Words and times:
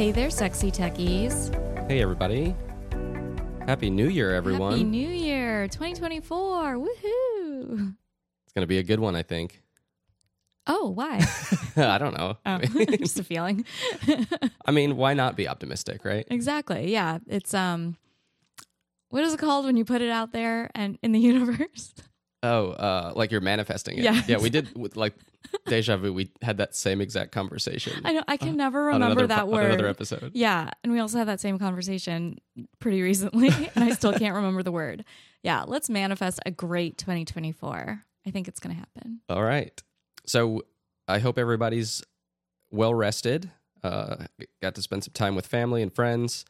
Hey 0.00 0.12
there, 0.12 0.30
sexy 0.30 0.70
techies. 0.70 1.54
Hey, 1.86 2.00
everybody. 2.00 2.56
Happy 3.66 3.90
New 3.90 4.08
Year, 4.08 4.34
everyone. 4.34 4.72
Happy 4.72 4.84
New 4.84 5.06
Year 5.06 5.68
2024. 5.68 6.76
Woohoo. 6.76 7.94
it's 8.42 8.52
going 8.54 8.62
to 8.62 8.66
be 8.66 8.78
a 8.78 8.82
good 8.82 8.98
one, 8.98 9.14
I 9.14 9.22
think. 9.22 9.60
Oh, 10.66 10.88
why? 10.88 11.22
I 11.76 11.98
don't 11.98 12.16
know. 12.16 12.38
Oh, 12.46 12.58
just 12.98 13.18
a 13.18 13.24
feeling. 13.24 13.66
I 14.64 14.70
mean, 14.70 14.96
why 14.96 15.12
not 15.12 15.36
be 15.36 15.46
optimistic, 15.46 16.02
right? 16.06 16.26
exactly. 16.30 16.90
Yeah. 16.90 17.18
It's, 17.26 17.52
um, 17.52 17.98
what 19.10 19.22
is 19.22 19.34
it 19.34 19.38
called 19.38 19.66
when 19.66 19.76
you 19.76 19.84
put 19.84 20.00
it 20.00 20.08
out 20.08 20.32
there 20.32 20.70
and 20.74 20.98
in 21.02 21.12
the 21.12 21.20
universe? 21.20 21.92
Oh, 22.42 22.70
uh, 22.70 23.12
like 23.14 23.30
you're 23.30 23.40
manifesting 23.42 23.98
it. 23.98 24.04
Yeah. 24.04 24.22
Yeah, 24.26 24.38
we 24.38 24.48
did, 24.48 24.74
with, 24.76 24.96
like, 24.96 25.14
deja 25.66 25.96
vu, 25.98 26.12
we 26.12 26.30
had 26.40 26.56
that 26.56 26.74
same 26.74 27.00
exact 27.02 27.32
conversation. 27.32 28.00
I 28.04 28.12
know. 28.14 28.22
I 28.26 28.36
can 28.38 28.56
never 28.56 28.90
Uh, 28.90 28.94
on 28.94 29.00
remember 29.02 29.24
another, 29.24 29.26
that 29.34 29.48
word. 29.48 29.64
On 29.66 29.70
another 29.72 29.88
episode. 29.88 30.30
Yeah. 30.34 30.70
And 30.82 30.92
we 30.92 31.00
also 31.00 31.18
had 31.18 31.28
that 31.28 31.40
same 31.40 31.58
conversation 31.58 32.38
pretty 32.78 33.02
recently, 33.02 33.48
and 33.74 33.84
I 33.84 33.90
still 33.90 34.12
can't 34.14 34.34
remember 34.34 34.62
the 34.62 34.72
word. 34.72 35.04
Yeah. 35.42 35.64
Let's 35.66 35.90
manifest 35.90 36.40
a 36.46 36.50
great 36.50 36.96
2024. 36.98 38.04
I 38.26 38.30
think 38.30 38.48
it's 38.48 38.60
going 38.60 38.74
to 38.74 38.78
happen. 38.80 39.20
All 39.28 39.42
right. 39.42 39.82
So 40.26 40.62
I 41.08 41.18
hope 41.18 41.38
everybody's 41.38 42.02
well 42.70 42.94
rested. 42.94 43.50
Uh, 43.82 44.16
got 44.62 44.74
to 44.76 44.82
spend 44.82 45.04
some 45.04 45.12
time 45.12 45.34
with 45.34 45.46
family 45.46 45.82
and 45.82 45.92
friends. 45.92 46.44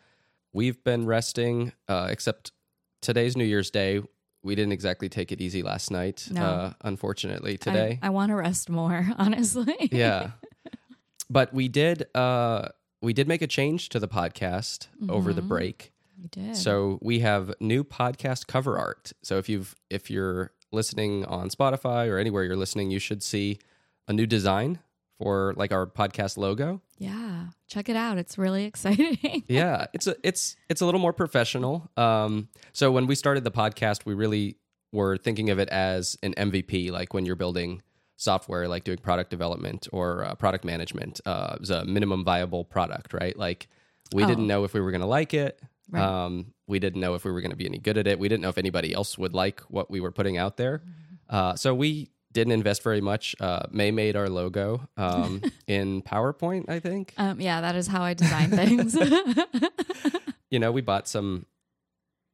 We've 0.52 0.82
been 0.84 1.06
resting, 1.06 1.72
uh, 1.88 2.08
except 2.10 2.52
today's 3.00 3.36
New 3.36 3.44
Year's 3.44 3.70
Day. 3.70 4.02
We 4.42 4.54
didn't 4.54 4.72
exactly 4.72 5.08
take 5.08 5.32
it 5.32 5.40
easy 5.40 5.62
last 5.62 5.90
night, 5.90 6.26
No. 6.30 6.42
uh, 6.42 6.72
unfortunately, 6.82 7.58
today. 7.58 7.98
I, 8.02 8.08
want 8.10 8.30
to 8.30 8.36
rest 8.36 8.70
more, 8.70 9.06
honestly. 9.18 9.76
yeah. 9.92 10.30
But 11.28 11.54
we 11.54 11.68
did 11.68 12.06
uh, 12.14 12.68
we 13.02 13.12
did 13.12 13.28
make 13.28 13.40
a 13.40 13.46
change 13.46 13.88
to 13.90 14.00
the 14.00 14.08
podcast 14.08 14.88
over 15.08 15.32
the 15.32 15.42
Mhm. 15.42 15.48
break. 15.48 15.92
We 16.20 16.26
did. 16.28 16.56
So 16.56 16.98
we 17.00 17.20
have 17.20 17.54
new 17.60 17.84
podcast 17.84 18.46
cover 18.48 18.76
art. 18.76 19.12
So 19.22 19.38
if 19.38 19.48
you've 19.48 19.76
if 19.90 20.10
you're 20.10 20.52
listening 20.72 21.24
on 21.26 21.48
Spotify 21.50 22.08
or 22.08 22.18
anywhere 22.18 22.42
you're 22.44 22.56
listening, 22.56 22.90
you 22.90 22.98
should 22.98 23.22
see 23.22 23.58
a 24.08 24.12
new 24.12 24.26
design 24.26 24.80
for 25.20 25.52
like 25.56 25.70
our 25.72 25.86
podcast 25.86 26.36
logo. 26.38 26.80
yeah. 26.98 27.46
Check 27.68 27.88
it 27.88 27.94
out. 27.96 28.18
It's 28.18 28.36
really 28.38 28.64
exciting. 28.72 29.44
Yeah, 29.46 29.86
it's 29.92 30.06
a 30.08 30.16
it's 30.24 30.56
it's 30.68 30.80
a 30.80 30.84
little 30.86 31.00
more 31.00 31.12
professional. 31.12 31.88
Um, 31.96 32.48
so 32.72 32.90
when 32.90 33.06
we 33.06 33.14
started 33.14 33.44
the 33.44 33.50
podcast, 33.52 34.04
we 34.06 34.14
really 34.14 34.56
were 34.92 35.16
thinking 35.16 35.50
of 35.50 35.58
it 35.60 35.68
as 35.68 36.18
an 36.22 36.34
MVP, 36.34 36.90
like 36.90 37.14
when 37.14 37.24
you're 37.26 37.36
building 37.36 37.82
software, 38.16 38.66
like 38.66 38.82
doing 38.84 38.98
product 38.98 39.30
development 39.30 39.86
or 39.92 40.24
uh, 40.24 40.34
product 40.34 40.64
management. 40.64 41.20
Uh, 41.24 41.52
it 41.54 41.60
was 41.60 41.70
a 41.70 41.84
minimum 41.84 42.24
viable 42.24 42.64
product, 42.64 43.12
right? 43.14 43.36
Like 43.38 43.68
we 44.12 44.24
Oh. 44.24 44.26
didn't 44.26 44.46
know 44.48 44.64
if 44.64 44.74
we 44.74 44.80
were 44.80 44.90
going 44.90 45.00
to 45.02 45.06
like 45.06 45.32
it. 45.32 45.60
Right. 45.90 46.02
Um, 46.02 46.52
we 46.66 46.78
didn't 46.80 47.00
know 47.00 47.14
if 47.14 47.24
we 47.24 47.30
were 47.32 47.40
going 47.40 47.50
to 47.52 47.56
be 47.56 47.66
any 47.66 47.78
good 47.78 47.98
at 47.98 48.06
it. 48.06 48.18
We 48.18 48.28
didn't 48.28 48.42
know 48.42 48.48
if 48.48 48.58
anybody 48.58 48.92
else 48.94 49.16
would 49.18 49.34
like 49.34 49.60
what 49.68 49.90
we 49.90 50.00
were 50.00 50.12
putting 50.12 50.36
out 50.38 50.56
there. 50.56 50.78
Mm-hmm. 50.78 51.36
Uh, 51.36 51.54
so 51.56 51.74
we 51.74 52.10
didn't 52.32 52.52
invest 52.52 52.82
very 52.82 53.00
much. 53.00 53.34
Uh, 53.40 53.62
Mae 53.70 53.90
made 53.90 54.16
our 54.16 54.28
logo 54.28 54.88
um, 54.96 55.42
in 55.66 56.02
PowerPoint, 56.02 56.68
I 56.68 56.80
think. 56.80 57.14
Um, 57.16 57.40
yeah, 57.40 57.60
that 57.60 57.76
is 57.76 57.86
how 57.86 58.02
I 58.02 58.14
design 58.14 58.50
things. 58.50 58.94
you 60.50 60.58
know, 60.58 60.72
we 60.72 60.80
bought 60.80 61.08
some 61.08 61.46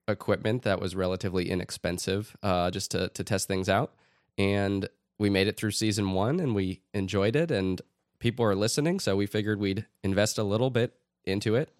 equipment 0.08 0.62
that 0.62 0.80
was 0.80 0.94
relatively 0.94 1.50
inexpensive 1.50 2.36
uh, 2.42 2.70
just 2.70 2.90
to, 2.92 3.08
to 3.08 3.24
test 3.24 3.48
things 3.48 3.68
out. 3.68 3.94
And 4.38 4.88
we 5.18 5.30
made 5.30 5.48
it 5.48 5.56
through 5.56 5.70
season 5.72 6.12
one 6.12 6.40
and 6.40 6.54
we 6.54 6.82
enjoyed 6.92 7.36
it. 7.36 7.50
And 7.50 7.80
people 8.18 8.44
are 8.44 8.54
listening. 8.54 9.00
So 9.00 9.16
we 9.16 9.26
figured 9.26 9.58
we'd 9.58 9.86
invest 10.02 10.38
a 10.38 10.42
little 10.42 10.70
bit 10.70 10.94
into 11.24 11.54
it. 11.54 11.70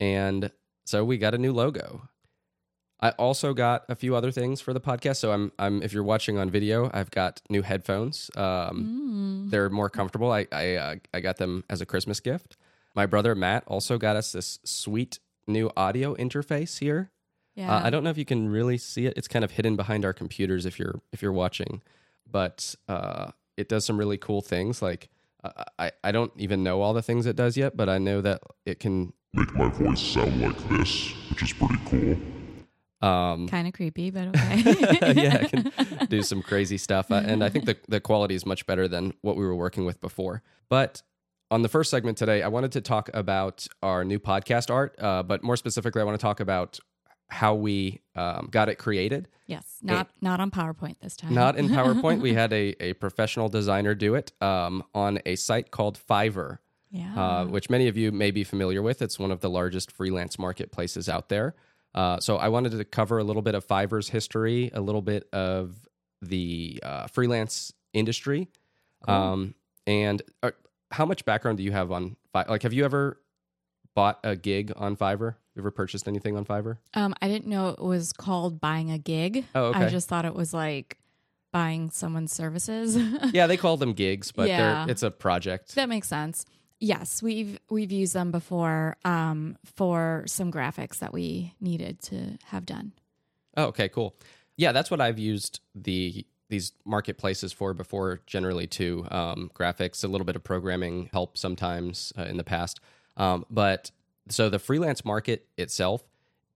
And 0.00 0.50
so 0.84 1.04
we 1.04 1.18
got 1.18 1.34
a 1.34 1.38
new 1.38 1.52
logo. 1.52 2.08
I 3.00 3.10
also 3.10 3.52
got 3.52 3.84
a 3.88 3.94
few 3.94 4.16
other 4.16 4.30
things 4.30 4.60
for 4.60 4.72
the 4.72 4.80
podcast. 4.80 5.16
So 5.16 5.32
I'm, 5.32 5.52
I'm 5.58 5.82
if 5.82 5.92
you're 5.92 6.02
watching 6.02 6.38
on 6.38 6.50
video, 6.50 6.90
I've 6.94 7.10
got 7.10 7.42
new 7.50 7.62
headphones. 7.62 8.30
Um, 8.36 9.02
Mm. 9.46 9.50
they're 9.50 9.68
more 9.70 9.90
comfortable. 9.90 10.32
I 10.32 10.46
I, 10.50 10.74
uh, 10.74 10.94
I 11.12 11.20
got 11.20 11.36
them 11.36 11.64
as 11.68 11.80
a 11.80 11.86
Christmas 11.86 12.20
gift. 12.20 12.56
My 12.94 13.04
brother 13.06 13.34
Matt 13.34 13.64
also 13.66 13.98
got 13.98 14.16
us 14.16 14.32
this 14.32 14.58
sweet 14.64 15.18
new 15.46 15.70
audio 15.76 16.14
interface 16.16 16.78
here. 16.78 17.10
Yeah. 17.54 17.74
Uh, 17.76 17.82
I 17.84 17.90
don't 17.90 18.02
know 18.02 18.10
if 18.10 18.18
you 18.18 18.24
can 18.24 18.48
really 18.48 18.78
see 18.78 19.04
it. 19.06 19.14
It's 19.16 19.28
kind 19.28 19.44
of 19.44 19.50
hidden 19.52 19.76
behind 19.76 20.04
our 20.04 20.12
computers 20.14 20.64
if 20.66 20.78
you're 20.78 21.00
if 21.12 21.20
you're 21.22 21.32
watching, 21.32 21.82
but 22.30 22.74
uh, 22.88 23.32
it 23.58 23.68
does 23.68 23.84
some 23.84 23.98
really 23.98 24.16
cool 24.18 24.40
things. 24.40 24.80
Like 24.80 25.10
uh, 25.44 25.64
I 25.78 25.92
I 26.02 26.12
don't 26.12 26.32
even 26.36 26.62
know 26.62 26.80
all 26.80 26.94
the 26.94 27.02
things 27.02 27.26
it 27.26 27.36
does 27.36 27.56
yet, 27.58 27.76
but 27.76 27.88
I 27.90 27.98
know 27.98 28.20
that 28.22 28.40
it 28.64 28.80
can. 28.80 29.12
make 29.34 29.54
my 29.54 29.68
voice 29.68 30.00
sound 30.00 30.40
like 30.40 30.56
this, 30.70 31.12
which 31.30 31.42
is 31.42 31.52
pretty 31.52 31.78
cool. 31.90 32.16
Um, 33.02 33.46
kind 33.48 33.68
of 33.68 33.74
creepy, 33.74 34.10
but 34.10 34.28
okay. 34.28 34.62
yeah, 35.12 35.44
it 35.44 35.50
can 35.50 36.06
do 36.08 36.22
some 36.22 36.42
crazy 36.42 36.78
stuff. 36.78 37.10
Uh, 37.10 37.22
and 37.24 37.44
I 37.44 37.48
think 37.48 37.66
the, 37.66 37.76
the 37.88 38.00
quality 38.00 38.34
is 38.34 38.46
much 38.46 38.66
better 38.66 38.88
than 38.88 39.12
what 39.20 39.36
we 39.36 39.44
were 39.44 39.54
working 39.54 39.84
with 39.84 40.00
before. 40.00 40.42
But 40.68 41.02
on 41.50 41.62
the 41.62 41.68
first 41.68 41.90
segment 41.90 42.18
today, 42.18 42.42
I 42.42 42.48
wanted 42.48 42.72
to 42.72 42.80
talk 42.80 43.10
about 43.14 43.66
our 43.82 44.04
new 44.04 44.18
podcast 44.18 44.70
art, 44.70 44.96
uh, 44.98 45.22
but 45.22 45.42
more 45.42 45.56
specifically, 45.56 46.00
I 46.00 46.04
want 46.04 46.18
to 46.18 46.22
talk 46.22 46.40
about 46.40 46.78
how 47.28 47.54
we 47.54 48.00
um, 48.14 48.48
got 48.50 48.68
it 48.68 48.76
created. 48.76 49.28
yes, 49.46 49.78
not 49.82 50.08
not 50.20 50.40
on 50.40 50.50
PowerPoint 50.50 51.00
this 51.00 51.16
time. 51.16 51.34
Not 51.34 51.56
in 51.56 51.68
PowerPoint. 51.68 52.20
we 52.20 52.34
had 52.42 52.52
a, 52.52 52.74
a 52.82 52.92
professional 52.94 53.48
designer 53.48 53.94
do 53.94 54.14
it 54.14 54.32
um, 54.40 54.84
on 54.94 55.18
a 55.26 55.36
site 55.36 55.70
called 55.70 55.98
Fiverr, 55.98 56.58
yeah. 56.90 57.14
uh, 57.14 57.44
which 57.46 57.68
many 57.68 57.88
of 57.88 57.96
you 57.96 58.12
may 58.12 58.30
be 58.30 58.44
familiar 58.44 58.80
with. 58.80 59.02
It's 59.02 59.18
one 59.18 59.30
of 59.30 59.40
the 59.40 59.50
largest 59.50 59.90
freelance 59.90 60.38
marketplaces 60.38 61.08
out 61.08 61.28
there. 61.28 61.54
Uh, 61.96 62.20
so 62.20 62.36
I 62.36 62.48
wanted 62.48 62.72
to 62.72 62.84
cover 62.84 63.18
a 63.18 63.24
little 63.24 63.42
bit 63.42 63.54
of 63.54 63.66
Fiverr's 63.66 64.08
history, 64.10 64.70
a 64.74 64.80
little 64.80 65.00
bit 65.02 65.26
of 65.32 65.74
the 66.22 66.78
uh, 66.82 67.06
freelance 67.06 67.72
industry, 67.94 68.48
um, 69.08 69.54
and 69.86 70.20
uh, 70.42 70.50
how 70.90 71.06
much 71.06 71.24
background 71.24 71.56
do 71.58 71.64
you 71.64 71.72
have 71.72 71.90
on 71.90 72.16
Fiverr? 72.34 72.48
Like, 72.50 72.62
have 72.64 72.72
you 72.74 72.84
ever 72.84 73.18
bought 73.94 74.20
a 74.24 74.36
gig 74.36 74.72
on 74.76 74.96
Fiverr? 74.96 75.36
Ever 75.58 75.70
purchased 75.70 76.06
anything 76.06 76.36
on 76.36 76.44
Fiverr? 76.44 76.76
um, 76.94 77.14
I 77.22 77.28
didn't 77.28 77.46
know 77.46 77.68
it 77.70 77.78
was 77.82 78.12
called 78.12 78.60
buying 78.60 78.90
a 78.90 78.98
gig. 78.98 79.46
Oh, 79.54 79.72
I 79.72 79.88
just 79.88 80.06
thought 80.06 80.26
it 80.26 80.34
was 80.34 80.52
like 80.52 80.98
buying 81.50 81.88
someone's 81.90 82.32
services. 82.32 82.94
yeah, 83.32 83.46
they 83.46 83.56
call 83.56 83.78
them 83.78 83.94
gigs, 83.94 84.32
but 84.32 84.48
Yeah. 84.48 84.84
they're, 84.84 84.90
it's 84.92 85.02
a 85.02 85.10
project. 85.10 85.74
that 85.76 85.88
makes 85.88 86.08
sense. 86.08 86.44
Yes, 86.78 87.22
we've 87.22 87.58
we've 87.70 87.92
used 87.92 88.14
them 88.14 88.30
before 88.30 88.96
um, 89.04 89.56
for 89.64 90.24
some 90.26 90.52
graphics 90.52 90.98
that 90.98 91.12
we 91.12 91.54
needed 91.60 92.02
to 92.02 92.38
have 92.46 92.66
done. 92.66 92.92
Oh, 93.56 93.66
okay, 93.66 93.88
cool. 93.88 94.14
Yeah, 94.56 94.72
that's 94.72 94.90
what 94.90 95.00
I've 95.00 95.18
used 95.18 95.60
the 95.74 96.26
these 96.48 96.72
marketplaces 96.84 97.52
for 97.52 97.72
before. 97.72 98.20
Generally, 98.26 98.66
too, 98.68 99.06
um, 99.10 99.50
graphics, 99.54 100.04
a 100.04 100.08
little 100.08 100.26
bit 100.26 100.36
of 100.36 100.44
programming 100.44 101.08
help 101.12 101.38
sometimes 101.38 102.12
uh, 102.18 102.24
in 102.24 102.36
the 102.36 102.44
past. 102.44 102.80
Um, 103.16 103.46
but 103.50 103.90
so 104.28 104.50
the 104.50 104.58
freelance 104.58 105.04
market 105.04 105.46
itself 105.56 106.04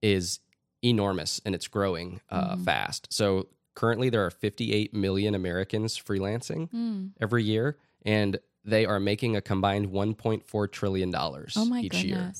is 0.03 0.41
enormous 0.83 1.41
and 1.45 1.55
it's 1.55 1.69
growing 1.69 2.21
uh, 2.31 2.57
fast. 2.57 3.09
So 3.11 3.49
currently, 3.75 4.11
there 4.11 4.25
are 4.27 4.31
58 4.31 4.93
million 4.93 5.35
Americans 5.35 5.99
freelancing 5.99 7.13
every 7.21 7.45
year, 7.45 7.79
and 8.05 8.39
they 8.65 8.85
are 8.87 9.01
making 9.01 9.37
a 9.37 9.41
combined 9.41 9.89
1.4 9.89 10.71
trillion 10.73 11.11
dollars 11.11 11.55
Oh 11.57 11.65
my 11.65 11.81
each 11.81 11.93
goodness. 11.93 12.05
year 12.07 12.33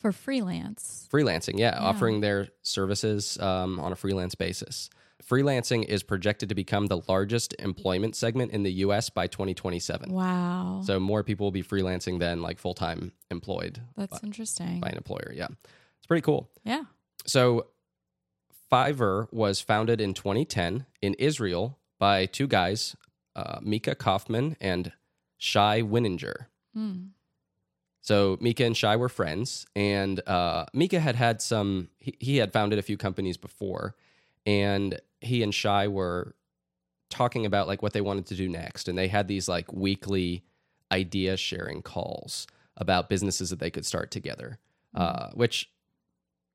For 0.00 0.12
freelance. 0.12 1.08
freelancing 1.12 1.58
yeah, 1.58 1.76
offering 1.78 2.20
their 2.20 2.48
services 2.62 3.38
um, 3.38 3.80
on 3.80 3.92
a 3.92 3.96
freelance 3.96 4.34
basis 4.34 4.90
freelancing 5.24 5.82
is 5.84 6.02
projected 6.02 6.50
to 6.50 6.54
become 6.54 6.86
the 6.86 7.00
largest 7.08 7.54
employment 7.58 8.14
segment 8.14 8.52
in 8.52 8.62
the 8.62 8.70
us 8.72 9.08
by 9.08 9.26
2027 9.26 10.12
Wow. 10.12 10.82
so 10.84 11.00
more 11.00 11.24
people 11.24 11.46
will 11.46 11.50
be 11.52 11.62
freelancing 11.62 12.20
than 12.20 12.42
like 12.42 12.58
full-time 12.58 13.12
employed 13.30 13.80
That's 13.96 14.22
interesting. 14.22 14.78
by 14.80 14.88
an 14.90 14.96
employer 14.98 15.32
yeah 15.34 15.48
it's 15.98 16.06
pretty 16.06 16.20
cool 16.20 16.50
Yeah. 16.64 16.82
so 17.24 17.66
fiverr 18.70 19.32
was 19.32 19.60
founded 19.60 20.00
in 20.00 20.12
2010 20.14 20.86
in 21.00 21.14
israel 21.14 21.78
by 21.98 22.26
two 22.26 22.46
guys 22.46 22.94
uh, 23.34 23.58
micha 23.60 23.96
kaufman 23.96 24.56
and 24.60 24.92
shai 25.38 25.82
wininger 25.82 26.46
Hmm. 26.76 27.06
So 28.02 28.36
Micha 28.36 28.64
and 28.64 28.76
Shai 28.76 28.94
were 28.96 29.08
friends, 29.08 29.66
and 29.74 30.20
uh, 30.28 30.66
Micha 30.74 31.00
had 31.00 31.16
had 31.16 31.42
some. 31.42 31.88
He, 31.98 32.14
he 32.20 32.36
had 32.36 32.52
founded 32.52 32.78
a 32.78 32.82
few 32.82 32.96
companies 32.96 33.36
before, 33.36 33.96
and 34.44 35.00
he 35.20 35.42
and 35.42 35.52
Shai 35.52 35.88
were 35.88 36.36
talking 37.08 37.46
about 37.46 37.66
like 37.66 37.82
what 37.82 37.94
they 37.94 38.00
wanted 38.02 38.26
to 38.26 38.36
do 38.36 38.48
next, 38.48 38.88
and 38.88 38.96
they 38.96 39.08
had 39.08 39.26
these 39.26 39.48
like 39.48 39.72
weekly 39.72 40.44
idea 40.92 41.36
sharing 41.36 41.82
calls 41.82 42.46
about 42.76 43.08
businesses 43.08 43.50
that 43.50 43.58
they 43.58 43.70
could 43.70 43.86
start 43.86 44.10
together. 44.10 44.58
Uh, 44.94 45.30
which, 45.32 45.70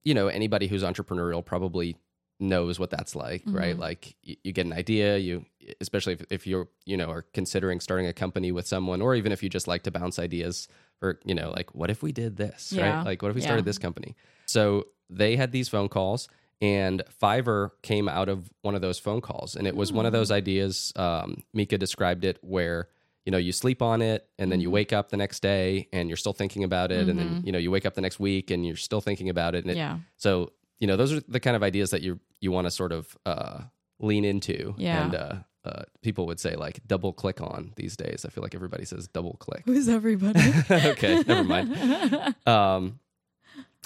you 0.03 0.13
know, 0.13 0.27
anybody 0.27 0.67
who's 0.67 0.83
entrepreneurial 0.83 1.43
probably 1.43 1.97
knows 2.39 2.79
what 2.79 2.89
that's 2.91 3.15
like, 3.15 3.43
right? 3.45 3.77
Like 3.77 4.15
you, 4.23 4.35
you 4.43 4.51
get 4.53 4.65
an 4.65 4.73
idea, 4.73 5.17
you 5.17 5.45
especially 5.79 6.13
if, 6.13 6.23
if 6.29 6.47
you're 6.47 6.67
you 6.85 6.97
know 6.97 7.09
are 7.09 7.23
considering 7.33 7.79
starting 7.79 8.07
a 8.07 8.13
company 8.13 8.51
with 8.51 8.67
someone, 8.67 9.01
or 9.01 9.15
even 9.15 9.31
if 9.31 9.41
you 9.43 9.49
just 9.49 9.67
like 9.67 9.83
to 9.83 9.91
bounce 9.91 10.19
ideas 10.19 10.67
or 11.01 11.19
you 11.25 11.33
know 11.35 11.51
like 11.51 11.73
what 11.75 11.89
if 11.89 12.01
we 12.03 12.11
did 12.11 12.37
this 12.37 12.71
Yeah. 12.73 12.97
right 12.97 13.05
like 13.05 13.21
what 13.21 13.29
if 13.29 13.35
we 13.35 13.41
Yeah. 13.41 13.47
started 13.47 13.65
this 13.65 13.77
company 13.77 14.15
so 14.45 14.87
they 15.09 15.35
had 15.35 15.51
these 15.51 15.67
phone 15.69 15.89
calls 15.89 16.27
and 16.61 17.01
fiverr 17.21 17.71
came 17.81 18.07
out 18.07 18.29
of 18.29 18.49
one 18.61 18.75
of 18.75 18.81
those 18.81 18.99
phone 18.99 19.19
calls 19.21 19.55
and 19.55 19.65
it 19.67 19.75
was 19.75 19.91
one 19.91 20.05
of 20.05 20.11
Hmm. 20.13 20.17
those 20.19 20.31
ideas 20.31 20.93
um, 20.95 21.43
micha 21.57 21.77
described 21.79 22.23
it 22.23 22.37
where 22.41 22.87
you 23.25 23.31
know 23.31 23.37
you 23.39 23.51
sleep 23.51 23.81
on 23.81 24.01
it 24.01 24.27
and 24.39 24.51
then 24.51 24.61
you 24.61 24.69
Mhm. 24.69 24.73
wake 24.73 24.93
up 24.93 25.09
the 25.09 25.17
next 25.17 25.41
day 25.41 25.87
and 25.91 26.07
you're 26.09 26.17
still 26.17 26.33
thinking 26.33 26.63
about 26.63 26.91
it 26.91 27.07
and 27.09 27.17
then 27.19 27.29
Mhm. 27.35 27.45
you 27.45 27.51
know 27.51 27.57
you 27.59 27.71
wake 27.71 27.85
up 27.85 27.95
the 27.95 28.01
next 28.01 28.19
week 28.19 28.51
and 28.51 28.65
you're 28.65 28.75
still 28.75 29.01
thinking 29.01 29.29
about 29.29 29.55
it 29.55 29.63
and 29.63 29.71
it, 29.71 29.77
yeah. 29.77 29.99
so 30.17 30.51
you 30.79 30.87
know 30.87 30.95
those 30.97 31.11
are 31.13 31.21
the 31.27 31.39
kind 31.39 31.55
of 31.55 31.63
ideas 31.63 31.89
that 31.91 32.01
you 32.03 32.19
you 32.39 32.51
want 32.51 32.65
to 32.67 32.71
sort 32.71 32.91
of 32.91 33.17
uh, 33.25 33.61
lean 33.99 34.23
into 34.25 34.73
Yeah. 34.77 35.03
and 35.03 35.15
uh, 35.15 35.35
uh, 35.65 35.83
people 36.01 36.25
would 36.25 36.39
say 36.39 36.55
like 36.55 36.79
double 36.87 37.13
click 37.13 37.39
on 37.41 37.71
these 37.75 37.95
days 37.95 38.25
i 38.25 38.29
feel 38.29 38.41
like 38.41 38.55
everybody 38.55 38.83
says 38.85 39.07
double 39.07 39.35
click 39.39 39.61
Who's 39.65 39.87
everybody? 39.87 40.39
okay 40.71 41.23
never 41.27 41.43
mind 41.43 42.35
um, 42.47 42.99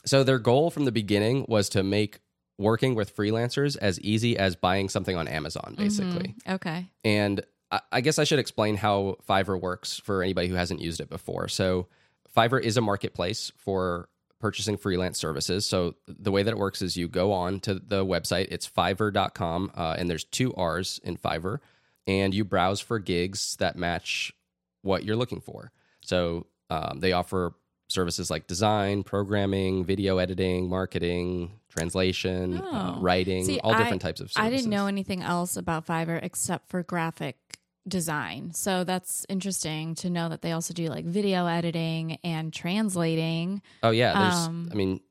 so 0.06 0.24
their 0.24 0.40
goal 0.40 0.70
from 0.70 0.86
the 0.86 0.92
beginning 0.92 1.46
was 1.48 1.70
to 1.70 1.84
make 1.84 2.20
working 2.58 2.96
with 2.96 3.16
freelancers 3.16 3.76
as 3.82 4.00
easy 4.00 4.38
as 4.38 4.56
buying 4.56 4.88
something 4.88 5.18
on 5.18 5.28
Amazon, 5.28 5.76
basically. 5.78 6.36
Mhm. 6.48 6.54
Okay. 6.56 6.90
And 7.04 7.42
I, 7.72 7.82
I 7.92 8.02
guess 8.02 8.18
I 8.18 8.24
should 8.24 8.40
explain 8.40 8.78
how 8.78 9.18
Fiverr 9.28 9.60
works 9.60 10.00
for 10.00 10.24
anybody 10.24 10.48
who 10.48 10.56
hasn't 10.56 10.80
used 10.80 11.02
it 11.02 11.10
before. 11.10 11.50
So 11.50 11.88
Fiverr 12.34 12.62
is 12.62 12.78
a 12.78 12.82
marketplace 12.82 13.52
for 13.58 14.08
purchasing 14.40 14.78
freelance 14.78 15.18
services. 15.18 15.66
So 15.66 15.96
the 16.08 16.32
way 16.32 16.44
that 16.44 16.52
it 16.52 16.58
works 16.58 16.82
is 16.82 16.98
you 16.98 17.08
go 17.08 17.32
on 17.32 17.60
to 17.62 17.76
the 17.76 18.06
website, 18.06 18.48
it's 18.52 18.68
fiverr.com, 18.70 19.72
uh, 19.76 19.96
and 19.98 20.10
there's 20.10 20.24
two 20.26 20.54
R's 20.56 21.00
in 21.04 21.18
Fiverr, 21.18 21.60
and 22.08 22.34
you 22.34 22.44
browse 22.44 22.80
for 22.80 23.00
gigs 23.00 23.56
that 23.58 23.76
match 23.76 24.34
what 24.82 25.04
you're 25.04 25.16
looking 25.16 25.42
for. 25.42 25.72
So 26.02 26.46
um, 26.70 27.00
they 27.00 27.12
offer 27.14 27.54
services 27.88 28.30
like 28.30 28.48
design, 28.48 29.04
programming, 29.04 29.86
video 29.86 30.18
editing, 30.18 30.68
marketing, 30.70 31.52
translation, 31.70 32.58
uh, 32.58 32.96
Oh. 32.98 33.02
writing, 33.02 33.46
See, 33.46 33.60
all 33.60 33.74
I- 33.74 33.78
different 33.78 34.02
types 34.02 34.20
of 34.22 34.32
services. 34.32 34.38
I 34.54 34.56
didn't 34.56 34.70
know 34.72 34.88
anything 34.88 35.22
else 35.22 35.56
about 35.56 35.86
Fiverr 35.86 36.20
except 36.22 36.68
for 36.68 36.84
graphic 36.84 37.38
design. 37.88 38.52
So 38.54 38.84
that's 38.84 39.26
interesting 39.30 39.96
to 39.96 40.10
know 40.10 40.30
that 40.30 40.42
they 40.42 40.52
also 40.52 40.74
do 40.74 40.88
like 40.88 41.06
video 41.06 41.46
editing 41.46 42.18
and 42.24 42.52
translating. 42.54 43.62
Oh 43.84 43.92
yeah, 43.92 44.20
there's. 44.20 44.48
Um, 44.48 44.70
I 44.72 44.76
mean, 44.76 45.02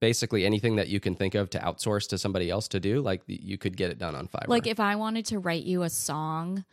basically 0.00 0.46
anything 0.46 0.76
that 0.76 0.88
you 0.88 1.00
can 1.00 1.14
think 1.14 1.34
of 1.34 1.50
to 1.50 1.58
outsource 1.58 2.08
to 2.08 2.18
somebody 2.18 2.50
else 2.50 2.68
to 2.68 2.80
do, 2.80 3.00
like 3.00 3.22
you 3.26 3.58
could 3.58 3.76
get 3.76 3.90
it 3.90 3.98
done 3.98 4.14
on 4.14 4.28
Fiverr. 4.28 4.48
Like 4.48 4.66
if 4.66 4.80
I 4.80 4.96
wanted 4.96 5.26
to 5.26 5.38
write 5.38 5.64
you 5.64 5.82
a 5.82 5.90
song 5.90 6.64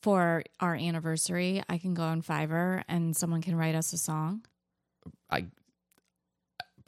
for 0.00 0.44
our 0.60 0.74
anniversary, 0.74 1.62
I 1.68 1.78
can 1.78 1.94
go 1.94 2.04
on 2.04 2.22
Fiverr 2.22 2.84
and 2.88 3.16
someone 3.16 3.42
can 3.42 3.56
write 3.56 3.74
us 3.74 3.92
a 3.92 3.98
song. 3.98 4.42
I 5.30 5.46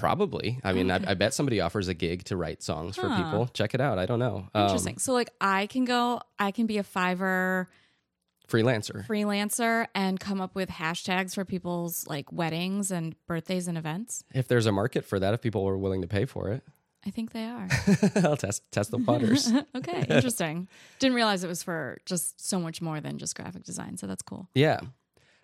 probably. 0.02 0.58
I 0.64 0.72
mean, 0.72 0.90
Okay. 0.90 1.04
I, 1.06 1.12
I 1.12 1.14
bet 1.14 1.32
somebody 1.32 1.60
offers 1.60 1.86
a 1.86 1.94
gig 1.94 2.24
to 2.24 2.36
write 2.36 2.60
songs 2.60 2.96
for 2.96 3.08
people. 3.08 3.48
Check 3.54 3.72
it 3.72 3.80
out. 3.80 4.00
I 4.00 4.06
don't 4.06 4.18
know. 4.18 4.48
Um, 4.52 4.62
Interesting. 4.64 4.98
so 4.98 5.12
like 5.12 5.30
I 5.40 5.66
can 5.68 5.84
go, 5.84 6.20
I 6.40 6.50
can 6.50 6.66
be 6.66 6.78
a 6.78 6.82
Fiverr 6.82 7.66
freelancer. 8.48 9.06
freelancer 9.06 9.86
and 9.94 10.18
come 10.18 10.40
up 10.40 10.56
with 10.56 10.68
hashtags 10.68 11.34
for 11.36 11.44
people's 11.44 12.04
like 12.08 12.32
weddings 12.32 12.90
and 12.90 13.14
birthdays 13.28 13.68
and 13.68 13.78
events. 13.78 14.24
If 14.34 14.48
there's 14.48 14.66
a 14.66 14.72
market 14.72 15.04
for 15.04 15.20
that, 15.20 15.34
if 15.34 15.40
people 15.40 15.66
are 15.68 15.78
willing 15.78 16.02
to 16.02 16.08
pay 16.08 16.24
for 16.24 16.48
it, 16.50 16.64
I 17.06 17.10
think 17.10 17.30
they 17.32 17.44
are. 17.44 17.68
I'll 18.24 18.36
test 18.36 18.62
test 18.72 18.90
the 18.90 18.98
waters. 18.98 19.50
okay, 19.76 20.04
interesting. 20.08 20.68
Didn't 20.98 21.14
realize 21.14 21.44
it 21.44 21.48
was 21.48 21.62
for 21.62 21.98
just 22.06 22.44
so 22.44 22.58
much 22.58 22.82
more 22.82 23.00
than 23.00 23.18
just 23.18 23.36
graphic 23.36 23.62
design. 23.62 23.96
So 23.96 24.06
that's 24.08 24.22
cool. 24.22 24.48
Yeah. 24.54 24.80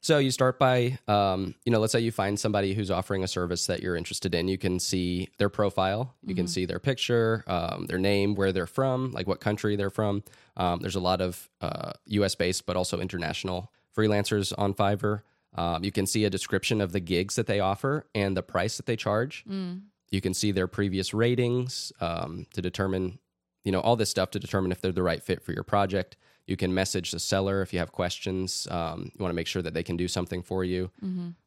So 0.00 0.18
you 0.18 0.30
start 0.30 0.58
by, 0.58 0.98
um, 1.08 1.54
you 1.64 1.72
know, 1.72 1.80
let's 1.80 1.92
say 1.92 2.00
you 2.00 2.12
find 2.12 2.38
somebody 2.38 2.72
who's 2.72 2.90
offering 2.90 3.24
a 3.24 3.28
service 3.28 3.66
that 3.66 3.82
you're 3.82 3.96
interested 3.96 4.34
in. 4.34 4.46
You 4.46 4.56
can 4.56 4.78
see 4.78 5.28
their 5.38 5.48
profile, 5.48 6.14
you 6.24 6.34
can 6.36 6.46
see 6.46 6.66
their 6.66 6.78
picture, 6.78 7.42
um, 7.48 7.86
their 7.86 7.98
name, 7.98 8.34
where 8.36 8.52
they're 8.52 8.66
from, 8.66 9.10
like 9.10 9.26
what 9.26 9.40
country 9.40 9.74
they're 9.74 9.90
from. 9.90 10.22
Um, 10.56 10.80
there's 10.80 10.94
a 10.94 11.00
lot 11.00 11.20
of 11.20 11.48
uh, 11.60 11.92
U.S. 12.06 12.36
based, 12.36 12.64
but 12.64 12.76
also 12.76 13.00
international 13.00 13.72
freelancers 13.96 14.52
on 14.56 14.72
Fiverr. 14.72 15.22
Um, 15.56 15.82
you 15.82 15.90
can 15.90 16.06
see 16.06 16.24
a 16.24 16.30
description 16.30 16.80
of 16.80 16.92
the 16.92 17.00
gigs 17.00 17.34
that 17.34 17.48
they 17.48 17.58
offer 17.58 18.06
and 18.14 18.36
the 18.36 18.42
price 18.42 18.76
that 18.76 18.86
they 18.86 18.96
charge. 18.96 19.44
You 20.10 20.20
can 20.20 20.32
see 20.32 20.52
their 20.52 20.68
previous 20.68 21.12
ratings 21.12 21.92
um, 22.00 22.46
to 22.54 22.62
determine, 22.62 23.18
you 23.64 23.72
know, 23.72 23.80
all 23.80 23.96
this 23.96 24.10
stuff 24.10 24.30
to 24.30 24.38
determine 24.38 24.70
if 24.70 24.80
they're 24.80 24.92
the 24.92 25.02
right 25.02 25.22
fit 25.22 25.42
for 25.42 25.52
your 25.52 25.64
project. 25.64 26.16
You 26.48 26.56
can 26.56 26.72
message 26.74 27.10
the 27.12 27.20
seller 27.20 27.60
if 27.62 27.72
you 27.72 27.78
have 27.78 27.92
questions. 27.92 28.66
Um, 28.70 29.12
you 29.14 29.22
want 29.22 29.30
to 29.30 29.36
make 29.36 29.46
sure 29.46 29.62
that 29.62 29.74
they 29.74 29.82
can 29.84 29.96
do 29.96 30.08
something 30.08 30.42
for 30.42 30.64
you. 30.64 30.90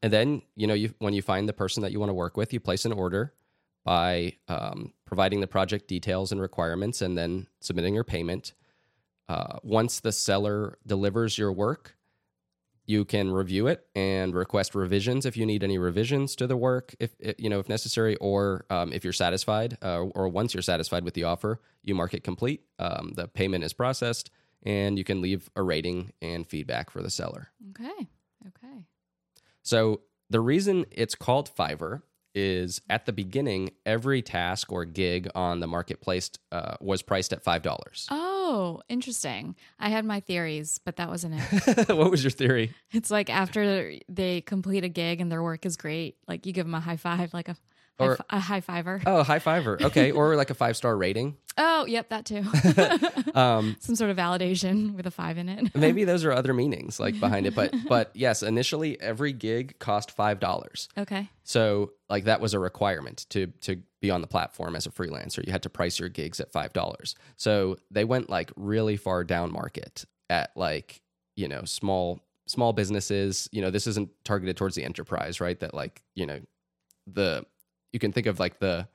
And 0.01 0.13
then, 0.13 0.44
you 0.56 0.68
know, 0.68 0.75
you, 0.75 0.94
when 1.00 1.13
you 1.13 1.21
find 1.24 1.50
the 1.50 1.53
person 1.53 1.81
that 1.83 1.92
you 1.92 2.00
want 2.00 2.12
to 2.12 2.13
work 2.13 2.38
with, 2.38 2.53
you 2.53 2.59
place 2.59 2.86
an 2.86 2.94
order 2.94 3.33
by 3.83 4.33
um, 4.48 4.94
providing 5.06 5.42
the 5.42 5.48
project 5.48 5.88
details 5.88 6.31
and 6.31 6.39
requirements 6.39 7.01
and 7.01 7.18
then 7.18 7.48
submitting 7.62 7.95
your 7.95 8.03
payment. 8.03 8.53
Uh, 9.27 9.57
once 9.63 10.00
the 10.00 10.12
seller 10.12 10.77
delivers 10.86 11.38
your 11.38 11.51
work, 11.51 11.95
you 12.86 13.06
can 13.06 13.31
review 13.31 13.68
it 13.68 13.88
and 13.95 14.36
request 14.36 14.75
revisions 14.75 15.25
if 15.25 15.36
you 15.38 15.45
need 15.45 15.63
any 15.63 15.77
revisions 15.77 16.36
to 16.36 16.45
the 16.45 16.57
work, 16.57 16.94
if 17.00 17.12
if- 17.19 17.39
you 17.39 17.50
know 17.50 17.59
if 17.59 17.69
necessary, 17.69 18.15
or 18.18 18.65
um, 18.69 18.92
if 18.92 19.03
you're 19.03 19.13
satisfied, 19.13 19.77
uh, 19.81 20.00
or 20.01 20.27
once 20.27 20.53
you're 20.53 20.62
satisfied 20.63 21.03
with 21.06 21.13
the 21.13 21.24
offer, 21.24 21.59
you 21.83 21.95
mark 21.95 22.13
it 22.13 22.24
complete. 22.24 22.62
Um, 22.80 23.13
the 23.15 23.27
payment 23.27 23.63
is 23.63 23.71
processed, 23.74 24.30
and 24.63 24.98
you 24.98 25.04
can 25.04 25.22
leave 25.22 25.50
a 25.56 25.63
rating 25.63 26.13
and 26.22 26.48
feedback 26.48 26.90
for 26.90 27.02
the 27.02 27.10
seller. 27.10 27.50
Okay. 27.72 28.10
Okay. 28.48 28.86
So 29.63 30.02
the 30.30 30.40
reason 30.40 30.86
it's 30.92 31.16
called 31.16 31.50
Fiverr 31.56 32.02
is 32.34 32.81
at 32.90 33.06
the 33.06 33.12
beginning, 33.12 33.72
every 33.86 34.22
task 34.22 34.72
or 34.72 34.86
gig 34.86 35.30
on 35.36 35.60
the 35.60 35.68
marketplace 35.68 36.31
uh, 36.52 36.75
was 36.80 37.02
priced 37.02 37.34
at 37.34 37.44
five 37.44 37.62
dollars. 37.62 38.08
Oh, 38.10 38.81
interesting. 38.90 39.56
I 39.80 39.90
had 39.90 40.06
my 40.06 40.22
theories, 40.22 40.80
but 40.84 40.96
that 40.96 41.10
wasn't 41.10 41.36
it. 41.42 41.90
what 41.96 42.10
was 42.10 42.24
your 42.24 42.31
theory? 42.31 42.74
it's 42.92 43.12
like 43.12 43.30
after 43.30 43.96
they 44.08 44.42
complete 44.42 44.84
a 44.84 44.90
gig 44.90 45.22
and 45.22 45.31
their 45.31 45.44
work 45.44 45.66
is 45.66 45.78
great, 45.78 46.16
like 46.28 46.46
you 46.46 46.54
give 46.54 46.66
them 46.66 46.75
a 46.75 46.80
high 46.80 46.98
five, 46.98 47.34
like 47.34 47.50
a 47.50 47.56
Or- 48.00 48.18
a 48.32 48.40
high 48.40 48.62
fiver. 48.62 49.02
Oh, 49.06 49.22
high 49.24 49.40
fiver. 49.40 49.78
Okay, 49.82 50.12
or 50.12 50.36
like 50.36 50.50
a 50.50 50.54
five 50.56 50.76
star 50.78 50.96
rating. 50.98 51.38
Oh, 51.58 51.86
yep, 51.86 52.08
that 52.10 52.26
too. 52.26 52.44
Um, 53.36 53.76
Some 53.82 53.96
sort 53.96 54.10
of 54.10 54.16
validation 54.16 54.96
with 54.96 55.06
a 55.06 55.12
five 55.12 55.38
in 55.38 55.50
it. 55.50 55.75
maybe 55.75 56.06
those 56.06 56.24
are 56.24 56.32
other 56.32 56.54
meanings 56.54 56.98
like 56.98 57.20
behind 57.20 57.46
it, 57.46 57.54
but 57.54 57.74
but 57.89 58.10
yes, 58.13 58.42
initially 58.42 59.00
every 59.01 59.34
gig 59.34 59.77
cost 59.80 60.12
five 60.12 60.39
dollars. 60.39 60.88
Okay. 60.98 61.30
So 61.44 61.92
like 62.10 62.24
that 62.24 62.39
was 62.39 62.54
a 62.54 62.60
requirement 62.60 63.25
to 63.32 63.48
to 63.62 63.82
be 64.00 64.10
on 64.10 64.22
the 64.22 64.27
platform 64.27 64.77
as 64.77 64.86
a 64.86 64.92
freelancer. 64.92 65.46
You 65.46 65.51
had 65.51 65.63
to 65.63 65.70
price 65.70 66.00
your 66.00 66.08
gigs 66.10 66.39
at 66.39 66.51
five 66.54 66.72
dollars. 66.72 67.15
So 67.36 67.77
they 67.92 68.06
went 68.06 68.30
like 68.30 68.51
really 68.56 68.96
far 68.96 69.24
down 69.25 69.51
market 69.51 70.06
at 70.30 70.51
like 70.56 71.01
you 71.36 71.50
know 71.50 71.63
small 71.65 72.22
small 72.48 72.72
businesses. 72.72 73.50
You 73.51 73.62
know 73.62 73.72
this 73.72 73.88
isn't 73.88 74.10
targeted 74.24 74.56
towards 74.56 74.75
the 74.75 74.86
enterprise, 74.86 75.42
right? 75.42 75.60
That 75.60 75.74
like 75.74 76.01
you 76.15 76.25
know 76.25 76.39
the 77.08 77.46
you 77.93 78.00
can 78.00 78.12
think 78.12 78.27
of 78.27 78.39
like 78.39 78.60
the 78.60 78.88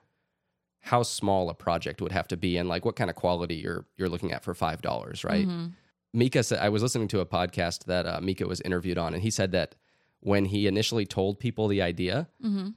how 0.81 1.03
small 1.03 1.49
a 1.49 1.53
project 1.53 2.01
would 2.01 2.11
have 2.11 2.27
to 2.29 2.37
be 2.37 2.55
and 2.57 2.69
like 2.69 2.85
what 2.85 2.95
kind 2.95 3.09
of 3.09 3.15
quality 3.15 3.55
you're 3.55 3.85
you're 3.97 4.09
looking 4.09 4.31
at 4.31 4.43
for 4.43 4.53
five 4.53 4.81
dollars, 4.81 5.23
right? 5.23 5.47
Mhm. 5.47 5.73
Micha 6.15 6.43
said 6.45 6.59
I 6.59 6.69
was 6.69 6.81
listening 6.81 7.07
to 7.09 7.19
a 7.19 7.25
podcast 7.25 7.85
that 7.85 8.05
uh, 8.05 8.19
Micha 8.21 8.47
was 8.47 8.61
interviewed 8.61 8.97
on, 8.97 9.13
and 9.13 9.21
he 9.21 9.29
said 9.29 9.51
that 9.51 9.75
when 10.21 10.45
he 10.45 10.65
initially 10.67 11.05
told 11.05 11.39
people 11.39 11.67
the 11.67 11.81
idea, 11.81 12.27
Mhm. 12.43 12.73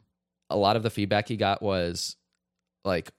a 0.50 0.56
lot 0.56 0.76
of 0.76 0.82
the 0.82 0.90
feedback 0.90 1.28
he 1.28 1.36
got 1.36 1.62
was 1.62 2.16
like, 2.84 3.12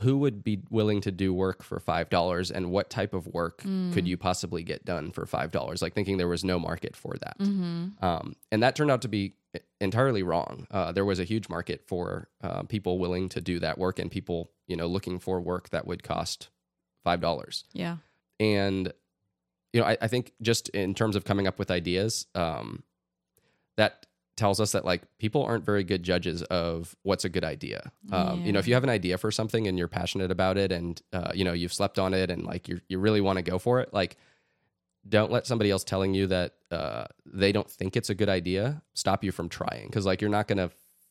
who 0.00 0.18
would 0.18 0.42
be 0.44 0.62
willing 0.70 1.00
to 1.00 1.10
do 1.10 1.32
work 1.34 1.62
for 1.62 1.78
five 1.80 2.08
dollars, 2.10 2.50
and 2.50 2.70
what 2.70 2.90
type 2.90 3.14
of 3.14 3.26
work 3.28 3.58
could 3.92 4.06
you 4.06 4.16
possibly 4.16 4.62
get 4.62 4.84
done 4.84 5.10
for 5.12 5.26
five 5.26 5.50
dollars? 5.50 5.80
Like 5.82 5.94
thinking 5.94 6.18
there 6.18 6.28
was 6.28 6.44
no 6.44 6.58
market 6.58 6.94
for 6.96 7.14
that, 7.20 7.38
Mhm. 7.38 8.02
um, 8.02 8.36
and 8.50 8.62
that 8.62 8.76
turned 8.76 8.90
out 8.90 9.02
to 9.02 9.08
be 9.08 9.34
entirely 9.80 10.22
wrong. 10.22 10.66
Uh, 10.70 10.92
there 10.92 11.04
was 11.04 11.18
a 11.18 11.24
huge 11.24 11.48
market 11.48 11.82
for 11.86 12.28
uh, 12.42 12.62
people 12.64 12.98
willing 12.98 13.28
to 13.30 13.40
do 13.40 13.58
that 13.60 13.78
work, 13.78 13.98
and 13.98 14.10
people 14.10 14.50
you 14.66 14.76
know 14.76 14.86
looking 14.86 15.18
for 15.18 15.40
work 15.40 15.68
that 15.70 15.86
would 15.86 16.02
cost 16.02 16.48
five 17.04 17.20
dollars 17.20 17.64
Yeah. 17.72 17.96
and 18.38 18.92
you 19.72 19.80
know 19.80 19.86
I, 19.86 19.96
I 20.00 20.08
think 20.08 20.32
just 20.40 20.68
in 20.70 20.94
terms 20.94 21.16
of 21.16 21.24
coming 21.24 21.46
up 21.48 21.58
with 21.58 21.70
ideas 21.70 22.26
um, 22.34 22.84
that 23.76 24.06
tells 24.36 24.60
us 24.60 24.72
that 24.72 24.84
like 24.84 25.02
people 25.18 25.42
aren't 25.44 25.64
very 25.64 25.84
good 25.84 26.02
judges 26.02 26.42
of 26.44 26.96
what's 27.02 27.24
a 27.24 27.28
good 27.28 27.44
idea 27.44 27.90
um, 28.12 28.42
you 28.44 28.52
know 28.52 28.58
if 28.58 28.66
you 28.68 28.74
have 28.74 28.84
an 28.84 28.88
idea 28.90 29.18
for 29.18 29.30
something 29.30 29.66
and 29.66 29.78
you're 29.78 29.88
passionate 29.88 30.30
about 30.30 30.56
it 30.56 30.72
and 30.72 31.02
uh, 31.12 31.32
you 31.34 31.44
know 31.44 31.52
you've 31.52 31.72
slept 31.72 31.98
on 31.98 32.14
it 32.14 32.30
and 32.30 32.44
like 32.44 32.68
you 32.68 32.80
you 32.88 32.98
really 32.98 33.20
want 33.20 33.36
to 33.36 33.42
go 33.42 33.58
for 33.58 33.80
it 33.80 33.92
like 33.92 34.16
don't 35.08 35.32
let 35.32 35.46
somebody 35.46 35.70
else 35.70 35.84
telling 35.84 36.14
you 36.14 36.26
that 36.28 36.54
uh, 36.70 37.04
they 37.26 37.52
don't 37.52 37.70
think 37.70 37.96
it's 37.96 38.10
a 38.10 38.14
good 38.14 38.28
idea 38.28 38.82
stop 38.94 39.24
you 39.24 39.32
from 39.32 39.48
trying 39.48 39.86
because 39.86 40.06
like 40.06 40.20
you're 40.20 40.30
not 40.30 40.46
going 40.48 40.58
to 40.58 40.70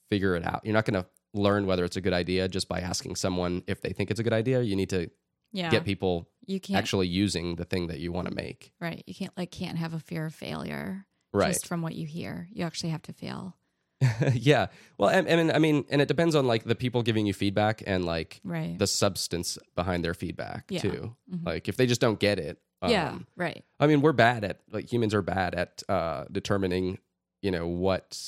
figure 0.09 0.35
it 0.35 0.45
out 0.45 0.61
you're 0.63 0.73
not 0.73 0.85
going 0.85 1.01
to 1.01 1.07
learn 1.33 1.65
whether 1.65 1.83
it's 1.85 1.97
a 1.97 2.01
good 2.01 2.13
idea 2.13 2.47
just 2.47 2.67
by 2.67 2.79
asking 2.79 3.15
someone 3.15 3.63
if 3.67 3.81
they 3.81 3.91
think 3.93 4.11
it's 4.11 4.19
a 4.19 4.23
good 4.23 4.33
idea 4.33 4.61
you 4.61 4.75
need 4.75 4.89
to 4.89 5.09
Yeah. 5.53 5.69
get 5.69 5.83
people 5.85 6.29
you 6.45 6.59
can't 6.59 6.77
actually 6.77 7.07
using 7.07 7.55
the 7.55 7.65
thing 7.65 7.87
that 7.87 7.99
you 7.99 8.11
want 8.11 8.27
to 8.27 8.33
make. 8.33 8.71
right. 8.79 9.03
You 9.05 9.13
can't 9.13 9.31
like 9.37 9.51
can't 9.51 9.77
have 9.77 9.93
a 9.93 9.99
fear 9.99 10.25
of 10.25 10.33
failure. 10.33 11.05
Right. 11.33 11.53
just 11.53 11.67
from 11.67 11.81
what 11.81 11.95
you 11.95 12.05
hear. 12.05 12.47
You 12.51 12.65
actually 12.65 12.89
have 12.89 13.03
to 13.03 13.13
fail. 13.13 13.55
yeah. 14.33 14.67
Well, 14.97 15.09
and, 15.09 15.27
and 15.27 15.51
I 15.51 15.59
mean, 15.59 15.85
and 15.89 16.01
it 16.01 16.07
depends 16.07 16.35
on 16.35 16.45
like 16.47 16.63
the 16.63 16.75
people 16.75 17.03
giving 17.03 17.25
you 17.25 17.33
feedback 17.33 17.83
and 17.85 18.03
like 18.05 18.41
Right. 18.43 18.77
the 18.77 18.87
substance 18.87 19.57
behind 19.75 20.03
their 20.03 20.13
feedback 20.15 20.65
Yeah. 20.69 20.79
too. 20.81 21.15
Mhm. 21.33 21.45
Like 21.45 21.69
if 21.69 21.77
they 21.77 21.85
just 21.85 22.01
don't 22.01 22.19
get 22.19 22.39
it. 22.39 22.57
Yeah. 22.89 23.09
um, 23.09 23.27
Right. 23.35 23.63
I 23.79 23.87
mean, 23.87 24.01
we're 24.01 24.13
bad 24.13 24.43
at 24.43 24.59
like 24.71 24.91
humans 24.91 25.13
are 25.13 25.21
bad 25.21 25.53
at 25.55 25.83
uh, 25.89 26.25
determining, 26.31 26.97
you 27.41 27.51
know, 27.51 27.67
what 27.67 28.19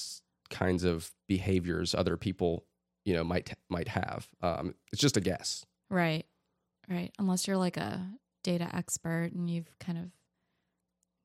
kinds 0.50 0.84
of 0.84 1.12
behaviors 1.28 1.96
other 1.96 2.18
people, 2.18 2.66
you 3.06 3.14
know, 3.14 3.24
might 3.24 3.54
might 3.70 3.88
have. 3.90 4.28
Um, 4.42 4.76
it's 4.92 5.02
just 5.02 5.18
a 5.18 5.22
guess. 5.22 5.66
Right. 5.90 6.26
Right. 6.90 7.12
Unless 7.18 7.48
you're 7.48 7.58
like 7.58 7.78
a 7.78 8.06
data 8.44 8.68
expert 8.76 9.32
and 9.34 9.50
you've 9.50 9.78
kind 9.80 9.98
of 9.98 10.06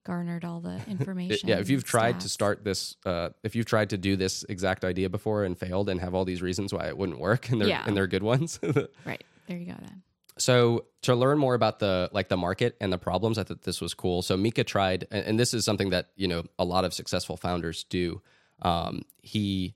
garnered 0.06 0.44
all 0.44 0.60
the 0.60 0.80
information. 0.88 1.48
yeah, 1.48 1.58
if 1.58 1.68
you've 1.68 1.84
tried 1.84 2.20
to 2.20 2.28
start 2.28 2.64
this, 2.64 2.96
uh, 3.04 3.30
if 3.42 3.54
you've 3.54 3.66
tried 3.66 3.90
to 3.90 3.98
do 3.98 4.16
this 4.16 4.44
exact 4.48 4.84
idea 4.84 5.10
before 5.10 5.44
and 5.44 5.58
failed, 5.58 5.88
and 5.90 6.00
have 6.00 6.14
all 6.14 6.24
these 6.24 6.40
reasons 6.40 6.72
why 6.72 6.86
it 6.86 6.96
wouldn't 6.96 7.18
work, 7.18 7.50
and 7.50 7.60
they're 7.60 7.68
Yeah. 7.68 7.82
and 7.86 7.96
they're 7.96 8.06
good 8.06 8.22
ones. 8.22 8.58
Right. 9.04 9.22
There 9.46 9.56
you 9.58 9.66
go 9.66 9.74
then. 9.80 10.02
So 10.38 10.86
to 11.02 11.14
learn 11.14 11.38
more 11.38 11.54
about 11.54 11.78
the 11.78 12.10
like 12.12 12.28
the 12.28 12.36
market 12.36 12.76
and 12.80 12.92
the 12.92 12.98
problems, 12.98 13.38
I 13.38 13.44
thought 13.44 13.62
this 13.62 13.80
was 13.80 13.94
cool. 13.94 14.22
So 14.22 14.36
Micha 14.36 14.64
tried, 14.66 15.06
and, 15.10 15.24
and 15.26 15.40
this 15.40 15.54
is 15.54 15.64
something 15.64 15.90
that 15.90 16.10
you 16.16 16.28
know 16.28 16.44
a 16.58 16.64
lot 16.64 16.84
of 16.84 16.94
successful 16.94 17.36
founders 17.36 17.84
do. 17.84 18.22
Um, 18.62 19.02
he 19.22 19.74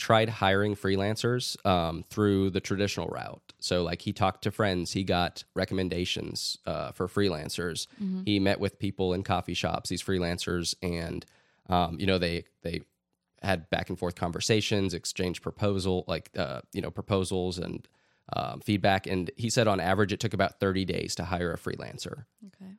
tried 0.00 0.30
hiring 0.30 0.74
freelancers 0.74 1.64
um, 1.66 2.04
through 2.08 2.48
the 2.50 2.60
traditional 2.60 3.06
route. 3.08 3.52
So 3.58 3.82
like 3.82 4.00
he 4.00 4.14
talked 4.14 4.42
to 4.44 4.50
friends, 4.50 4.92
he 4.92 5.04
got 5.04 5.44
recommendations 5.54 6.56
uh, 6.66 6.92
for 6.92 7.06
freelancers. 7.06 7.86
Mm-hmm. 8.02 8.22
He 8.24 8.40
met 8.40 8.58
with 8.58 8.78
people 8.78 9.12
in 9.12 9.22
coffee 9.22 9.54
shops, 9.54 9.90
these 9.90 10.02
freelancers, 10.02 10.74
and 10.82 11.24
um, 11.68 11.98
you 12.00 12.06
know 12.06 12.18
they 12.18 12.44
they 12.62 12.80
had 13.42 13.68
back 13.70 13.88
and 13.88 13.98
forth 13.98 14.14
conversations, 14.14 14.94
exchanged 14.94 15.42
proposal 15.42 16.04
like 16.08 16.30
uh, 16.36 16.62
you 16.72 16.80
know 16.80 16.90
proposals 16.90 17.58
and 17.58 17.86
um, 18.36 18.60
feedback. 18.60 19.06
And 19.06 19.30
he 19.36 19.50
said 19.50 19.66
on 19.68 19.80
average 19.80 20.12
it 20.12 20.20
took 20.20 20.34
about 20.34 20.60
thirty 20.60 20.84
days 20.84 21.14
to 21.16 21.24
hire 21.24 21.52
a 21.52 21.58
freelancer. 21.58 22.24
Okay. 22.46 22.72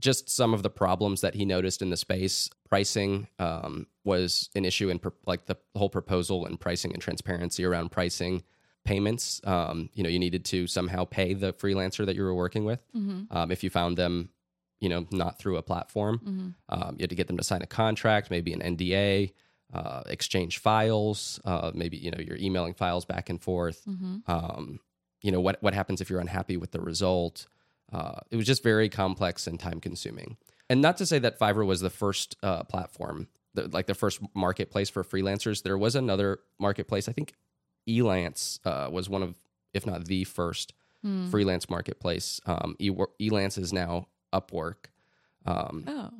Just 0.00 0.28
some 0.28 0.52
of 0.52 0.62
the 0.62 0.70
problems 0.70 1.20
that 1.20 1.34
he 1.34 1.44
noticed 1.44 1.80
in 1.82 1.90
the 1.90 1.96
space. 1.96 2.50
Pricing 2.68 3.28
um, 3.38 3.86
was 4.04 4.48
an 4.54 4.64
issue 4.64 4.88
in 4.88 4.98
pro- 4.98 5.12
like 5.26 5.46
the 5.46 5.56
whole 5.76 5.90
proposal 5.90 6.46
and 6.46 6.58
pricing 6.58 6.92
and 6.92 7.00
transparency 7.02 7.64
around 7.64 7.90
pricing. 7.92 8.42
Payments, 8.84 9.40
um, 9.44 9.90
you 9.94 10.02
know, 10.02 10.08
you 10.08 10.18
needed 10.18 10.44
to 10.46 10.66
somehow 10.66 11.04
pay 11.04 11.34
the 11.34 11.52
freelancer 11.52 12.04
that 12.04 12.16
you 12.16 12.22
were 12.24 12.34
working 12.34 12.64
with. 12.64 12.80
Mm-hmm. 12.96 13.36
Um, 13.36 13.52
if 13.52 13.62
you 13.62 13.70
found 13.70 13.96
them, 13.96 14.30
you 14.80 14.88
know, 14.88 15.06
not 15.12 15.38
through 15.38 15.56
a 15.56 15.62
platform, 15.62 16.18
Mm-hmm. 16.24 16.48
um, 16.82 16.96
you 16.98 17.04
had 17.04 17.10
to 17.10 17.14
get 17.14 17.28
them 17.28 17.36
to 17.36 17.44
sign 17.44 17.62
a 17.62 17.66
contract, 17.66 18.28
maybe 18.28 18.52
an 18.52 18.58
NDA, 18.76 19.34
uh, 19.72 20.02
exchange 20.06 20.58
files. 20.58 21.40
Uh, 21.44 21.70
maybe 21.74 21.96
you 21.96 22.10
know 22.10 22.18
you're 22.18 22.36
emailing 22.38 22.74
files 22.74 23.04
back 23.04 23.28
and 23.30 23.40
forth. 23.42 23.84
Mm-hmm. 23.86 24.30
Um, 24.30 24.80
you 25.22 25.30
know 25.32 25.40
what 25.40 25.62
what 25.62 25.74
happens 25.74 26.00
if 26.00 26.10
you're 26.10 26.20
unhappy 26.20 26.56
with 26.56 26.72
the 26.72 26.80
result? 26.80 27.46
Uh, 27.92 28.20
it 28.30 28.36
was 28.36 28.46
just 28.46 28.62
very 28.62 28.88
complex 28.88 29.46
and 29.46 29.60
time 29.60 29.80
consuming. 29.80 30.36
And 30.70 30.80
not 30.80 30.96
to 30.98 31.06
say 31.06 31.18
that 31.18 31.38
Fiverr 31.38 31.66
was 31.66 31.80
the 31.80 31.90
first 31.90 32.36
uh, 32.42 32.62
platform, 32.64 33.28
the, 33.52 33.68
like 33.68 33.86
the 33.86 33.94
first 33.94 34.20
marketplace 34.34 34.88
for 34.88 35.04
freelancers. 35.04 35.62
There 35.62 35.76
was 35.76 35.94
another 35.94 36.38
marketplace. 36.58 37.06
I 37.08 37.12
think 37.12 37.34
Elance 37.86 38.58
uh, 38.64 38.88
was 38.90 39.08
one 39.10 39.22
of, 39.22 39.34
if 39.74 39.86
not 39.86 40.06
the 40.06 40.24
first 40.24 40.72
Mm. 41.04 41.32
freelance 41.32 41.68
marketplace. 41.68 42.40
Um, 42.46 42.76
E- 42.78 42.88
Elance 43.20 43.58
is 43.58 43.72
now 43.72 44.06
Upwork. 44.32 44.84
Um, 45.44 45.82
Oh, 45.88 46.10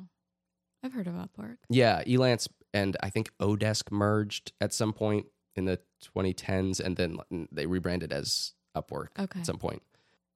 I've 0.83 0.93
heard 0.93 1.07
of 1.07 1.15
Upwork. 1.15 1.59
yeah, 1.71 2.03
Elance 2.05 2.49
and 2.75 2.97
I 3.03 3.11
think 3.11 3.31
Odesk 3.39 3.91
merged 3.91 4.53
at 4.61 4.73
some 4.73 4.93
point 4.93 5.27
in 5.55 5.65
the 5.67 5.79
2010s, 6.03 6.81
and 6.81 6.97
then 6.97 7.19
they 7.53 7.67
rebranded 7.67 8.13
as 8.13 8.55
Upwork 8.77 9.09
Okay. 9.19 9.41
at 9.41 9.47
some 9.47 9.59
point. 9.59 9.83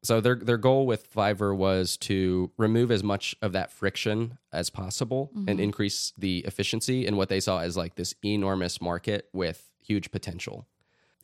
So 0.03 0.21
their 0.21 0.37
their 0.37 0.59
goal 0.59 0.87
with 0.87 1.11
Fiverr 1.13 1.57
was 1.57 1.97
to 1.99 2.53
remove 2.59 2.91
as 2.93 3.03
much 3.03 3.35
of 3.43 3.53
that 3.53 3.73
friction 3.73 4.39
as 4.53 4.71
possible 4.71 5.31
and 5.35 5.59
Mhm. 5.59 5.63
increase 5.63 6.13
the 6.19 6.39
efficiency 6.41 7.07
in 7.07 7.17
what 7.17 7.29
they 7.29 7.41
saw 7.41 7.61
as 7.61 7.77
like 7.77 7.97
this 7.97 8.15
enormous 8.25 8.81
market 8.81 9.29
with 9.33 9.71
huge 9.83 10.11
potential. 10.11 10.69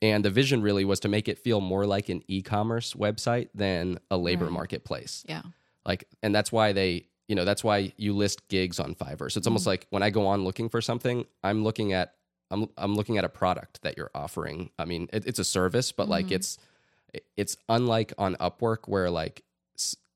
And 0.01 0.25
the 0.25 0.31
vision 0.31 0.63
really 0.63 0.85
was 0.85 0.99
to 1.01 1.09
make 1.09 1.29
it 1.29 1.39
feel 1.39 1.61
more 1.61 1.87
like 1.87 2.09
an 2.09 2.25
e-commerce 2.27 2.95
website 2.95 3.51
than 3.55 4.01
a 4.11 4.17
labor 4.17 4.47
Right. 4.47 4.55
marketplace 4.55 5.25
Yeah. 5.29 5.43
like 5.87 6.09
and 6.23 6.35
that's 6.35 6.51
why 6.51 6.73
they 6.73 7.07
you 7.33 7.37
know 7.37 7.47
that's 7.47 7.65
why 7.65 7.91
you 7.97 8.13
list 8.13 8.47
gigs 8.49 8.79
on 8.79 8.95
fiverr. 8.95 9.33
So 9.33 9.39
it's 9.39 9.47
almost 9.47 9.67
like 9.67 9.87
when 9.89 10.03
i 10.03 10.11
go 10.11 10.27
on 10.27 10.45
looking 10.45 10.69
for 10.69 10.83
something 10.83 11.25
i'm 11.43 11.65
looking 11.65 11.95
at 11.95 12.13
i'm, 12.51 12.67
I'm 12.77 12.95
looking 12.95 13.17
at 13.17 13.25
a 13.25 13.31
product 13.31 13.81
that 13.85 13.97
you're 13.97 14.11
offering. 14.15 14.69
I 14.79 14.85
mean 14.85 15.09
it, 15.15 15.25
it's 15.27 15.39
a 15.39 15.45
service 15.45 15.93
but 15.93 16.11
like 16.11 16.27
Mhm. 16.27 16.33
it's 16.33 16.59
it's 17.39 17.57
unlike 17.71 18.13
on 18.19 18.35
upwork 18.37 18.81
where 18.87 19.09
like 19.09 19.45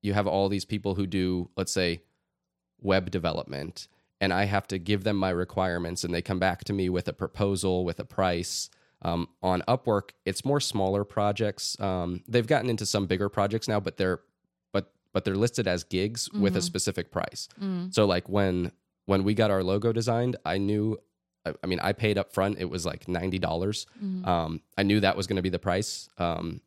you 0.03 0.13
have 0.13 0.27
all 0.27 0.51
these 0.51 0.67
people 0.67 0.95
who 0.95 1.07
do 1.07 1.49
let's 1.57 1.73
say 1.73 2.03
web 2.83 3.11
development 3.11 3.89
and 4.21 4.31
i 4.31 4.45
have 4.45 4.67
to 4.69 4.79
give 4.79 5.03
them 5.05 5.17
my 5.17 5.31
requirements 5.31 6.05
and 6.05 6.13
they 6.13 6.21
come 6.21 6.39
back 6.39 6.65
to 6.65 6.75
me 6.75 6.91
with 6.91 7.09
a 7.09 7.15
proposal 7.15 7.83
with 7.87 7.99
a 7.99 8.05
price. 8.05 8.69
Um, 9.01 9.29
on 9.43 9.63
upwork 9.69 10.11
it's 10.27 10.45
more 10.45 10.61
smaller 10.61 11.03
projects. 11.05 11.81
Um, 11.81 12.23
they've 12.29 12.47
gotten 12.47 12.69
into 12.69 12.85
some 12.85 13.07
bigger 13.07 13.31
projects 13.31 13.69
now 13.69 13.81
but 13.81 13.97
they're 13.97 14.21
but 15.17 15.25
they're 15.25 15.35
listed 15.47 15.67
as 15.67 15.83
gigs 15.83 16.31
with 16.45 16.55
a 16.57 16.59
Mhm. 16.59 16.63
specific 16.71 17.11
price 17.11 17.49
Mm. 17.59 17.91
so 17.95 18.05
like 18.05 18.29
when 18.29 18.71
when 19.07 19.25
we 19.25 19.33
got 19.33 19.51
our 19.51 19.63
logo 19.65 19.91
designed 19.91 20.37
i 20.45 20.59
knew 20.59 20.99
I, 21.63 21.67
mean 21.67 21.81
i 21.81 21.93
paid 21.95 22.19
up 22.19 22.35
front 22.35 22.59
it 22.59 22.69
was 22.75 22.85
like 22.85 23.07
$90 23.07 23.87
Mhm. 24.05 24.27
um, 24.27 24.61
I 24.77 24.83
knew 24.83 25.01
that 25.01 25.17
was 25.17 25.27
going 25.27 25.37
to 25.37 25.43
be 25.43 25.49
the 25.59 25.65
price. 25.71 26.11
Um, 26.19 26.61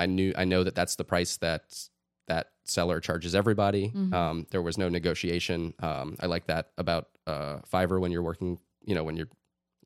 I 0.00 0.06
knew 0.06 0.32
I 0.36 0.44
know 0.52 0.64
that 0.64 0.74
that's 0.74 0.96
the 0.96 1.04
price 1.04 1.36
that 1.36 1.62
that 2.26 2.44
seller 2.64 2.98
charges 3.00 3.34
everybody. 3.36 3.90
Mhm. 3.90 4.12
Um, 4.12 4.46
there 4.50 4.62
was 4.62 4.76
no 4.78 4.88
negotiation. 4.88 5.74
Um, 5.78 6.16
I 6.18 6.26
like 6.26 6.46
that 6.46 6.72
about 6.76 7.04
uh, 7.28 7.58
Fiverr 7.72 8.00
when 8.00 8.10
you're 8.10 8.22
working, 8.30 8.58
you 8.88 8.94
know, 8.96 9.04
when 9.04 9.16
you're 9.16 9.28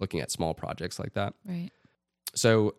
looking 0.01 0.21
at 0.23 0.31
small 0.31 0.55
projects 0.55 0.99
like 0.99 1.13
that. 1.15 1.35
Right. 1.45 1.71
So 2.35 2.77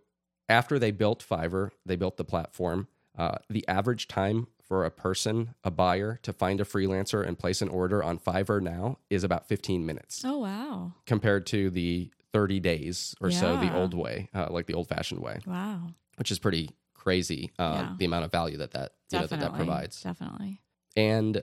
after 0.49 0.79
they 0.79 0.91
built 0.91 1.23
Fiverr, 1.31 1.69
they 1.85 1.95
built 1.95 2.17
the 2.17 2.23
platform. 2.25 2.87
Uh, 3.17 3.37
the 3.49 3.67
average 3.67 4.07
time 4.07 4.47
for 4.67 4.83
a 4.85 4.91
person, 4.91 5.53
a 5.63 5.71
buyer, 5.71 6.19
to 6.23 6.33
find 6.33 6.59
a 6.59 6.65
freelancer 6.65 7.25
and 7.25 7.39
place 7.39 7.61
an 7.61 7.69
order 7.69 8.03
on 8.03 8.19
Fiverr 8.19 8.61
now 8.61 8.97
is 9.09 9.23
about 9.23 9.47
15 9.47 9.85
minutes 9.85 10.23
Oh 10.25 10.39
wow. 10.39 10.93
compared 11.05 11.45
to 11.47 11.69
the 11.69 12.11
30 12.33 12.59
days 12.59 13.15
or 13.21 13.31
so 13.31 13.57
the 13.57 13.73
old 13.75 13.93
way, 13.93 14.29
uh, 14.33 14.47
like 14.49 14.65
the 14.67 14.73
old 14.73 14.87
fashioned 14.89 15.21
way, 15.21 15.39
Wow. 15.45 15.87
which 16.17 16.31
is 16.31 16.39
pretty 16.39 16.71
crazy. 16.93 17.51
Uh, 17.57 17.71
Yeah. 17.89 17.95
The 17.97 18.05
amount 18.05 18.25
of 18.25 18.31
value 18.31 18.57
that 18.57 18.71
that, 18.71 18.91
you 19.11 19.19
know, 19.19 19.27
that 19.27 19.39
that 19.39 19.53
provides. 19.53 20.01
Definitely. 20.03 20.61
And 20.97 21.41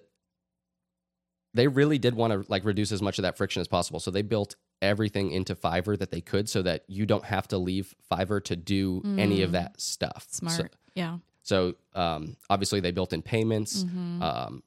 they 1.54 1.68
really 1.68 1.98
did 1.98 2.14
want 2.14 2.32
to 2.32 2.44
like 2.50 2.64
reduce 2.64 2.92
as 2.92 3.00
much 3.00 3.18
of 3.18 3.22
that 3.22 3.36
friction 3.36 3.60
as 3.60 3.68
possible. 3.68 4.00
So 4.00 4.10
they 4.10 4.22
built 4.22 4.56
everything 4.82 5.30
into 5.30 5.54
Fiverr 5.54 5.98
that 5.98 6.10
they 6.10 6.20
could 6.20 6.48
so 6.48 6.60
that 6.62 6.84
you 6.88 7.06
don't 7.06 7.24
have 7.24 7.48
to 7.48 7.58
leave 7.58 7.94
Fiverr 8.12 8.42
to 8.44 8.56
do 8.56 9.00
any 9.16 9.40
of 9.42 9.50
Mm. 9.50 9.52
that 9.54 9.80
stuff. 9.80 10.26
So- 10.30 10.46
Smart. 10.48 10.76
yeah. 10.94 11.18
So, 11.44 11.74
um, 11.94 12.36
obviously 12.50 12.80
they 12.80 12.90
built 12.90 13.12
in 13.12 13.22
payments, 13.22 13.84
Mhm. 13.84 14.22
um, 14.22 14.62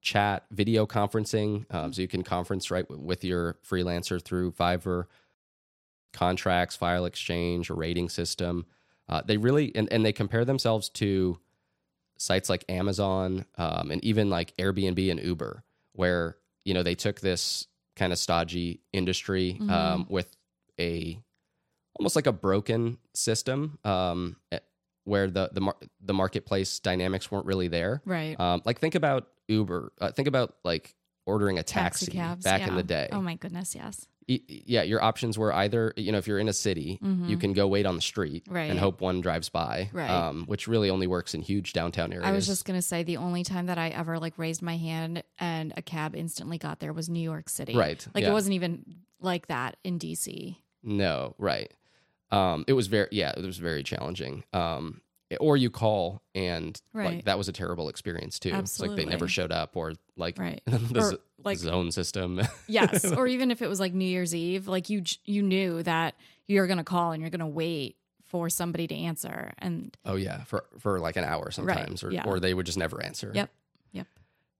chat, 0.00 0.46
video 0.50 0.86
conferencing, 0.86 1.66
um, 1.74 1.92
so 1.92 2.00
you 2.00 2.08
can 2.08 2.22
conference 2.22 2.70
right 2.70 2.88
w- 2.88 3.04
with 3.06 3.22
your 3.22 3.58
freelancer 3.68 4.22
through 4.22 4.52
Fiverr, 4.52 5.06
contracts, 6.12 6.76
file 6.76 7.04
exchange, 7.04 7.68
a 7.70 7.74
rating 7.74 8.08
system. 8.08 8.66
Uh, 9.08 9.22
they 9.24 9.36
really 9.36 9.74
and, 9.74 9.92
and 9.92 10.04
they 10.04 10.12
compare 10.12 10.44
themselves 10.44 10.88
to 10.88 11.38
sites 12.16 12.48
like 12.48 12.64
Amazon 12.68 13.44
um, 13.58 13.90
and 13.90 14.02
even 14.04 14.30
like 14.30 14.56
Airbnb 14.56 15.10
and 15.10 15.20
Uber, 15.20 15.64
where 15.92 16.36
you 16.64 16.74
know 16.74 16.82
they 16.82 16.94
took 16.94 17.20
this 17.20 17.66
kind 17.96 18.12
of 18.12 18.18
stodgy 18.18 18.80
industry 18.92 19.60
um, 19.68 20.06
with 20.08 20.36
a 20.78 21.20
almost 21.98 22.16
like 22.16 22.26
a 22.26 22.32
broken 22.32 22.98
system 23.14 23.78
um, 23.84 24.36
where 25.04 25.28
the 25.30 25.50
the 25.52 25.60
mar- 25.60 25.76
the 26.00 26.14
marketplace 26.14 26.78
dynamics 26.80 27.30
weren't 27.30 27.46
really 27.46 27.68
there. 27.68 28.02
Right. 28.04 28.38
Um, 28.38 28.62
like 28.64 28.78
think 28.80 28.94
about 28.94 29.28
Uber. 29.48 29.92
Uh, 30.00 30.10
think 30.12 30.28
about 30.28 30.54
like 30.64 30.94
ordering 31.26 31.58
a 31.58 31.62
taxi, 31.62 32.10
cabs, 32.10 32.44
back 32.44 32.66
in 32.66 32.74
the 32.76 32.82
day. 32.82 33.08
Oh 33.12 33.20
my 33.22 33.34
goodness. 33.34 33.74
Yes. 33.74 34.06
Yeah, 34.26 34.82
your 34.82 35.02
options 35.02 35.36
were 35.36 35.52
either 35.52 35.92
you 35.96 36.12
know 36.12 36.18
if 36.18 36.28
you're 36.28 36.38
in 36.38 36.48
a 36.48 36.52
city, 36.52 36.98
you 37.02 37.36
Mhm. 37.36 37.40
can 37.40 37.52
go 37.52 37.66
wait 37.66 37.84
on 37.84 37.96
the 37.96 38.00
street 38.02 38.44
Right. 38.48 38.70
and 38.70 38.78
hope 38.78 39.00
one 39.00 39.20
drives 39.20 39.48
by, 39.48 39.90
Right. 39.92 40.08
um, 40.08 40.44
which 40.46 40.68
really 40.68 40.88
only 40.88 41.08
works 41.08 41.34
in 41.34 41.42
huge 41.42 41.72
downtown 41.72 42.12
areas. 42.12 42.28
I 42.28 42.30
was 42.32 42.46
just 42.46 42.64
gonna 42.64 42.80
say 42.82 43.02
the 43.02 43.16
only 43.16 43.42
time 43.42 43.66
that 43.66 43.76
I 43.78 43.88
ever 43.88 44.20
like 44.20 44.38
raised 44.38 44.62
my 44.62 44.76
hand 44.76 45.24
and 45.40 45.72
a 45.76 45.82
cab 45.82 46.14
instantly 46.14 46.58
got 46.58 46.78
there 46.78 46.92
was 46.92 47.08
New 47.08 47.18
York 47.22 47.48
City. 47.48 47.74
right, 47.74 48.06
Like 48.14 48.22
yeah. 48.22 48.30
it 48.30 48.32
wasn't 48.32 48.54
even 48.54 48.84
like 49.20 49.48
that 49.48 49.76
in 49.82 49.98
DC. 49.98 50.58
No, 50.84 51.34
right. 51.36 51.72
Um, 52.30 52.64
it 52.68 52.72
was 52.74 52.86
very 52.86 53.08
yeah, 53.10 53.32
it 53.36 53.44
was 53.44 53.58
very 53.58 53.82
challenging. 53.82 54.44
Um, 54.52 55.00
or 55.38 55.56
you 55.56 55.70
call 55.70 56.22
and 56.34 56.80
like 56.92 57.24
that 57.26 57.38
was 57.38 57.48
a 57.48 57.52
terrible 57.52 57.88
experience 57.88 58.38
too. 58.40 58.52
It's 58.54 58.80
like 58.80 58.96
they 58.96 59.04
never 59.04 59.28
showed 59.28 59.52
up 59.52 59.76
or 59.76 59.94
like 60.16 60.38
Right. 60.38 60.60
this- 60.66 61.12
or 61.12 61.18
like 61.44 61.58
zone 61.58 61.92
system. 61.92 62.40
yes, 62.66 63.04
or 63.12 63.26
even 63.26 63.50
if 63.50 63.62
it 63.62 63.68
was 63.68 63.78
like 63.80 63.94
New 63.94 64.04
Year's 64.04 64.34
Eve, 64.34 64.66
like 64.66 64.90
you 64.90 65.02
you 65.24 65.42
knew 65.42 65.82
that 65.84 66.14
you're 66.48 66.66
going 66.66 66.78
to 66.78 66.84
call 66.84 67.12
and 67.12 67.20
you're 67.22 67.30
going 67.30 67.40
to 67.40 67.46
wait 67.46 67.96
for 68.24 68.48
somebody 68.48 68.86
to 68.86 68.94
answer 68.94 69.52
and 69.58 69.96
oh 70.04 70.16
yeah, 70.16 70.44
for 70.44 70.64
for 70.78 70.98
like 71.00 71.16
an 71.16 71.24
hour 71.24 71.50
sometimes, 71.50 72.02
or 72.02 72.10
yeah. 72.10 72.24
or 72.26 72.40
they 72.40 72.54
would 72.54 72.66
just 72.66 72.78
never 72.78 73.02
answer. 73.02 73.30
Yep. 73.34 73.50
Yep. 73.92 74.06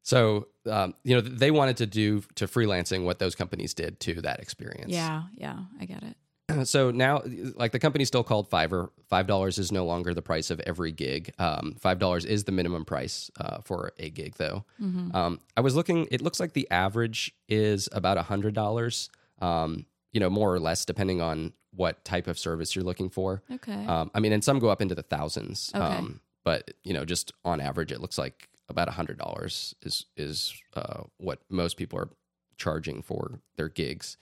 So 0.02 0.48
um, 0.66 0.94
you 1.04 1.14
know 1.16 1.20
they 1.20 1.50
wanted 1.50 1.78
to 1.78 1.86
do 1.86 2.22
to 2.36 2.46
freelancing 2.46 3.04
what 3.04 3.18
those 3.18 3.34
companies 3.34 3.74
did 3.74 4.00
to 4.00 4.22
that 4.22 4.40
experience. 4.40 4.92
yeah, 4.92 5.24
yeah, 5.34 5.58
I 5.80 5.84
get 5.84 6.02
it. 6.02 6.16
so 6.64 6.90
now 6.90 7.22
like 7.56 7.72
the 7.72 7.78
company's 7.78 8.08
still 8.08 8.22
called 8.24 8.48
fiverr 8.50 8.90
five 9.08 9.26
dollars 9.26 9.58
is 9.58 9.70
no 9.72 9.84
longer 9.84 10.14
the 10.14 10.22
price 10.22 10.50
of 10.50 10.60
every 10.60 10.92
gig 10.92 11.32
um, 11.38 11.74
five 11.78 11.98
dollars 11.98 12.24
is 12.24 12.44
the 12.44 12.52
minimum 12.52 12.84
price 12.84 13.30
uh, 13.40 13.58
for 13.62 13.92
a 13.98 14.10
gig 14.10 14.34
though 14.36 14.64
Mm-hmm. 14.80 15.14
um, 15.14 15.40
i 15.56 15.60
was 15.60 15.74
looking 15.76 16.06
it 16.10 16.20
looks 16.22 16.40
like 16.40 16.52
the 16.52 16.66
average 16.70 17.32
is 17.48 17.88
about 17.92 18.16
a 18.18 18.22
hundred 18.22 18.54
dollars 18.54 19.10
um, 19.40 19.86
you 20.12 20.20
know 20.20 20.30
more 20.30 20.52
or 20.54 20.60
less 20.60 20.84
depending 20.84 21.20
on 21.20 21.52
what 21.72 22.04
type 22.04 22.26
of 22.26 22.38
service 22.38 22.74
you're 22.74 22.84
looking 22.84 23.08
for 23.10 23.42
Okay. 23.52 23.86
um, 23.86 24.10
i 24.14 24.20
mean 24.20 24.32
and 24.32 24.42
some 24.42 24.58
go 24.58 24.68
up 24.68 24.82
into 24.82 24.94
the 24.94 25.02
thousands 25.02 25.70
Okay. 25.74 25.84
um, 25.84 26.20
but 26.44 26.70
you 26.84 26.92
know 26.94 27.04
just 27.04 27.32
on 27.44 27.60
average 27.60 27.92
it 27.92 28.00
looks 28.00 28.18
like 28.18 28.48
about 28.68 28.88
a 28.88 28.92
hundred 28.92 29.18
dollars 29.18 29.74
is 29.82 30.06
is 30.16 30.54
uh, 30.74 31.02
what 31.18 31.40
most 31.48 31.76
people 31.76 31.98
are 31.98 32.08
charging 32.56 33.02
for 33.02 33.40
their 33.56 33.68
gigs 33.68 34.16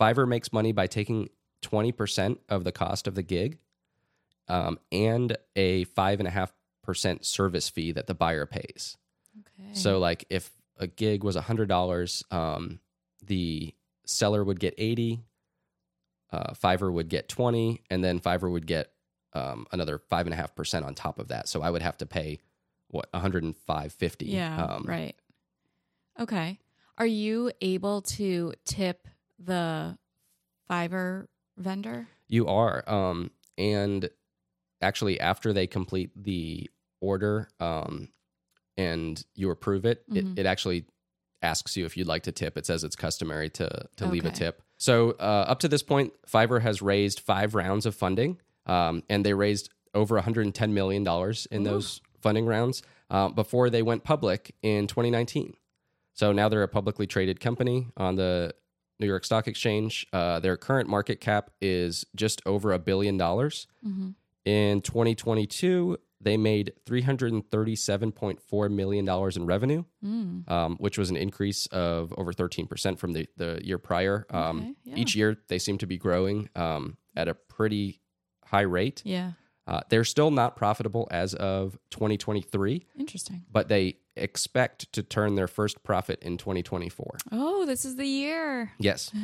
fiverr 0.00 0.26
makes 0.28 0.52
money 0.52 0.72
by 0.72 0.86
taking 0.86 1.28
20% 1.62 2.38
of 2.48 2.64
the 2.64 2.72
cost 2.72 3.06
of 3.06 3.14
the 3.14 3.22
gig 3.22 3.58
um, 4.48 4.78
and 4.92 5.36
a 5.54 5.84
5.5% 5.86 7.24
service 7.24 7.68
fee 7.68 7.92
that 7.92 8.06
the 8.06 8.14
buyer 8.14 8.46
pays 8.46 8.96
okay. 9.40 9.70
so 9.72 9.98
like 9.98 10.24
if 10.30 10.50
a 10.78 10.86
gig 10.86 11.24
was 11.24 11.36
$100 11.36 12.32
um, 12.32 12.80
the 13.24 13.74
seller 14.04 14.44
would 14.44 14.60
get 14.60 14.74
80 14.78 15.22
uh, 16.32 16.52
fiverr 16.52 16.92
would 16.92 17.08
get 17.08 17.28
20 17.28 17.82
and 17.90 18.04
then 18.04 18.20
fiverr 18.20 18.50
would 18.50 18.66
get 18.66 18.92
um, 19.32 19.66
another 19.72 20.00
5.5% 20.10 20.84
on 20.84 20.94
top 20.94 21.18
of 21.18 21.28
that 21.28 21.48
so 21.48 21.62
i 21.62 21.70
would 21.70 21.82
have 21.82 21.96
to 21.98 22.06
pay 22.06 22.38
what 22.88 23.10
105.50 23.12 24.14
yeah, 24.20 24.64
um, 24.64 24.84
right. 24.86 25.16
Okay. 26.18 26.58
Are 26.98 27.06
you 27.06 27.50
able 27.60 28.02
to 28.02 28.54
tip 28.64 29.06
the 29.38 29.98
Fiverr 30.70 31.26
vendor? 31.56 32.08
You 32.28 32.46
are. 32.48 32.82
Um, 32.88 33.30
and 33.58 34.08
actually, 34.82 35.20
after 35.20 35.52
they 35.52 35.66
complete 35.66 36.10
the 36.16 36.70
order 37.00 37.48
um, 37.60 38.08
and 38.76 39.24
you 39.34 39.50
approve 39.50 39.84
it, 39.84 40.08
Mhm. 40.10 40.32
it, 40.32 40.40
it 40.40 40.46
actually 40.46 40.84
asks 41.42 41.76
you 41.76 41.84
if 41.84 41.96
you'd 41.96 42.06
like 42.06 42.24
to 42.24 42.32
tip. 42.32 42.56
It 42.58 42.66
says 42.66 42.82
it's 42.84 42.96
customary 42.96 43.50
to, 43.50 43.86
to 43.96 44.06
leave 44.06 44.24
a 44.24 44.30
tip. 44.30 44.62
So, 44.78 45.12
uh, 45.12 45.44
up 45.48 45.60
to 45.60 45.68
this 45.68 45.82
point, 45.82 46.12
Fiverr 46.30 46.60
has 46.62 46.82
raised 46.82 47.20
five 47.20 47.54
rounds 47.54 47.86
of 47.86 47.94
funding, 47.94 48.40
um, 48.66 49.02
and 49.08 49.24
they 49.24 49.32
raised 49.34 49.70
over 49.94 50.18
$110 50.20 50.72
million 50.72 51.02
in 51.50 51.60
Ooh. 51.62 51.64
those 51.70 52.00
funding 52.20 52.44
rounds 52.46 52.82
uh, 53.10 53.28
before 53.28 53.70
they 53.70 53.82
went 53.82 54.04
public 54.04 54.54
in 54.62 54.86
2019. 54.86 55.54
So 56.12 56.32
now 56.32 56.48
they're 56.48 56.62
a 56.62 56.68
publicly 56.68 57.06
traded 57.06 57.40
company 57.40 57.88
on 57.96 58.16
the 58.16 58.54
New 58.98 59.06
York 59.06 59.24
Stock 59.24 59.46
Exchange. 59.48 60.06
Uh, 60.12 60.40
their 60.40 60.56
current 60.56 60.88
market 60.88 61.20
cap 61.20 61.50
is 61.60 62.04
just 62.14 62.40
over 62.46 62.72
a 62.72 62.78
billion 62.78 63.16
dollars. 63.16 63.66
Mm-hmm. 63.86 64.10
In 64.44 64.80
2022, 64.80 65.98
they 66.20 66.36
made 66.36 66.72
$337.4 66.86 68.70
million 68.70 69.08
in 69.36 69.46
revenue, 69.46 69.84
Mm. 70.04 70.48
um, 70.50 70.76
which 70.78 70.98
was 70.98 71.10
an 71.10 71.16
increase 71.16 71.66
of 71.66 72.14
over 72.16 72.32
13% 72.32 72.98
from 72.98 73.12
the, 73.12 73.26
the 73.36 73.60
year 73.62 73.78
prior. 73.78 74.26
Um, 74.30 74.58
Okay, 74.58 74.74
yeah. 74.84 74.96
Each 74.96 75.14
year, 75.16 75.36
they 75.48 75.58
seem 75.58 75.78
to 75.78 75.86
be 75.86 75.98
growing 75.98 76.48
um, 76.54 76.96
at 77.16 77.28
a 77.28 77.34
pretty 77.34 78.00
high 78.44 78.60
rate. 78.62 79.02
Yeah. 79.04 79.32
Uh, 79.66 79.80
they're 79.88 80.04
still 80.04 80.30
not 80.30 80.56
profitable 80.56 81.08
as 81.10 81.34
of 81.34 81.78
2023, 81.90 82.86
Interesting. 82.98 83.44
but 83.50 83.68
they 83.68 83.96
expect 84.14 84.92
to 84.92 85.02
turn 85.02 85.34
their 85.34 85.48
first 85.48 85.82
profit 85.82 86.22
in 86.22 86.36
2024. 86.36 87.18
Oh, 87.32 87.66
this 87.66 87.84
is 87.84 87.96
the 87.96 88.06
year. 88.06 88.72
Yes. 88.78 89.10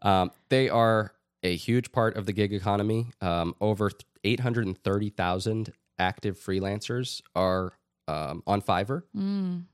Um, 0.00 0.30
they 0.48 0.68
are 0.68 1.12
a 1.42 1.56
huge 1.56 1.90
part 1.90 2.16
of 2.16 2.24
the 2.24 2.32
gig 2.32 2.52
economy. 2.52 3.08
Um, 3.20 3.56
over 3.60 3.90
830,000 4.22 5.72
active 5.98 6.38
freelancers 6.38 7.20
are 7.34 7.72
um, 8.06 8.42
on 8.46 8.62
Fiverr. 8.62 9.02
Mm. 9.16 9.64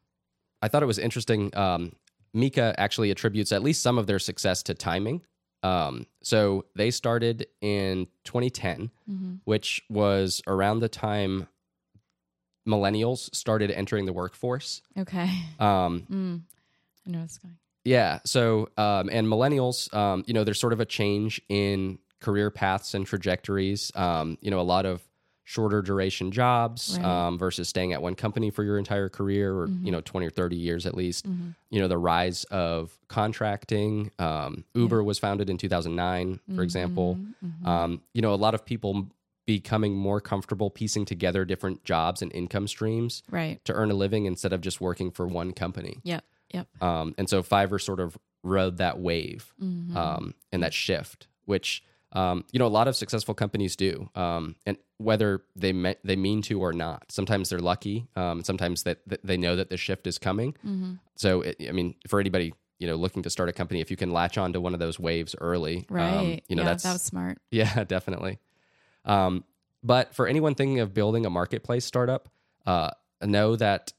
I 0.62 0.68
thought 0.68 0.82
it 0.82 0.86
was 0.86 0.98
interesting. 0.98 1.54
Um, 1.56 1.92
Micha 2.34 2.74
actually 2.78 3.10
attributes 3.10 3.52
at 3.52 3.62
least 3.62 3.82
some 3.82 3.98
of 3.98 4.06
their 4.06 4.18
success 4.18 4.62
to 4.64 4.74
timing. 4.74 5.22
Um, 5.64 6.06
so 6.22 6.66
they 6.76 6.90
started 6.90 7.46
in 7.60 8.06
2010, 8.24 8.90
Mhm. 9.10 9.40
which 9.44 9.82
was 9.88 10.42
around 10.46 10.80
the 10.80 10.88
time 10.88 11.48
millennials 12.68 13.34
started 13.34 13.70
entering 13.70 14.06
the 14.06 14.12
workforce. 14.12 14.82
Okay. 14.96 15.28
Um, 15.58 16.06
Mm. 16.10 16.42
I 17.06 17.10
know 17.10 17.22
it's 17.22 17.38
going. 17.38 17.58
Yeah. 17.84 18.20
So, 18.24 18.68
um, 18.78 19.10
and 19.12 19.26
millennials, 19.26 19.92
um, 19.94 20.24
you 20.26 20.32
know, 20.32 20.44
there's 20.44 20.58
sort 20.60 20.72
of 20.72 20.80
a 20.80 20.86
change 20.86 21.40
in 21.48 21.98
career 22.20 22.50
paths 22.50 22.94
and 22.94 23.04
trajectories. 23.06 23.92
Um, 23.94 24.38
you 24.40 24.50
know, 24.50 24.60
a 24.60 24.62
lot 24.62 24.86
of 24.86 25.02
shorter 25.46 25.82
duration 25.82 26.30
jobs 26.32 26.96
Right. 26.96 27.04
um, 27.04 27.38
versus 27.38 27.68
staying 27.68 27.92
at 27.92 28.00
one 28.00 28.14
company 28.14 28.50
for 28.50 28.64
your 28.64 28.78
entire 28.78 29.08
career 29.10 29.54
or, 29.54 29.68
Mhm. 29.68 29.84
you 29.84 29.92
know, 29.92 30.00
20 30.00 30.26
or 30.26 30.30
30 30.30 30.56
years 30.56 30.86
at 30.86 30.94
least. 30.94 31.28
Mhm. 31.28 31.54
You 31.70 31.80
know, 31.80 31.88
the 31.88 31.98
rise 31.98 32.44
of 32.44 32.98
contracting. 33.08 34.10
Um, 34.18 34.64
Uber 34.74 35.04
was 35.04 35.18
founded 35.18 35.50
in 35.50 35.58
2009, 35.58 36.40
for 36.54 36.62
example. 36.62 37.16
Mhm, 37.16 37.34
mhm. 37.62 37.66
Um, 37.66 38.02
you 38.14 38.22
know, 38.22 38.32
a 38.32 38.36
lot 38.36 38.54
of 38.54 38.64
people 38.64 39.08
becoming 39.46 39.94
more 39.94 40.20
comfortable 40.22 40.70
piecing 40.70 41.04
together 41.04 41.44
different 41.44 41.84
jobs 41.84 42.22
and 42.22 42.32
income 42.32 42.66
streams 42.66 43.22
right. 43.30 43.62
to 43.66 43.74
earn 43.74 43.90
a 43.90 43.94
living 43.94 44.24
instead 44.24 44.54
of 44.54 44.62
just 44.62 44.80
working 44.80 45.10
for 45.10 45.26
one 45.26 45.52
company. 45.52 45.98
Yep. 46.04 46.24
Yep. 46.54 46.82
Um, 46.82 47.14
and 47.18 47.28
so 47.28 47.42
Fiverr 47.42 47.78
sort 47.80 48.00
of 48.00 48.16
rode 48.42 48.78
that 48.78 48.98
wave 48.98 49.52
Mhm. 49.62 49.94
um, 49.94 50.34
and 50.52 50.62
that 50.62 50.72
shift, 50.72 51.26
which 51.44 51.84
um, 52.14 52.44
you 52.52 52.58
know 52.58 52.66
a 52.66 52.68
lot 52.68 52.88
of 52.88 52.96
successful 52.96 53.34
companies 53.34 53.76
do, 53.76 54.08
um, 54.14 54.54
and 54.66 54.76
whether 54.98 55.42
they 55.56 55.72
me- 55.72 55.96
they 56.04 56.16
mean 56.16 56.42
to 56.42 56.60
or 56.60 56.72
not. 56.72 57.10
Sometimes 57.10 57.48
they're 57.50 57.58
lucky. 57.58 58.06
Um, 58.16 58.42
sometimes 58.44 58.84
that, 58.84 58.98
that 59.08 59.20
they 59.26 59.36
know 59.36 59.56
that 59.56 59.68
the 59.70 59.76
shift 59.76 60.06
is 60.06 60.18
coming. 60.18 60.54
Mhm. 60.64 60.98
So 61.16 61.42
it, 61.42 61.56
I 61.68 61.72
mean, 61.72 61.94
for 62.08 62.20
anybody 62.20 62.54
you 62.78 62.86
know 62.86 62.96
looking 62.96 63.22
to 63.22 63.30
start 63.30 63.48
a 63.48 63.52
company, 63.52 63.80
if 63.80 63.90
you 63.90 63.96
can 63.96 64.12
latch 64.12 64.38
on 64.38 64.52
to 64.52 64.60
one 64.60 64.74
of 64.74 64.80
those 64.80 64.98
waves 64.98 65.34
early, 65.40 65.78
um, 65.90 65.94
Right. 65.96 66.44
you 66.48 66.56
know 66.56 66.62
yeah, 66.62 66.68
that's 66.68 66.82
that 66.84 66.92
was 66.92 67.02
smart. 67.02 67.38
yeah, 67.50 67.84
definitely. 67.84 68.38
Um, 69.04 69.44
but 69.82 70.14
for 70.14 70.26
anyone 70.26 70.54
thinking 70.54 70.80
of 70.80 70.94
building 70.94 71.26
a 71.26 71.30
marketplace 71.30 71.84
startup, 71.84 72.28
uh, 72.66 72.90
know 73.22 73.56
that 73.56 73.92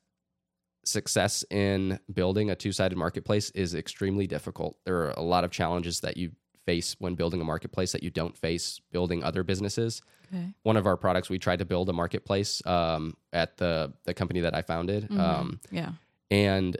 success 0.83 1.43
in 1.49 1.99
building 2.13 2.49
a 2.51 2.55
two 2.55 2.71
sided 2.71 2.97
marketplace 2.97 3.49
is 3.51 3.73
extremely 3.73 4.27
difficult. 4.27 4.77
There 4.85 4.97
are 5.03 5.11
a 5.17 5.21
lot 5.23 5.43
of 5.43 5.51
challenges 5.51 6.01
that 6.01 6.15
you 6.17 6.31
face 6.65 6.95
when 6.99 7.15
building 7.15 7.41
a 7.41 7.43
marketplace 7.43 7.91
that 7.91 8.03
you 8.03 8.09
don't 8.09 8.37
face 8.37 8.79
building 8.91 9.23
other 9.23 9.43
businesses. 9.43 10.01
Okay. 10.33 10.53
One 10.63 10.77
of 10.77 10.85
our 10.87 10.97
products, 10.97 11.29
we 11.29 11.37
tried 11.39 11.59
to 11.59 11.65
build 11.65 11.87
a 11.89 11.93
marketplace 11.93 12.65
um, 12.65 13.15
at 13.31 13.57
the 13.57 13.93
the 14.05 14.13
company 14.13 14.41
that 14.41 14.55
I 14.55 14.61
founded, 14.61 15.07
Mhm. 15.09 15.19
um, 15.19 15.59
yeah. 15.71 15.91
and 16.31 16.75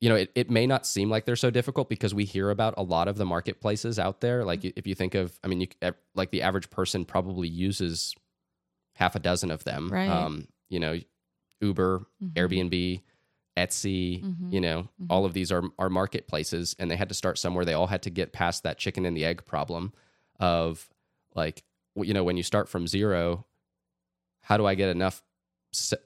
you 0.00 0.10
know 0.10 0.16
it, 0.16 0.30
it 0.34 0.50
may 0.50 0.66
not 0.66 0.86
seem 0.86 1.08
like 1.08 1.24
they're 1.24 1.36
so 1.36 1.50
difficult 1.50 1.88
because 1.88 2.12
we 2.14 2.24
hear 2.26 2.50
about 2.50 2.74
a 2.76 2.82
lot 2.82 3.08
of 3.08 3.16
the 3.16 3.24
marketplaces 3.24 3.98
out 3.98 4.20
there 4.20 4.44
like 4.44 4.62
if 4.62 4.86
you 4.86 4.94
think 4.94 5.14
of 5.14 5.38
i 5.42 5.46
mean 5.46 5.60
you 5.62 5.68
like 6.14 6.30
the 6.30 6.42
average 6.42 6.68
person 6.68 7.06
probably 7.06 7.48
uses 7.48 8.14
half 8.96 9.14
a 9.14 9.18
dozen 9.20 9.50
of 9.50 9.64
them 9.64 9.88
Right. 9.90 10.08
um 10.10 10.46
you 10.68 10.78
know 10.78 10.98
uber 11.62 12.04
Mhm. 12.22 12.32
airbnb 12.34 13.02
etsy 13.56 14.22
Mhm. 14.22 14.52
you 14.52 14.60
know 14.60 14.88
Mhm. 15.00 15.06
all 15.10 15.24
of 15.24 15.32
these 15.32 15.52
are 15.52 15.62
are 15.78 15.88
marketplaces 15.88 16.74
and 16.78 16.90
they 16.90 16.96
had 16.96 17.08
to 17.08 17.14
start 17.14 17.38
somewhere 17.38 17.64
they 17.64 17.72
all 17.74 17.86
had 17.86 18.02
to 18.02 18.10
get 18.10 18.32
past 18.32 18.62
that 18.64 18.78
chicken 18.78 19.04
and 19.06 19.16
the 19.16 19.24
egg 19.24 19.44
problem 19.46 19.92
of 20.40 20.88
like 21.34 21.62
you 21.96 22.12
know 22.14 22.24
when 22.24 22.36
you 22.36 22.42
start 22.42 22.68
from 22.68 22.86
zero 22.88 23.46
how 24.40 24.56
do 24.56 24.66
i 24.66 24.74
get 24.74 24.88
enough 24.88 25.22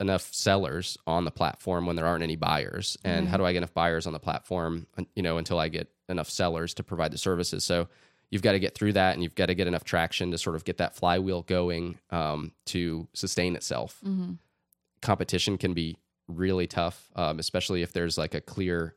enough 0.01 0.33
sellers 0.33 0.97
on 1.07 1.25
the 1.25 1.31
platform 1.31 1.85
when 1.87 1.95
there 1.97 2.07
aren't 2.07 2.23
any 2.23 2.37
buyers 2.37 2.97
and 3.05 3.29
how 3.29 3.37
do 3.37 3.45
i 3.45 3.53
get 3.53 3.59
enough 3.59 3.75
buyers 3.75 4.07
on 4.07 4.13
the 4.13 4.19
platform 4.21 4.87
you 5.15 5.23
know 5.23 5.37
until 5.39 5.59
i 5.59 5.69
get 5.69 5.91
enough 6.09 6.29
sellers 6.31 6.73
to 6.75 6.83
provide 6.83 7.11
the 7.13 7.19
services 7.19 7.65
so 7.65 7.87
you've 8.31 8.43
got 8.43 8.53
to 8.53 8.59
get 8.59 8.75
through 8.75 8.93
that 8.93 9.15
and 9.15 9.23
you've 9.23 9.35
got 9.35 9.47
to 9.47 9.55
get 9.55 9.67
enough 9.67 9.85
traction 9.85 10.31
to 10.31 10.39
sort 10.39 10.55
of 10.57 10.65
get 10.65 10.77
that 10.79 10.95
flywheel 10.95 11.43
going 11.43 11.99
um, 12.11 12.53
to 12.67 13.09
sustain 13.15 13.57
itself 13.57 14.01
Mhm. 14.05 14.39
competition 15.03 15.57
can 15.59 15.75
be 15.75 15.97
really 16.29 16.67
tough 16.67 17.11
um, 17.17 17.39
especially 17.39 17.83
if 17.83 17.93
there's 17.93 18.17
like 18.19 18.35
a 18.35 18.41
clear 18.41 18.95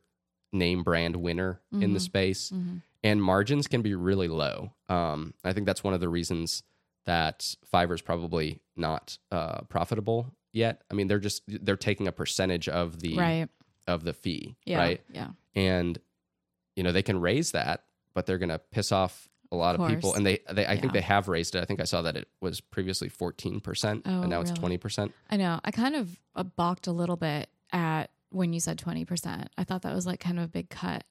name 0.52 0.82
brand 0.82 1.16
winner 1.16 1.60
in 1.72 1.92
the 1.94 1.98
Mhm. 1.98 2.02
space 2.02 2.50
Mhm. 2.50 2.82
and 3.02 3.22
margins 3.22 3.66
can 3.66 3.80
be 3.82 3.94
really 3.94 4.28
low. 4.28 4.72
Um, 4.88 5.32
I 5.42 5.52
think 5.54 5.64
that's 5.66 5.82
one 5.82 5.94
of 5.94 6.00
the 6.00 6.08
reasons 6.10 6.62
that 7.06 7.56
Fiverr's 7.72 8.02
probably 8.02 8.60
not 8.76 9.18
uh, 9.30 9.62
profitable 9.62 10.36
yet. 10.52 10.82
I 10.90 10.94
mean, 10.94 11.08
they're 11.08 11.18
just 11.18 11.42
they're 11.48 11.76
taking 11.76 12.06
a 12.06 12.12
percentage 12.12 12.68
of 12.68 13.00
the 13.00 13.16
Right. 13.16 13.48
of 13.88 14.04
the 14.04 14.12
fee, 14.12 14.56
Yeah. 14.66 14.78
right? 14.78 15.00
Yeah. 15.10 15.30
And 15.54 15.98
you 16.76 16.82
know 16.82 16.92
they 16.92 17.02
can 17.02 17.18
raise 17.20 17.52
that, 17.52 17.84
but 18.14 18.26
they're 18.26 18.38
going 18.38 18.48
to 18.50 18.58
piss 18.58 18.92
off 18.92 19.28
a 19.52 19.56
lot 19.56 19.76
of, 19.76 19.80
Of 19.82 19.88
people. 19.90 20.14
And 20.14 20.26
they, 20.26 20.40
they 20.52 20.66
I 20.66 20.76
think 20.76 20.92
they 20.92 21.00
have 21.02 21.28
raised 21.28 21.54
it. 21.54 21.60
I 21.62 21.64
think 21.66 21.80
I 21.80 21.84
saw 21.84 22.02
that 22.02 22.16
it 22.16 22.26
was 22.40 22.60
previously 22.60 23.08
fourteen 23.08 23.60
percent, 23.60 24.02
Oh, 24.06 24.22
and 24.22 24.30
now 24.30 24.40
it's 24.40 24.50
twenty 24.50 24.78
percent. 24.78 25.12
I 25.30 25.36
know. 25.36 25.60
I 25.64 25.70
kind 25.70 25.94
of 25.94 26.18
uh, 26.34 26.42
balked 26.42 26.86
a 26.88 26.92
little 26.92 27.16
bit 27.16 27.48
at 27.72 28.10
when 28.30 28.52
you 28.54 28.60
said 28.60 28.78
20%. 28.78 29.46
I 29.58 29.64
thought 29.64 29.82
that 29.82 29.94
was 29.94 30.06
like 30.06 30.18
kind 30.18 30.38
of 30.38 30.46
a 30.46 30.48
big 30.48 30.70
cut. 30.70 31.04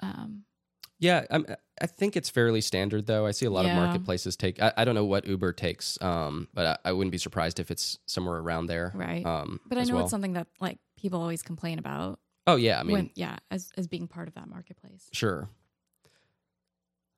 Um, 0.00 0.42
Yeah, 0.98 1.24
I'm, 1.30 1.46
I 1.80 1.86
think 1.86 2.16
it's 2.16 2.28
fairly 2.28 2.60
standard 2.60 3.06
though. 3.06 3.26
I 3.26 3.30
see 3.30 3.46
a 3.46 3.50
lot 3.50 3.64
Yeah. 3.64 3.76
of 3.78 3.84
marketplaces 3.84 4.36
take. 4.36 4.60
I, 4.60 4.72
I 4.78 4.84
don't 4.84 4.96
know 4.96 5.04
what 5.04 5.24
Uber 5.24 5.52
takes, 5.52 5.96
um, 6.02 6.48
but 6.52 6.80
I, 6.84 6.88
I 6.88 6.92
wouldn't 6.92 7.12
be 7.12 7.18
surprised 7.18 7.60
if 7.60 7.70
it's 7.70 8.00
somewhere 8.06 8.38
around 8.38 8.66
there. 8.66 8.90
right. 8.94 9.24
Um, 9.24 9.60
but 9.66 9.78
I 9.78 9.84
know 9.84 9.94
well. 9.94 10.02
it's 10.04 10.10
something 10.10 10.32
that 10.32 10.48
like 10.60 10.78
people 10.96 11.20
always 11.20 11.42
complain 11.42 11.78
about. 11.78 12.18
Oh 12.48 12.56
yeah, 12.56 12.80
I 12.80 12.82
mean, 12.82 12.92
when, 12.92 13.10
yeah, 13.14 13.36
as, 13.52 13.70
as 13.76 13.86
being 13.86 14.08
part 14.08 14.26
of 14.28 14.34
that 14.34 14.48
marketplace. 14.48 15.08
Sure. 15.12 15.48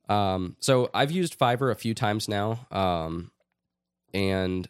Um, 0.09 0.57
so 0.61 0.89
I've 0.95 1.11
used 1.11 1.39
Fiverr 1.39 1.71
a 1.73 1.75
few 1.75 1.95
times 1.95 2.29
now, 2.29 2.67
um, 2.71 3.31
and 4.15 4.69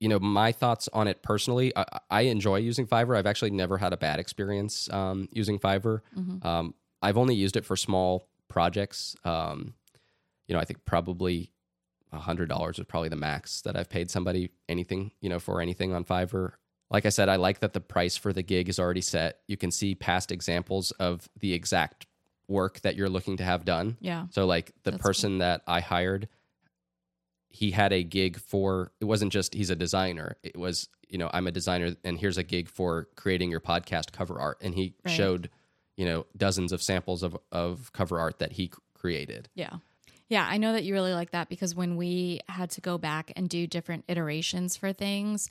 you 0.00 0.08
know 0.08 0.18
my 0.18 0.52
thoughts 0.52 0.88
on 0.92 1.08
it 1.08 1.22
personally. 1.22 1.72
I, 1.76 1.84
I 2.10 2.20
enjoy 2.22 2.56
using 2.56 2.86
Fiverr. 2.86 3.16
I've 3.16 3.26
actually 3.26 3.50
never 3.50 3.78
had 3.78 3.92
a 3.92 3.96
bad 3.96 4.18
experience 4.18 4.90
um, 4.92 5.28
using 5.32 5.58
Fiverr. 5.58 6.00
Mhm. 6.16 6.44
Um, 6.44 6.74
I've 7.02 7.16
only 7.18 7.34
used 7.34 7.56
it 7.56 7.64
for 7.64 7.76
small 7.76 8.28
projects. 8.48 9.14
Um, 9.24 9.74
you 10.48 10.54
know, 10.54 10.60
I 10.60 10.64
think 10.64 10.84
probably 10.84 11.52
a 12.12 12.18
hundred 12.18 12.48
dollars 12.48 12.78
is 12.78 12.86
probably 12.86 13.08
the 13.08 13.16
max 13.16 13.60
that 13.62 13.76
I've 13.76 13.90
paid 13.90 14.10
somebody 14.10 14.50
anything. 14.68 15.12
You 15.20 15.28
know, 15.28 15.38
for 15.38 15.60
anything 15.60 15.92
on 15.92 16.04
Fiverr. 16.04 16.52
Like 16.88 17.04
I 17.04 17.08
said, 17.08 17.28
I 17.28 17.34
like 17.34 17.58
that 17.60 17.72
the 17.72 17.80
price 17.80 18.16
for 18.16 18.32
the 18.32 18.42
gig 18.44 18.68
is 18.68 18.78
already 18.78 19.00
set. 19.00 19.40
You 19.48 19.56
can 19.56 19.72
see 19.72 19.96
past 19.96 20.30
examples 20.30 20.92
of 20.92 21.28
the 21.40 21.52
exact 21.52 22.06
work 22.48 22.80
that 22.80 22.96
you're 22.96 23.08
looking 23.08 23.36
to 23.38 23.44
have 23.44 23.64
done. 23.64 23.96
Yeah. 24.00 24.26
So, 24.30 24.46
like 24.46 24.72
the 24.84 24.92
That's 24.92 25.02
person 25.02 25.38
that 25.38 25.62
I 25.66 25.80
hired, 25.80 26.28
he 27.48 27.70
had 27.70 27.92
a 27.92 28.02
gig 28.02 28.38
for, 28.38 28.92
it 29.00 29.04
wasn't 29.04 29.32
just 29.32 29.54
he's 29.54 29.70
a 29.70 29.76
designer. 29.76 30.36
It 30.42 30.56
was, 30.56 30.88
you 31.08 31.18
know, 31.18 31.30
I'm 31.32 31.46
a 31.46 31.52
designer 31.52 31.96
and 32.04 32.18
here's 32.18 32.36
a 32.38 32.42
gig 32.42 32.68
for 32.68 33.08
creating 33.16 33.50
your 33.50 33.60
podcast 33.60 34.12
cover 34.12 34.38
art. 34.38 34.58
And 34.60 34.74
he 34.74 34.94
Right. 35.04 35.12
showed, 35.12 35.48
you 35.96 36.04
know, 36.04 36.26
dozens 36.36 36.72
of 36.72 36.82
samples 36.82 37.22
of, 37.22 37.36
of 37.50 37.92
cover 37.92 38.18
art 38.20 38.40
that 38.40 38.52
he 38.52 38.70
created. 38.94 39.48
Yeah. 39.54 39.76
Yeah, 40.28 40.46
I 40.48 40.56
know 40.58 40.72
that 40.72 40.82
you 40.82 40.92
really 40.92 41.14
like 41.14 41.30
that 41.30 41.48
because 41.48 41.74
when 41.74 41.96
we 41.96 42.40
had 42.48 42.70
to 42.70 42.80
go 42.80 42.98
back 42.98 43.32
and 43.36 43.48
do 43.48 43.66
different 43.68 44.04
iterations 44.08 44.76
for 44.76 44.92
things, 44.92 45.48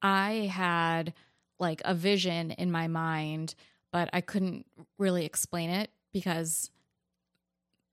I 0.00 0.50
had 0.50 1.12
like 1.60 1.82
a 1.84 1.94
vision 1.94 2.50
in 2.52 2.72
my 2.72 2.88
mind, 2.88 3.54
but 3.92 4.08
I 4.14 4.22
couldn't 4.22 4.66
really 4.98 5.26
explain 5.26 5.68
it 5.70 5.90
because 6.14 6.70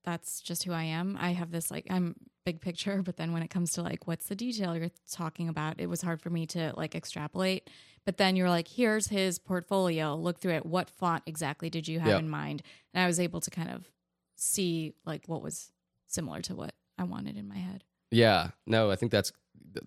that's 0.04 0.40
just 0.40 0.64
who 0.64 0.72
I 0.72 0.84
am. 0.84 1.18
I 1.20 1.32
have 1.32 1.50
this 1.50 1.70
like 1.70 1.86
I'm 1.90 2.16
big 2.46 2.60
picture, 2.62 3.02
but 3.02 3.16
then 3.18 3.32
when 3.32 3.42
it 3.42 3.50
comes 3.50 3.72
to 3.74 3.82
like 3.82 4.06
what's 4.06 4.26
the 4.28 4.34
detail 4.34 4.74
you're 4.76 4.88
talking 5.10 5.48
about, 5.48 5.78
it 5.78 5.86
was 5.88 6.00
hard 6.00 6.22
for 6.22 6.30
me 6.30 6.46
to 6.46 6.72
like 6.76 6.94
extrapolate. 6.94 7.68
But 8.04 8.16
then 8.16 8.34
you're 8.34 8.48
like, 8.50 8.66
here's 8.66 9.08
his 9.08 9.38
portfolio. 9.38 10.16
Look 10.16 10.40
through 10.40 10.54
it. 10.54 10.66
What 10.66 10.90
font 10.90 11.22
exactly 11.26 11.70
did 11.70 11.86
you 11.86 12.00
have 12.00 12.08
Yep. 12.08 12.20
in 12.20 12.28
mind? 12.30 12.62
And 12.94 13.04
I 13.04 13.06
was 13.06 13.20
able 13.20 13.40
to 13.42 13.50
kind 13.50 13.70
of 13.70 13.88
see 14.34 14.94
like 15.04 15.26
what 15.26 15.42
was 15.42 15.70
similar 16.08 16.40
to 16.42 16.54
what 16.54 16.74
I 16.98 17.04
wanted 17.04 17.36
in 17.36 17.46
my 17.46 17.58
head. 17.58 17.84
Yeah, 18.10 18.48
no, 18.66 18.90
I 18.90 18.96
think 18.96 19.12
that's 19.12 19.32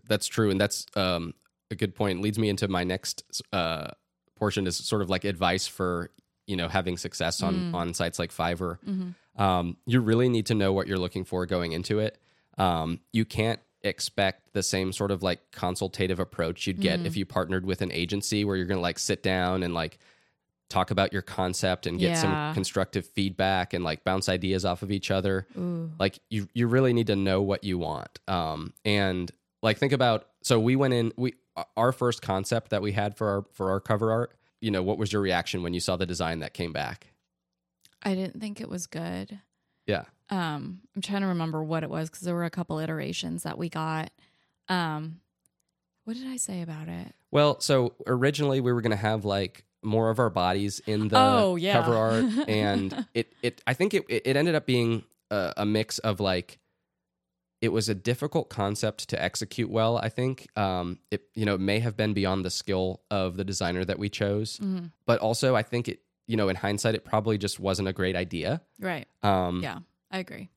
that's 0.07 0.27
true, 0.27 0.49
and 0.49 0.59
that's 0.59 0.85
um, 0.95 1.33
a 1.69 1.75
good 1.75 1.93
point. 1.93 2.21
Leads 2.21 2.39
me 2.39 2.49
into 2.49 2.67
my 2.67 2.83
next 2.83 3.23
uh, 3.53 3.91
portion 4.35 4.65
is 4.65 4.77
sort 4.77 5.01
of 5.01 5.09
like 5.09 5.25
advice 5.25 5.67
for 5.67 6.09
you 6.47 6.55
know 6.55 6.67
having 6.67 6.97
success 6.97 7.41
on 7.43 7.55
Mm. 7.55 7.73
on 7.73 7.93
sites 7.93 8.19
like 8.19 8.31
Fiverr. 8.31 8.77
Mm-hmm. 8.87 9.41
Um, 9.41 9.77
you 9.85 9.99
really 9.99 10.29
need 10.29 10.45
to 10.47 10.55
know 10.55 10.71
what 10.73 10.87
you're 10.87 10.97
looking 10.99 11.25
for 11.25 11.45
going 11.45 11.71
into 11.73 11.99
it. 11.99 12.17
Um, 12.57 12.99
you 13.11 13.25
can't 13.25 13.59
expect 13.83 14.53
the 14.53 14.63
same 14.63 14.91
sort 14.93 15.11
of 15.11 15.21
like 15.21 15.51
consultative 15.51 16.19
approach 16.19 16.65
you'd 16.65 16.79
get 16.81 16.99
Mhm. 16.99 17.05
if 17.05 17.15
you 17.17 17.25
partnered 17.25 17.65
with 17.65 17.81
an 17.81 17.91
agency 17.91 18.43
where 18.45 18.55
you're 18.55 18.65
going 18.65 18.77
to 18.77 18.81
like 18.81 18.97
sit 18.97 19.21
down 19.21 19.61
and 19.61 19.73
like 19.75 19.99
talk 20.69 20.89
about 20.89 21.13
your 21.13 21.21
concept 21.21 21.85
and 21.85 21.99
get 21.99 22.11
Yeah. 22.11 22.21
some 22.21 22.53
constructive 22.55 23.05
feedback 23.05 23.73
and 23.73 23.83
like 23.83 24.03
bounce 24.03 24.27
ideas 24.27 24.65
off 24.65 24.81
of 24.81 24.89
each 24.91 25.11
other 25.11 25.45
Ooh. 25.55 25.91
like 25.99 26.17
you 26.31 26.47
you 26.55 26.65
really 26.67 26.93
need 26.93 27.05
to 27.07 27.15
know 27.15 27.43
what 27.43 27.63
you 27.63 27.77
want 27.77 28.17
um 28.27 28.73
and 28.83 29.31
like 29.61 29.77
think 29.77 29.93
about 29.93 30.27
so 30.41 30.59
we 30.59 30.75
went 30.75 30.95
in 30.95 31.13
we 31.17 31.35
our 31.77 31.91
first 31.91 32.23
concept 32.23 32.71
that 32.71 32.81
we 32.81 32.93
had 32.93 33.15
for 33.15 33.29
our 33.29 33.45
for 33.53 33.69
our 33.69 33.79
cover 33.79 34.11
art 34.11 34.33
you 34.65 34.71
know 34.71 34.81
what 34.83 34.97
was 34.97 35.13
your 35.13 35.21
reaction 35.21 35.61
when 35.63 35.73
you 35.73 35.79
saw 35.79 35.95
the 35.95 36.05
design 36.05 36.39
that 36.39 36.53
came 36.53 36.73
back 36.73 37.11
I 38.03 38.13
didn't 38.15 38.39
think 38.39 38.59
it 38.61 38.69
was 38.69 38.87
good. 38.87 39.39
yeah 39.87 40.03
Um, 40.29 40.81
I'm 40.95 41.01
trying 41.01 41.21
to 41.21 41.27
remember 41.27 41.63
what 41.63 41.83
it 41.83 41.89
was 41.89 42.09
because 42.09 42.23
there 42.25 42.35
were 42.35 42.45
a 42.45 42.49
couple 42.49 42.79
iterations 42.79 43.43
that 43.43 43.57
we 43.57 43.67
got. 43.69 44.11
Um, 44.69 45.19
what 46.03 46.15
did 46.17 46.27
I 46.27 46.37
say 46.37 46.61
about 46.61 46.87
it? 46.87 47.13
well 47.31 47.59
so 47.59 47.93
originally 48.07 48.59
we 48.61 48.71
were 48.73 48.81
going 48.81 48.91
to 48.91 49.05
have 49.11 49.25
like 49.25 49.65
more 49.83 50.09
of 50.09 50.19
our 50.19 50.29
bodies 50.29 50.81
in 50.87 51.07
the 51.09 51.17
Oh, 51.19 51.55
yeah. 51.57 51.73
cover 51.73 51.95
art 51.95 52.25
and 52.47 53.05
it 53.13 53.33
it 53.43 53.61
i 53.67 53.73
think 53.73 53.93
it 53.93 54.03
it 54.09 54.35
ended 54.35 54.55
up 54.55 54.65
being 54.65 55.03
a, 55.31 55.53
a 55.57 55.65
mix 55.65 55.99
of 55.99 56.19
like 56.19 56.59
it 57.65 57.71
was 57.77 57.89
a 57.89 57.95
difficult 58.11 58.47
concept 58.49 58.99
to 59.11 59.15
execute 59.29 59.69
well 59.69 59.93
i 60.07 60.09
think 60.17 60.35
um 60.65 60.87
it 61.11 61.21
you 61.39 61.45
know 61.47 61.57
may 61.57 61.79
have 61.85 61.95
been 62.01 62.13
beyond 62.13 62.39
the 62.45 62.49
skill 62.61 62.87
of 63.21 63.27
the 63.39 63.43
designer 63.51 63.83
that 63.89 63.99
we 64.03 64.07
chose 64.21 64.49
Mhm. 64.59 64.91
but 65.09 65.17
also 65.27 65.47
I 65.61 65.63
think 65.71 65.87
it, 65.93 65.99
you 66.31 66.37
know, 66.39 66.47
in 66.49 66.55
hindsight, 66.55 66.95
it 66.95 67.03
probably 67.05 67.37
just 67.37 67.59
wasn't 67.59 67.87
a 67.87 67.93
great 67.93 68.15
idea. 68.15 68.61
Right. 68.79 69.07
Um, 69.31 69.61
Yeah, 69.67 69.79
I 70.15 70.17
agree. 70.25 70.49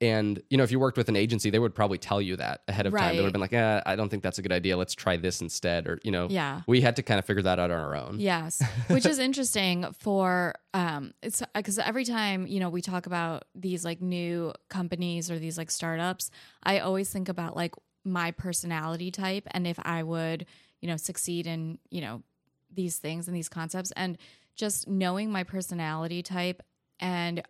And 0.00 0.42
you 0.50 0.58
know, 0.58 0.64
if 0.64 0.70
you 0.70 0.78
worked 0.78 0.98
with 0.98 1.08
an 1.08 1.16
agency, 1.16 1.48
they 1.48 1.58
would 1.58 1.74
probably 1.74 1.96
tell 1.96 2.20
you 2.20 2.36
that 2.36 2.62
ahead 2.68 2.84
of 2.86 2.92
time. 2.94 3.16
They 3.16 3.22
would 3.22 3.26
have 3.28 3.32
been 3.32 3.40
like, 3.40 3.54
eh, 3.54 3.80
"I 3.86 3.96
don't 3.96 4.10
think 4.10 4.22
that's 4.22 4.38
a 4.38 4.42
good 4.42 4.52
idea. 4.52 4.76
Let's 4.76 4.94
try 4.94 5.16
this 5.16 5.40
instead." 5.40 5.86
Or 5.86 5.98
you 6.04 6.10
know, 6.10 6.28
Yeah. 6.28 6.60
we 6.66 6.82
had 6.82 6.96
to 6.96 7.02
kind 7.02 7.18
of 7.18 7.24
figure 7.24 7.42
that 7.42 7.58
out 7.58 7.70
on 7.70 7.78
our 7.80 7.96
own. 7.96 8.20
Yes, 8.20 8.62
which 8.88 9.06
is 9.06 9.18
interesting 9.18 9.86
for 9.98 10.54
um 10.74 11.14
it's 11.22 11.42
because 11.54 11.78
every 11.78 12.04
time, 12.04 12.46
you 12.46 12.60
know, 12.60 12.68
we 12.68 12.82
talk 12.82 13.06
about 13.06 13.44
these 13.54 13.84
like 13.86 14.02
new 14.02 14.52
companies 14.68 15.30
or 15.30 15.38
these 15.38 15.56
like 15.56 15.70
startups, 15.70 16.30
I 16.62 16.80
always 16.80 17.08
think 17.10 17.28
about 17.30 17.56
like 17.56 17.74
my 18.04 18.32
personality 18.32 19.10
type 19.10 19.48
and 19.52 19.66
if 19.66 19.78
I 19.82 20.02
would, 20.02 20.44
you 20.82 20.88
know, 20.88 20.96
succeed 20.96 21.46
in, 21.46 21.78
you 21.90 22.00
know, 22.02 22.22
these 22.72 22.98
things 22.98 23.26
and 23.28 23.36
these 23.36 23.48
concepts 23.48 23.92
and 23.96 24.18
just 24.54 24.86
knowing 24.86 25.30
my 25.32 25.42
personality 25.42 26.22
type 26.22 26.62
and 27.00 27.42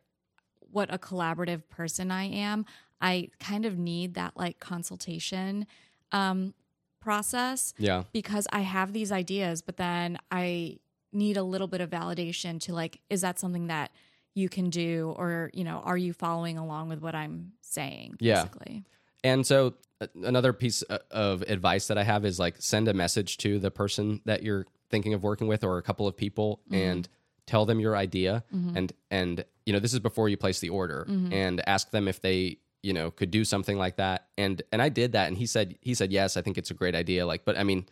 what 0.70 0.92
a 0.92 0.98
collaborative 0.98 1.68
person 1.68 2.10
I 2.10 2.24
am, 2.24 2.66
I 3.00 3.30
kind 3.40 3.64
of 3.64 3.78
need 3.78 4.14
that 4.14 4.36
like 4.36 4.58
consultation 4.60 5.66
um 6.12 6.54
process 7.00 7.72
Yeah, 7.78 8.02
because 8.12 8.46
I 8.52 8.60
have 8.60 8.92
these 8.92 9.12
ideas, 9.12 9.62
but 9.62 9.76
then 9.76 10.18
I 10.30 10.78
need 11.12 11.36
a 11.36 11.42
little 11.42 11.68
bit 11.68 11.80
of 11.80 11.88
validation 11.88 12.60
to 12.62 12.74
like, 12.74 13.00
is 13.08 13.20
that 13.20 13.38
something 13.38 13.68
that 13.68 13.92
you 14.34 14.48
can 14.48 14.70
do, 14.70 15.14
or 15.16 15.50
you 15.54 15.64
know, 15.64 15.80
are 15.84 15.96
you 15.96 16.12
following 16.12 16.58
along 16.58 16.88
with 16.88 17.00
what 17.00 17.14
I'm 17.14 17.52
saying? 17.60 18.16
Yeah. 18.20 18.44
Basically, 18.44 18.84
And 19.24 19.46
so 19.46 19.74
uh, 20.00 20.08
another 20.24 20.52
piece 20.52 20.82
uh, 20.90 20.98
of 21.10 21.42
advice 21.42 21.86
that 21.86 21.96
I 21.96 22.02
have 22.02 22.24
is 22.24 22.38
like 22.38 22.56
send 22.58 22.88
a 22.88 22.94
message 22.94 23.38
to 23.38 23.58
the 23.58 23.70
person 23.70 24.20
that 24.24 24.42
you're 24.42 24.66
thinking 24.90 25.14
of 25.14 25.22
working 25.22 25.46
with 25.46 25.64
or 25.64 25.78
a 25.78 25.82
couple 25.82 26.06
of 26.06 26.16
people 26.16 26.60
and 26.70 27.08
tell 27.46 27.64
them 27.66 27.80
your 27.80 27.96
idea 27.96 28.44
and 28.76 28.92
and 29.10 29.44
you 29.64 29.72
know 29.72 29.78
this 29.80 29.92
is 29.94 30.00
before 30.00 30.28
you 30.28 30.36
place 30.36 30.60
the 30.60 30.68
order 30.70 31.06
and 31.32 31.62
ask 31.68 31.90
them 31.90 32.08
if 32.08 32.20
they 32.20 32.58
you 32.82 32.92
know 32.92 33.10
could 33.10 33.30
do 33.30 33.44
something 33.44 33.78
like 33.78 33.96
that. 33.96 34.28
And 34.38 34.62
and 34.72 34.80
I 34.82 34.88
did 34.88 35.12
that 35.12 35.28
and 35.28 35.36
he 35.36 35.46
said 35.46 35.76
he 35.80 35.94
said 35.94 36.12
yes 36.12 36.36
I 36.36 36.42
think 36.42 36.58
it's 36.58 36.70
a 36.70 36.74
great 36.74 36.94
idea. 36.94 37.26
Like 37.26 37.44
but 37.44 37.56
I 37.58 37.64
mean 37.64 37.86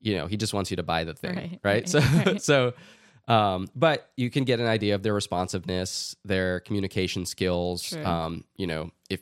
you 0.00 0.16
know 0.16 0.26
he 0.26 0.36
just 0.36 0.54
wants 0.54 0.70
you 0.70 0.76
to 0.76 0.82
buy 0.82 1.04
the 1.04 1.14
thing 1.14 1.36
right, 1.36 1.60
Right, 1.62 1.74
right, 1.74 1.88
so 1.88 1.98
right. 1.98 2.42
so 2.50 2.72
um 3.28 3.68
but 3.74 4.10
you 4.16 4.30
can 4.30 4.44
get 4.44 4.60
an 4.60 4.66
idea 4.66 4.94
of 4.94 5.02
their 5.02 5.12
responsiveness 5.14 6.16
their 6.24 6.60
communication 6.60 7.26
skills 7.26 7.92
um 8.06 8.44
you 8.56 8.66
know 8.66 8.90
if 9.10 9.20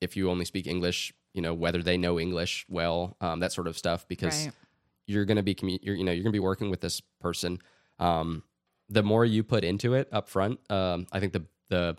if 0.00 0.16
you 0.16 0.30
only 0.30 0.44
speak 0.46 0.66
English, 0.66 1.12
you 1.34 1.42
know 1.42 1.54
whether 1.54 1.82
they 1.82 1.96
know 1.96 2.18
English 2.18 2.66
well, 2.68 3.16
um, 3.20 3.40
that 3.40 3.52
sort 3.52 3.66
of 3.68 3.76
stuff, 3.76 4.08
because 4.08 4.46
you're 5.06 5.24
going 5.26 5.36
to 5.36 5.42
be 5.42 5.54
commu- 5.54 5.78
you're, 5.82 5.94
you 5.94 6.04
know 6.04 6.12
you're 6.12 6.22
going 6.24 6.32
to 6.32 6.40
be 6.42 6.48
working 6.52 6.70
with 6.70 6.80
this 6.80 7.00
person. 7.20 7.58
Um, 7.98 8.42
the 8.90 9.02
more 9.02 9.24
you 9.24 9.42
put 9.42 9.64
into 9.64 9.94
it 9.94 10.08
up 10.12 10.28
front, 10.28 10.60
um, 10.70 11.06
I 11.12 11.20
think 11.20 11.32
the 11.32 11.46
the 11.68 11.96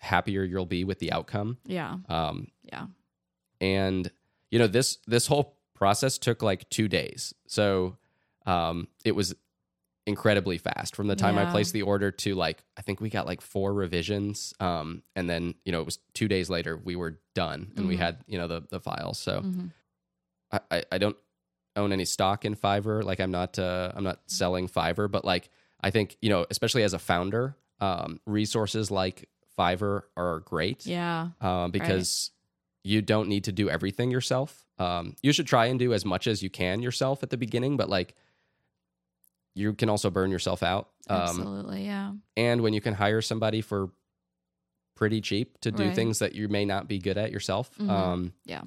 happier 0.00 0.44
you'll 0.44 0.66
be 0.66 0.84
with 0.84 0.98
the 0.98 1.10
outcome. 1.10 1.56
yeah, 1.66 1.96
Um, 2.08 2.48
yeah, 2.62 2.86
and 3.60 4.10
you 4.50 4.58
know 4.58 4.66
this 4.66 4.98
this 5.06 5.26
whole 5.26 5.58
process 5.74 6.18
took 6.18 6.42
like 6.42 6.68
two 6.70 6.88
days, 6.88 7.34
so 7.46 7.96
um, 8.46 8.88
it 9.04 9.12
was 9.16 9.34
incredibly 10.06 10.58
fast 10.58 10.94
from 10.94 11.06
the 11.06 11.16
time 11.16 11.38
I 11.38 11.46
placed 11.46 11.72
the 11.72 11.80
order 11.80 12.10
to 12.10 12.34
like 12.34 12.62
I 12.76 12.82
think 12.82 13.00
we 13.00 13.08
got 13.08 13.26
like 13.26 13.40
four 13.40 13.72
revisions, 13.72 14.52
um, 14.60 15.02
and 15.16 15.28
then 15.30 15.54
you 15.64 15.72
know 15.72 15.80
it 15.80 15.86
was 15.86 15.98
two 16.12 16.28
days 16.28 16.50
later 16.50 16.76
we 16.76 16.94
were 16.96 17.20
done 17.34 17.72
and 17.76 17.86
we 17.88 17.96
Mhm. 17.96 17.98
had 18.00 18.24
you 18.26 18.38
know 18.38 18.46
the 18.46 18.62
the 18.70 18.80
files. 18.80 19.18
So 19.18 19.40
Mhm. 19.42 19.70
I, 20.52 20.60
I 20.70 20.82
I 20.92 20.98
don't 20.98 21.16
own 21.76 21.90
any 21.92 22.04
stock 22.04 22.44
in 22.44 22.54
Fiverr. 22.54 23.02
Like 23.02 23.18
I'm 23.18 23.30
not 23.30 23.58
uh, 23.58 23.92
I'm 23.94 24.04
not 24.04 24.20
selling 24.26 24.68
Fiverr, 24.68 25.10
but 25.10 25.24
like 25.24 25.48
I 25.84 25.90
think 25.90 26.16
you 26.22 26.30
know, 26.30 26.46
especially 26.50 26.82
as 26.82 26.94
a 26.94 26.98
founder, 26.98 27.56
um, 27.80 28.18
resources 28.26 28.90
like 28.90 29.28
Fiverr 29.58 30.02
are 30.16 30.40
great. 30.40 30.86
Yeah. 30.86 31.28
um, 31.40 31.70
because 31.70 32.30
you 32.82 33.00
don't 33.02 33.28
need 33.28 33.44
to 33.44 33.52
do 33.52 33.70
everything 33.70 34.10
yourself. 34.10 34.66
Um, 34.78 35.14
you 35.22 35.32
should 35.32 35.46
try 35.46 35.66
and 35.66 35.78
do 35.78 35.92
as 35.94 36.04
much 36.04 36.26
as 36.26 36.42
you 36.42 36.50
can 36.50 36.82
yourself 36.82 37.22
at 37.22 37.30
the 37.30 37.36
beginning, 37.36 37.76
but 37.76 37.88
like 37.88 38.14
you 39.54 39.72
can 39.74 39.88
also 39.88 40.10
burn 40.10 40.30
yourself 40.30 40.62
out. 40.62 40.88
Um, 41.08 41.20
Absolutely. 41.20 41.84
Yeah. 41.84 42.12
and 42.36 42.60
when 42.62 42.72
you 42.72 42.80
can 42.80 42.94
hire 42.94 43.20
somebody 43.22 43.60
for 43.60 43.90
pretty 44.96 45.20
cheap 45.20 45.58
to 45.60 45.70
do 45.70 45.84
Right. 45.84 45.94
things 45.94 46.18
that 46.20 46.34
you 46.34 46.48
may 46.48 46.64
not 46.64 46.88
be 46.88 46.98
good 46.98 47.18
at 47.18 47.30
yourself, 47.30 47.70
Mhm. 47.78 47.88
um, 47.90 48.32
Yeah. 48.44 48.62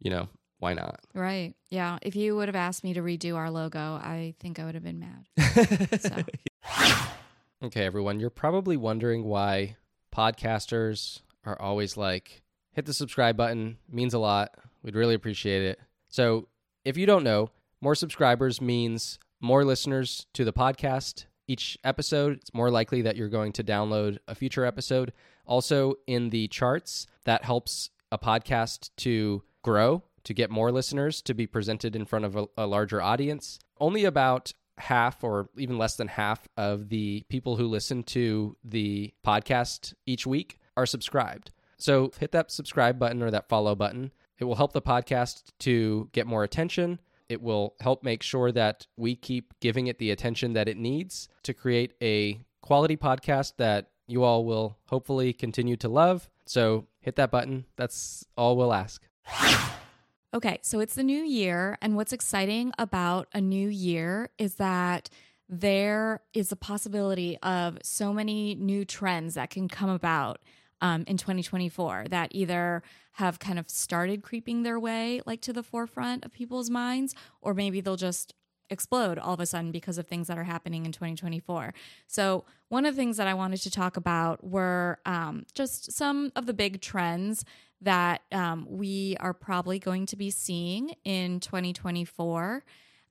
you 0.00 0.10
know, 0.10 0.28
why 0.58 0.74
not? 0.74 1.00
Right. 1.14 1.54
Yeah. 1.70 1.98
If 2.02 2.16
you 2.16 2.36
would 2.36 2.48
have 2.48 2.56
asked 2.56 2.84
me 2.84 2.94
to 2.94 3.00
redo 3.02 3.36
our 3.36 3.50
logo, 3.50 3.78
I 3.78 4.34
think 4.40 4.58
I 4.58 4.64
would 4.64 4.74
have 4.74 4.84
been 4.84 5.00
mad. 5.00 5.26
So. 6.00 6.24
Okay, 7.62 7.84
everyone, 7.84 8.20
you're 8.20 8.30
probably 8.30 8.76
wondering 8.76 9.24
why 9.24 9.76
podcasters 10.14 11.20
are 11.44 11.60
always 11.60 11.96
like, 11.96 12.42
hit 12.72 12.84
the 12.86 12.92
subscribe 12.92 13.36
button, 13.36 13.78
means 13.90 14.12
a 14.12 14.18
lot. 14.18 14.54
We'd 14.82 14.94
really 14.96 15.14
appreciate 15.14 15.62
it. 15.62 15.80
So, 16.08 16.48
if 16.84 16.96
you 16.96 17.06
don't 17.06 17.24
know, 17.24 17.50
more 17.80 17.94
subscribers 17.94 18.60
means 18.60 19.18
more 19.40 19.64
listeners 19.64 20.26
to 20.34 20.44
the 20.44 20.52
podcast 20.52 21.24
each 21.46 21.78
episode. 21.84 22.38
It's 22.38 22.54
more 22.54 22.70
likely 22.70 23.02
that 23.02 23.16
you're 23.16 23.28
going 23.28 23.52
to 23.52 23.64
download 23.64 24.18
a 24.28 24.34
future 24.34 24.64
episode. 24.64 25.12
Also, 25.46 25.94
in 26.06 26.30
the 26.30 26.48
charts, 26.48 27.06
that 27.24 27.44
helps 27.44 27.90
a 28.12 28.18
podcast 28.18 28.90
to 28.98 29.42
grow, 29.62 30.02
to 30.24 30.34
get 30.34 30.50
more 30.50 30.72
listeners, 30.72 31.22
to 31.22 31.34
be 31.34 31.46
presented 31.46 31.94
in 31.94 32.04
front 32.04 32.24
of 32.24 32.36
a, 32.36 32.46
a 32.58 32.66
larger 32.66 33.00
audience. 33.00 33.58
Only 33.78 34.04
about 34.04 34.52
half 34.78 35.22
or 35.22 35.48
even 35.56 35.78
less 35.78 35.96
than 35.96 36.08
half 36.08 36.48
of 36.56 36.88
the 36.88 37.24
people 37.28 37.56
who 37.56 37.66
listen 37.66 38.02
to 38.02 38.56
the 38.64 39.12
podcast 39.24 39.94
each 40.06 40.26
week 40.26 40.58
are 40.76 40.86
subscribed. 40.86 41.50
So 41.76 42.10
hit 42.18 42.32
that 42.32 42.50
subscribe 42.50 42.98
button 42.98 43.22
or 43.22 43.30
that 43.30 43.48
follow 43.48 43.74
button. 43.74 44.12
It 44.38 44.44
will 44.44 44.56
help 44.56 44.72
the 44.72 44.82
podcast 44.82 45.44
to 45.60 46.08
get 46.12 46.26
more 46.26 46.44
attention. 46.44 47.00
It 47.28 47.40
will 47.40 47.74
help 47.80 48.02
make 48.02 48.22
sure 48.22 48.52
that 48.52 48.86
we 48.96 49.16
keep 49.16 49.54
giving 49.60 49.86
it 49.86 49.98
the 49.98 50.10
attention 50.10 50.52
that 50.54 50.68
it 50.68 50.76
needs 50.76 51.28
to 51.44 51.54
create 51.54 51.94
a 52.02 52.40
quality 52.60 52.96
podcast 52.96 53.54
that 53.58 53.90
you 54.06 54.22
all 54.22 54.44
will 54.44 54.78
hopefully 54.88 55.32
continue 55.32 55.76
to 55.76 55.88
love. 55.88 56.28
So 56.46 56.86
hit 57.00 57.16
that 57.16 57.30
button. 57.30 57.64
That's 57.76 58.26
all 58.36 58.56
we'll 58.56 58.72
ask. 58.72 59.02
Okay, 60.34 60.58
so 60.62 60.80
it's 60.80 60.96
the 60.96 61.04
new 61.04 61.22
year, 61.22 61.78
and 61.80 61.94
what's 61.94 62.12
exciting 62.12 62.72
about 62.76 63.28
a 63.32 63.40
new 63.40 63.68
year 63.68 64.30
is 64.36 64.56
that 64.56 65.08
there 65.48 66.22
is 66.32 66.50
a 66.50 66.56
possibility 66.56 67.38
of 67.40 67.78
so 67.84 68.12
many 68.12 68.56
new 68.56 68.84
trends 68.84 69.34
that 69.34 69.50
can 69.50 69.68
come 69.68 69.90
about 69.90 70.40
um, 70.80 71.04
in 71.06 71.16
2024 71.18 72.06
that 72.10 72.30
either 72.32 72.82
have 73.12 73.38
kind 73.38 73.60
of 73.60 73.70
started 73.70 74.24
creeping 74.24 74.64
their 74.64 74.80
way 74.80 75.20
like 75.24 75.40
to 75.42 75.52
the 75.52 75.62
forefront 75.62 76.24
of 76.24 76.32
people's 76.32 76.68
minds, 76.68 77.14
or 77.40 77.54
maybe 77.54 77.80
they'll 77.80 77.94
just 77.94 78.34
explode 78.70 79.20
all 79.20 79.34
of 79.34 79.40
a 79.40 79.46
sudden 79.46 79.70
because 79.70 79.98
of 79.98 80.08
things 80.08 80.26
that 80.26 80.36
are 80.36 80.44
happening 80.44 80.84
in 80.84 80.90
2024. 80.90 81.72
So, 82.08 82.44
one 82.70 82.84
of 82.84 82.96
the 82.96 83.00
things 83.00 83.18
that 83.18 83.28
I 83.28 83.34
wanted 83.34 83.58
to 83.58 83.70
talk 83.70 83.96
about 83.96 84.42
were 84.42 84.98
um, 85.06 85.46
just 85.54 85.92
some 85.92 86.32
of 86.34 86.46
the 86.46 86.54
big 86.54 86.80
trends 86.80 87.44
that 87.80 88.22
um, 88.32 88.66
we 88.68 89.16
are 89.20 89.34
probably 89.34 89.78
going 89.78 90.06
to 90.06 90.16
be 90.16 90.30
seeing 90.30 90.94
in 91.04 91.40
2024 91.40 92.64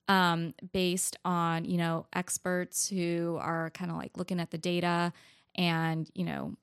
um, 0.07 0.53
based 0.71 1.17
on 1.23 1.65
you 1.65 1.77
know 1.77 2.05
experts 2.13 2.89
who 2.89 3.37
are 3.41 3.69
kind 3.71 3.91
of 3.91 3.97
like 3.97 4.17
looking 4.17 4.39
at 4.39 4.51
the 4.51 4.57
data 4.57 5.13
and 5.55 6.09
you 6.13 6.25
know 6.25 6.55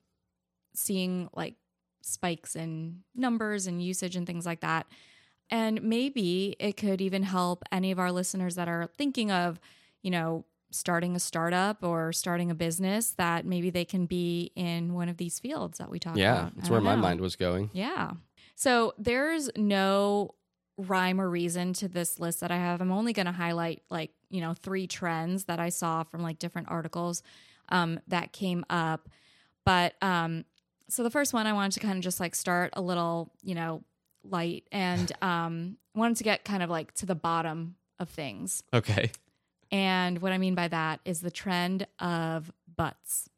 seeing 0.73 1.29
like 1.33 1.55
spikes 2.01 2.55
in 2.55 3.01
numbers 3.15 3.67
and 3.67 3.81
usage 3.81 4.15
and 4.15 4.25
things 4.25 4.45
like 4.45 4.61
that. 4.61 4.87
And 5.49 5.83
maybe 5.83 6.55
it 6.59 6.77
could 6.77 7.01
even 7.01 7.23
help 7.23 7.63
any 7.71 7.91
of 7.91 7.99
our 7.99 8.11
listeners 8.11 8.55
that 8.55 8.67
are 8.67 8.89
thinking 8.97 9.31
of 9.31 9.59
you 10.01 10.11
know 10.11 10.45
starting 10.71 11.15
a 11.15 11.19
startup 11.19 11.83
or 11.83 12.11
starting 12.13 12.49
a 12.49 12.55
business 12.55 13.11
that 13.11 13.45
maybe 13.45 13.69
they 13.69 13.85
can 13.85 14.05
be 14.05 14.51
in 14.55 14.93
one 14.93 15.09
of 15.09 15.17
these 15.17 15.37
fields 15.39 15.77
that 15.77 15.89
we 15.89 15.99
talk 15.99 16.17
Yeah, 16.17 16.33
about 16.39 16.55
that's 16.55 16.69
I 16.69 16.71
where 16.71 16.81
my 16.81 16.95
know. 16.95 17.01
mind 17.01 17.21
was 17.21 17.35
going. 17.35 17.69
Yeah. 17.73 18.11
So 18.55 18.93
there's 18.97 19.49
no 19.55 20.35
rhyme 20.77 21.19
or 21.21 21.29
reason 21.29 21.73
to 21.73 21.87
this 21.87 22.19
list 22.19 22.39
that 22.39 22.51
I 22.51 22.57
have. 22.57 22.81
I'm 22.81 22.91
only 22.91 23.13
going 23.13 23.25
to 23.25 23.31
highlight 23.31 23.83
like, 23.89 24.11
you 24.29 24.41
know, 24.41 24.53
three 24.53 24.87
trends 24.87 25.45
that 25.45 25.59
I 25.59 25.69
saw 25.69 26.03
from 26.03 26.21
like 26.23 26.39
different 26.39 26.69
articles 26.71 27.21
um, 27.69 27.99
that 28.07 28.31
came 28.33 28.65
up. 28.69 29.09
But 29.65 29.93
um, 30.01 30.45
so 30.89 31.03
the 31.03 31.11
first 31.11 31.33
one 31.33 31.45
I 31.47 31.53
wanted 31.53 31.73
to 31.73 31.79
kind 31.81 31.97
of 31.97 32.03
just 32.03 32.19
like 32.19 32.33
start 32.35 32.71
a 32.73 32.81
little, 32.81 33.31
you 33.43 33.55
know, 33.55 33.83
light 34.23 34.63
and 34.71 35.11
um, 35.21 35.77
wanted 35.95 36.17
to 36.17 36.23
get 36.23 36.45
kind 36.45 36.63
of 36.63 36.69
like 36.69 36.93
to 36.95 37.05
the 37.05 37.15
bottom 37.15 37.75
of 37.99 38.09
things. 38.09 38.63
Okay. 38.73 39.11
And 39.71 40.21
what 40.21 40.31
I 40.31 40.37
mean 40.37 40.55
by 40.55 40.67
that 40.67 40.99
is 41.05 41.21
the 41.21 41.31
trend 41.31 41.87
of 41.99 42.51
butts, 42.75 43.29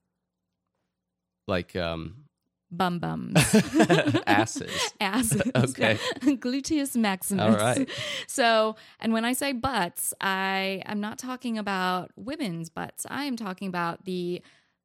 Like 1.48 1.76
um 1.76 2.26
bum 2.72 2.98
bums. 3.00 3.34
asses. 4.28 4.94
asses. 5.02 5.42
Okay. 5.56 5.98
Gluteus 6.22 6.96
maximus. 6.96 7.44
All 7.44 7.56
right. 7.56 7.88
So, 8.28 8.76
and 9.00 9.14
when 9.14 9.26
I 9.26 9.34
say 9.34 9.52
butts, 9.54 10.14
I 10.20 10.82
am 10.86 11.00
not 11.00 11.20
talking 11.20 11.58
about 11.58 12.12
women's 12.16 12.70
butts. 12.70 13.06
I 13.10 13.26
am 13.26 13.36
talking 13.36 13.68
about 13.68 14.06
the 14.06 14.42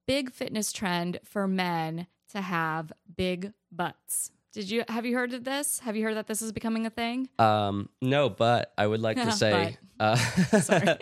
big 0.06 0.30
fitness 0.30 0.72
trend 0.72 1.18
for 1.24 1.46
men 1.48 2.06
to 2.32 2.40
have 2.42 2.92
big 3.16 3.52
butts. 3.72 4.30
Did 4.52 4.70
you 4.70 4.84
have 4.88 5.06
you 5.06 5.14
heard 5.14 5.32
of 5.34 5.44
this? 5.44 5.78
Have 5.80 5.96
you 5.96 6.04
heard 6.04 6.16
that 6.16 6.26
this 6.26 6.42
is 6.42 6.52
becoming 6.52 6.84
a 6.86 6.90
thing? 6.90 7.28
Um, 7.38 7.88
no, 8.02 8.28
but 8.28 8.72
I 8.76 8.86
would 8.86 9.00
like 9.00 9.16
to 9.16 9.30
say, 9.32 9.76
uh, 10.00 10.16
Sorry. 10.16 10.96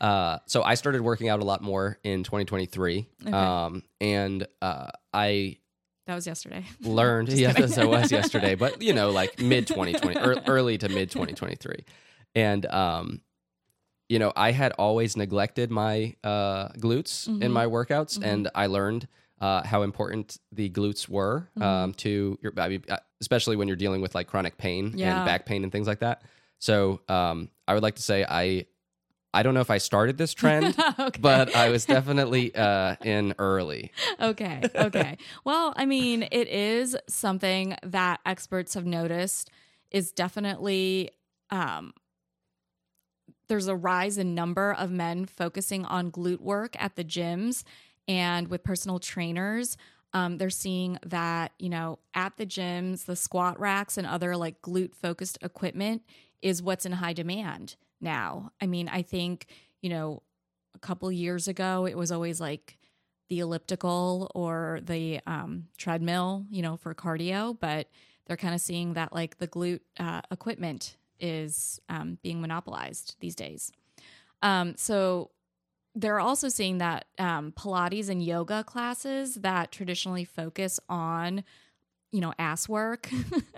Uh, 0.00 0.38
so 0.46 0.62
I 0.62 0.74
started 0.74 1.00
working 1.02 1.28
out 1.28 1.40
a 1.40 1.44
lot 1.44 1.62
more 1.62 1.98
in 2.02 2.24
2023, 2.24 3.06
Okay. 3.26 3.32
um, 3.36 3.82
and 4.00 4.46
uh, 4.62 4.88
I 5.12 5.58
That 6.06 6.14
was 6.14 6.26
yesterday. 6.26 6.64
learned. 6.82 7.28
Yes, 7.28 7.56
as 7.60 7.78
I 7.78 7.84
was 7.84 8.10
yesterday, 8.18 8.54
but 8.54 8.80
you 8.82 8.92
know, 8.92 9.10
like 9.10 9.38
mid 9.40 9.66
2020, 9.66 10.18
early 10.46 10.78
to 10.78 10.88
mid 10.88 11.10
2023, 11.10 11.84
and 12.34 12.66
um, 12.66 13.20
you 14.08 14.18
know, 14.18 14.32
I 14.34 14.50
had 14.52 14.72
always 14.72 15.16
neglected 15.16 15.70
my 15.70 16.14
uh, 16.24 16.68
glutes 16.70 17.28
in 17.28 17.38
Mhm. 17.38 17.52
my 17.52 17.66
workouts, 17.66 18.18
Mhm. 18.18 18.24
and 18.24 18.50
I 18.54 18.66
learned. 18.66 19.06
Uh, 19.42 19.66
how 19.66 19.80
important 19.80 20.36
the 20.52 20.68
glutes 20.68 21.08
were 21.08 21.48
Mm-hmm. 21.56 21.62
um, 21.62 21.94
to 21.94 22.38
your, 22.42 22.52
I 22.58 22.68
mean, 22.68 22.84
uh, 22.90 22.98
especially 23.22 23.56
when 23.56 23.68
you're 23.68 23.76
dealing 23.84 24.02
with 24.02 24.14
like 24.14 24.26
chronic 24.26 24.58
pain 24.58 24.92
Yeah. 24.94 25.16
and 25.16 25.24
back 25.24 25.46
pain 25.46 25.62
and 25.62 25.72
things 25.72 25.86
like 25.86 26.00
that. 26.00 26.20
So 26.58 27.00
um, 27.08 27.48
I 27.66 27.72
would 27.72 27.82
like 27.82 27.94
to 27.94 28.02
say 28.02 28.22
I, 28.28 28.66
I 29.32 29.42
don't 29.42 29.54
know 29.54 29.60
if 29.60 29.70
I 29.70 29.78
started 29.78 30.18
this 30.18 30.34
trend, 30.34 30.76
okay. 30.98 31.20
but 31.20 31.54
I 31.54 31.70
was 31.70 31.84
definitely 31.84 32.54
uh, 32.54 32.96
in 33.02 33.34
early. 33.38 33.92
okay. 34.20 34.62
Okay. 34.74 35.18
well, 35.44 35.72
I 35.76 35.86
mean, 35.86 36.26
it 36.30 36.48
is 36.48 36.96
something 37.08 37.76
that 37.82 38.20
experts 38.26 38.74
have 38.74 38.86
noticed 38.86 39.50
is 39.90 40.12
definitely 40.12 41.10
um 41.50 41.92
there's 43.48 43.66
a 43.66 43.74
rise 43.74 44.16
in 44.16 44.32
number 44.32 44.72
of 44.72 44.92
men 44.92 45.26
focusing 45.26 45.84
on 45.84 46.12
glute 46.12 46.40
work 46.40 46.76
at 46.80 46.94
the 46.94 47.02
gyms 47.02 47.64
and 48.06 48.46
with 48.46 48.62
personal 48.62 49.00
trainers. 49.00 49.76
Um, 50.12 50.38
they're 50.38 50.50
seeing 50.50 50.98
that, 51.04 51.50
you 51.58 51.68
know, 51.68 51.98
at 52.14 52.36
the 52.36 52.46
gyms, 52.46 53.06
the 53.06 53.16
squat 53.16 53.58
racks 53.58 53.98
and 53.98 54.06
other 54.06 54.36
like 54.36 54.62
glute 54.62 54.94
focused 54.94 55.36
equipment 55.42 56.02
is 56.40 56.62
what's 56.62 56.86
in 56.86 56.92
high 56.92 57.12
demand 57.12 57.74
now. 58.00 58.52
I 58.60 58.66
mean, 58.66 58.88
I 58.88 59.02
think, 59.02 59.46
you 59.82 59.90
know, 59.90 60.22
a 60.74 60.78
couple 60.78 61.10
years 61.12 61.48
ago, 61.48 61.86
it 61.86 61.96
was 61.96 62.12
always 62.12 62.40
like 62.40 62.78
the 63.28 63.40
elliptical 63.40 64.30
or 64.34 64.80
the 64.82 65.20
um, 65.26 65.68
treadmill, 65.78 66.46
you 66.50 66.62
know, 66.62 66.76
for 66.76 66.94
cardio, 66.94 67.56
but 67.58 67.88
they're 68.26 68.36
kind 68.36 68.54
of 68.54 68.60
seeing 68.60 68.94
that 68.94 69.12
like 69.12 69.38
the 69.38 69.48
glute 69.48 69.80
uh, 69.98 70.20
equipment 70.30 70.96
is 71.18 71.80
um, 71.88 72.18
being 72.22 72.40
monopolized 72.40 73.16
these 73.20 73.34
days. 73.34 73.72
Um, 74.42 74.74
so 74.76 75.30
they're 75.94 76.20
also 76.20 76.48
seeing 76.48 76.78
that 76.78 77.06
um, 77.18 77.52
Pilates 77.52 78.08
and 78.08 78.22
yoga 78.22 78.64
classes 78.64 79.34
that 79.36 79.70
traditionally 79.72 80.24
focus 80.24 80.80
on, 80.88 81.44
you 82.12 82.20
know, 82.20 82.32
ass 82.38 82.68
work. 82.68 83.08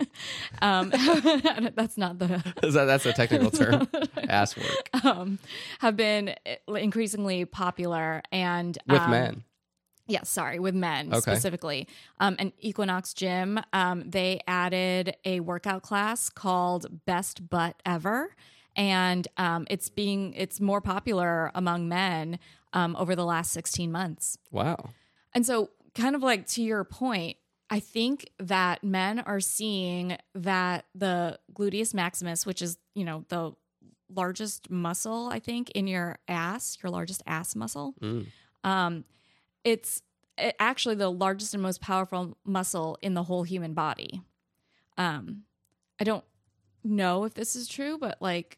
um, 0.61 0.89
that's 1.75 1.97
not 1.97 2.19
the 2.19 2.27
that 2.61 2.85
that's 2.85 3.05
a 3.05 3.13
technical 3.13 3.51
term? 3.51 3.87
Ass 4.29 4.55
work 4.57 5.05
um, 5.05 5.39
have 5.79 5.95
been 5.95 6.35
increasingly 6.67 7.45
popular 7.45 8.21
and 8.31 8.77
with 8.87 9.01
um, 9.01 9.09
men. 9.11 9.43
Yes, 10.07 10.29
sorry, 10.29 10.59
with 10.59 10.75
men 10.75 11.09
Okay. 11.09 11.19
specifically. 11.19 11.87
Um, 12.19 12.35
and 12.37 12.51
Equinox 12.59 13.13
Gym, 13.13 13.59
um, 13.71 14.09
they 14.09 14.41
added 14.47 15.15
a 15.23 15.39
workout 15.39 15.81
class 15.81 16.29
called 16.29 17.05
Best 17.05 17.49
Butt 17.49 17.81
Ever. 17.85 18.35
and 18.75 19.27
um, 19.37 19.65
it's 19.69 19.89
being 19.89 20.33
it's 20.33 20.59
more 20.59 20.81
popular 20.81 21.51
among 21.55 21.87
men 21.87 22.37
um, 22.73 22.95
over 22.97 23.15
the 23.15 23.25
last 23.25 23.51
16 23.53 23.91
months. 23.91 24.37
Wow. 24.51 24.89
And 25.33 25.45
so, 25.45 25.69
kind 25.95 26.15
of 26.15 26.21
like 26.21 26.47
to 26.47 26.61
your 26.63 26.83
point, 26.83 27.37
I 27.73 27.79
think 27.79 28.29
that 28.39 28.83
men 28.83 29.19
are 29.19 29.39
seeing 29.39 30.17
that 30.35 30.85
the 30.93 31.39
gluteus 31.53 31.93
maximus, 31.93 32.45
which 32.45 32.61
is, 32.61 32.77
you 32.93 33.03
know, 33.03 33.25
the 33.29 33.53
largest 34.09 34.69
muscle, 34.69 35.29
I 35.31 35.39
think, 35.39 35.71
in 35.71 35.87
your 35.87 36.19
ass, 36.27 36.77
your 36.83 36.91
largest 36.91 37.23
ass 37.25 37.55
muscle, 37.55 37.95
Mm. 37.99 38.27
um, 38.63 39.05
it's 39.63 40.01
it- 40.37 40.55
actually 40.59 40.95
the 40.95 41.09
largest 41.11 41.53
and 41.53 41.63
most 41.63 41.81
powerful 41.81 42.37
muscle 42.45 42.97
in 43.01 43.13
the 43.15 43.23
whole 43.23 43.43
human 43.43 43.73
body. 43.73 44.21
Um, 44.97 45.43
I 45.99 46.03
don't 46.03 46.25
know 46.83 47.23
if 47.23 47.33
this 47.33 47.55
is 47.55 47.67
true, 47.67 47.97
but 47.97 48.17
like, 48.21 48.57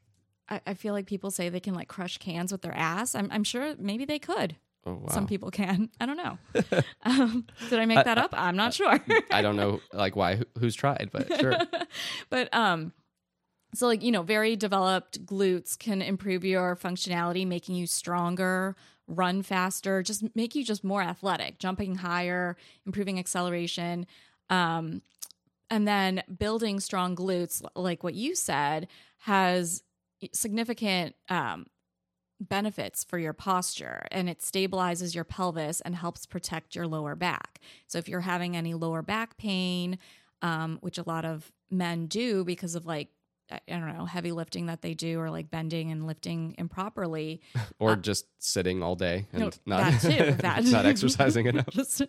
I, 0.50 0.62
I 0.68 0.74
feel 0.74 0.94
like 0.94 1.06
people 1.06 1.32
say 1.32 1.48
they 1.50 1.60
can 1.60 1.74
like 1.74 1.88
crush 1.88 2.18
cans 2.18 2.52
with 2.52 2.62
their 2.62 2.76
ass. 2.76 3.16
I'm, 3.16 3.30
I'm 3.32 3.44
sure 3.44 3.76
maybe 3.78 4.04
they 4.06 4.20
could. 4.20 4.58
Oh 4.86 4.94
wow. 4.94 5.08
Some 5.10 5.28
people 5.28 5.52
can. 5.52 5.90
I 6.00 6.06
don't 6.06 6.18
know. 6.18 6.38
um, 7.04 7.46
did 7.70 7.80
I 7.80 7.86
make 7.86 8.04
that 8.04 8.18
up? 8.18 8.32
I'm 8.34 8.56
not 8.56 8.74
sure. 8.74 9.00
I 9.32 9.42
don't 9.42 9.56
know 9.56 9.82
like 9.94 10.16
why 10.16 10.42
who's 10.60 10.76
tried, 10.76 11.10
but 11.12 11.28
sure. 11.40 11.58
but 12.30 12.54
um 12.54 12.94
so 13.74 13.88
like 13.88 14.04
you 14.04 14.12
know 14.12 14.22
very 14.22 14.56
developed 14.56 15.26
glutes 15.26 15.78
can 15.78 16.02
improve 16.02 16.46
your 16.46 16.76
functionality 16.76 17.46
making 17.46 17.76
you 17.76 17.88
stronger 17.88 18.76
run 19.08 19.42
faster 19.44 20.02
just 20.02 20.24
make 20.36 20.56
you 20.56 20.64
just 20.64 20.84
more 20.84 21.02
athletic 21.02 21.60
jumping 21.60 21.96
higher 21.96 22.56
improving 22.86 23.20
acceleration 23.20 24.08
um 24.50 25.02
and 25.70 25.88
then 25.88 26.24
building 26.40 26.80
strong 26.80 27.16
glutes 27.16 27.62
like 27.76 28.04
what 28.04 28.16
you 28.16 28.34
said 28.34 28.88
has 29.20 29.84
significant 30.32 31.16
um 31.30 31.66
benefits 32.40 33.04
for 33.04 33.18
your 33.18 33.34
posture 33.34 34.06
and 34.12 34.30
it 34.30 34.40
stabilizes 34.40 35.16
your 35.16 35.24
pelvis 35.24 35.82
and 35.82 35.96
helps 35.96 36.26
protect 36.26 36.76
your 36.76 36.86
lower 36.88 37.16
back 37.16 37.60
so 37.88 37.98
if 37.98 38.10
you're 38.10 38.22
having 38.22 38.58
any 38.58 38.74
lower 38.74 39.02
back 39.02 39.38
pain 39.38 39.98
um, 40.42 40.78
which 40.82 40.98
a 40.98 41.04
lot 41.08 41.24
of 41.26 41.52
men 41.72 42.06
do 42.08 42.44
because 42.44 42.76
of 42.76 42.86
like 42.86 43.10
I 43.52 43.60
don't 43.68 43.96
know 43.96 44.06
heavy 44.06 44.32
lifting 44.32 44.66
that 44.68 44.82
they 44.82 44.96
do 44.96 45.20
or 45.20 45.30
like 45.30 45.52
bending 45.52 45.92
and 45.92 46.08
lifting 46.08 46.56
improperly. 46.58 47.42
Or 47.80 47.96
just 47.96 48.26
sitting 48.40 48.82
all 48.82 48.96
day 48.96 49.28
and 49.34 49.42
No, 49.44 49.78
not 49.78 50.02
too, 50.02 50.08
that. 50.40 50.64
not 50.66 50.86
exercising 50.88 51.46
enough. 51.46 51.68
Just 51.70 52.02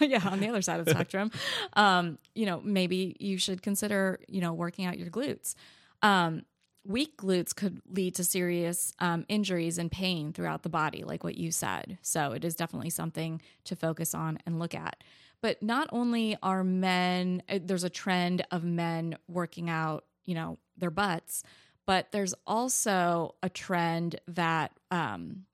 yeah, 0.00 0.26
on 0.28 0.40
the 0.40 0.48
other 0.48 0.62
side 0.62 0.80
of 0.80 0.86
the 0.86 0.92
spectrum, 0.92 1.30
um, 1.74 2.18
you 2.34 2.46
know 2.46 2.60
maybe 2.64 3.16
you 3.20 3.38
should 3.38 3.62
consider 3.62 4.18
you 4.28 4.40
know 4.40 4.52
working 4.52 4.84
out 4.84 4.98
your 4.98 5.10
glutes. 5.10 5.54
Um, 6.02 6.42
weak 6.84 7.16
glutes 7.16 7.54
could 7.54 7.80
lead 7.90 8.14
to 8.14 8.24
serious 8.24 8.92
um, 8.98 9.24
injuries 9.28 9.78
and 9.78 9.90
pain 9.90 10.32
throughout 10.32 10.62
the 10.62 10.68
body, 10.68 11.04
like 11.04 11.22
what 11.22 11.36
you 11.36 11.52
said. 11.52 11.98
So 12.02 12.32
it 12.32 12.44
is 12.44 12.54
definitely 12.54 12.90
something 12.90 13.40
to 13.64 13.76
focus 13.76 14.14
on 14.14 14.38
and 14.46 14.58
look 14.58 14.74
at. 14.74 15.02
But 15.42 15.62
not 15.62 15.88
only 15.92 16.36
are 16.42 16.64
men, 16.64 17.42
uh, 17.48 17.58
there's 17.62 17.84
a 17.84 17.90
trend 17.90 18.44
of 18.50 18.64
men 18.64 19.16
working 19.28 19.70
out, 19.70 20.04
you 20.24 20.34
know, 20.34 20.58
their 20.76 20.90
butts, 20.90 21.42
but 21.86 22.12
there's 22.12 22.34
also 22.46 23.34
a 23.42 23.48
trend 23.48 24.20
that 24.28 24.72
um, 24.90 25.44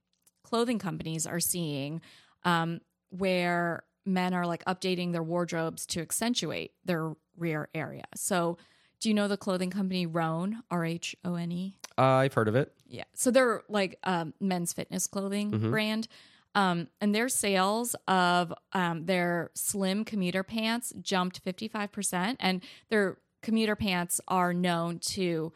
clothing 0.43 0.79
companies 0.79 1.27
are 1.27 1.41
seeing 1.41 2.01
um, 2.45 2.81
where 3.11 3.85
men 4.05 4.35
are 4.35 4.47
like 4.47 4.65
updating 4.67 5.13
their 5.13 5.23
wardrobes 5.23 5.87
to 5.87 6.01
accentuate 6.01 6.73
their 6.85 7.15
rear 7.37 7.69
area. 7.75 8.05
So, 8.15 8.59
do 9.01 9.09
you 9.09 9.15
know 9.15 9.29
the 9.29 9.37
clothing 9.37 9.71
company 9.71 10.07
Rhone, 10.07 10.63
R 10.71 10.85
H 10.85 11.17
O 11.25 11.35
N 11.35 11.53
E? 11.53 11.77
Uh, 11.99 12.03
I've 12.03 12.35
heard 12.35 12.49
of 12.49 12.57
it. 12.57 12.73
Yeah. 12.89 13.05
So 13.15 13.31
they're 13.31 13.63
like 13.69 13.99
um, 14.05 14.35
men's 14.41 14.73
fitness 14.73 15.07
clothing 15.07 15.51
brand. 15.71 16.09
Um, 16.55 16.89
and 17.03 17.15
their 17.15 17.29
sales 17.29 17.95
of 18.09 18.53
um, 18.73 19.05
their 19.05 19.51
slim 19.55 20.05
commuter 20.05 20.43
pants 20.43 20.93
jumped 21.03 21.45
55%. 21.45 22.37
And 22.41 22.63
their 22.89 23.19
commuter 23.43 23.77
pants 23.77 24.21
are 24.27 24.55
known 24.55 24.99
to 25.01 25.53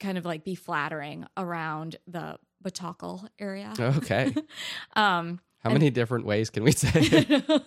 kind 0.00 0.18
of 0.18 0.24
like 0.24 0.42
be 0.42 0.56
flattering 0.56 1.26
around 1.36 1.96
the 2.08 2.38
butacle 2.64 3.28
area. 3.38 3.72
Okay. 3.78 4.34
Um, 4.96 5.40
How 5.62 5.70
many 5.70 5.90
different 5.90 6.24
ways 6.24 6.50
can 6.50 6.64
we 6.64 6.72
say? 6.72 7.24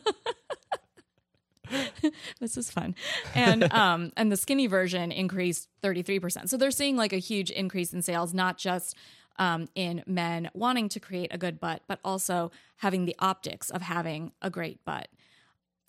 this 2.39 2.57
is 2.57 2.71
fun. 2.71 2.95
And 3.35 3.63
um 3.73 4.11
and 4.17 4.31
the 4.31 4.37
skinny 4.37 4.67
version 4.67 5.11
increased 5.11 5.69
33%. 5.83 6.49
So 6.49 6.57
they're 6.57 6.71
seeing 6.71 6.95
like 6.95 7.13
a 7.13 7.17
huge 7.17 7.49
increase 7.51 7.93
in 7.93 8.01
sales 8.01 8.33
not 8.33 8.57
just 8.57 8.95
um 9.39 9.67
in 9.75 10.03
men 10.05 10.49
wanting 10.53 10.89
to 10.89 10.99
create 10.99 11.33
a 11.33 11.37
good 11.37 11.59
butt 11.59 11.81
but 11.87 11.99
also 12.03 12.51
having 12.77 13.05
the 13.05 13.15
optics 13.19 13.69
of 13.69 13.81
having 13.81 14.31
a 14.41 14.49
great 14.49 14.83
butt. 14.85 15.07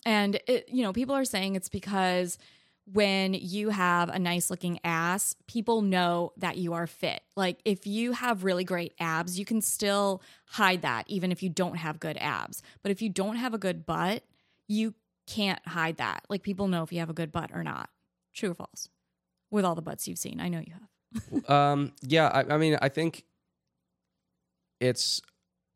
And 0.05 0.39
it 0.47 0.69
you 0.69 0.83
know, 0.83 0.93
people 0.93 1.15
are 1.15 1.25
saying 1.25 1.55
it's 1.55 1.69
because 1.69 2.37
when 2.91 3.33
you 3.33 3.69
have 3.69 4.09
a 4.09 4.19
nice 4.19 4.51
looking 4.51 4.79
ass, 4.83 5.35
people 5.47 5.81
know 5.81 6.33
that 6.37 6.57
you 6.57 6.73
are 6.73 6.85
fit. 6.85 7.21
Like 7.35 7.59
if 7.65 7.87
you 7.87 8.11
have 8.11 8.43
really 8.43 8.63
great 8.63 8.93
abs, 8.99 9.39
you 9.39 9.45
can 9.45 9.61
still 9.61 10.21
hide 10.45 10.83
that 10.83 11.05
even 11.07 11.31
if 11.31 11.41
you 11.41 11.49
don't 11.49 11.77
have 11.77 11.99
good 11.99 12.17
abs. 12.17 12.61
But 12.83 12.91
if 12.91 13.01
you 13.01 13.09
don't 13.09 13.37
have 13.37 13.53
a 13.53 13.57
good 13.57 13.85
butt, 13.85 14.23
you 14.67 14.93
can't 15.27 15.65
hide 15.67 15.97
that. 15.97 16.23
Like 16.29 16.43
people 16.43 16.67
know 16.67 16.83
if 16.83 16.91
you 16.91 16.99
have 16.99 17.09
a 17.09 17.13
good 17.13 17.31
butt 17.31 17.51
or 17.53 17.63
not. 17.63 17.89
True 18.33 18.51
or 18.51 18.55
false? 18.55 18.89
With 19.51 19.65
all 19.65 19.75
the 19.75 19.81
butts 19.81 20.07
you've 20.07 20.17
seen, 20.19 20.39
I 20.39 20.49
know 20.49 20.59
you 20.59 20.73
have. 20.73 21.49
um, 21.49 21.93
yeah, 22.01 22.27
I, 22.27 22.53
I 22.53 22.57
mean, 22.57 22.77
I 22.81 22.89
think 22.89 23.23
it's 24.79 25.21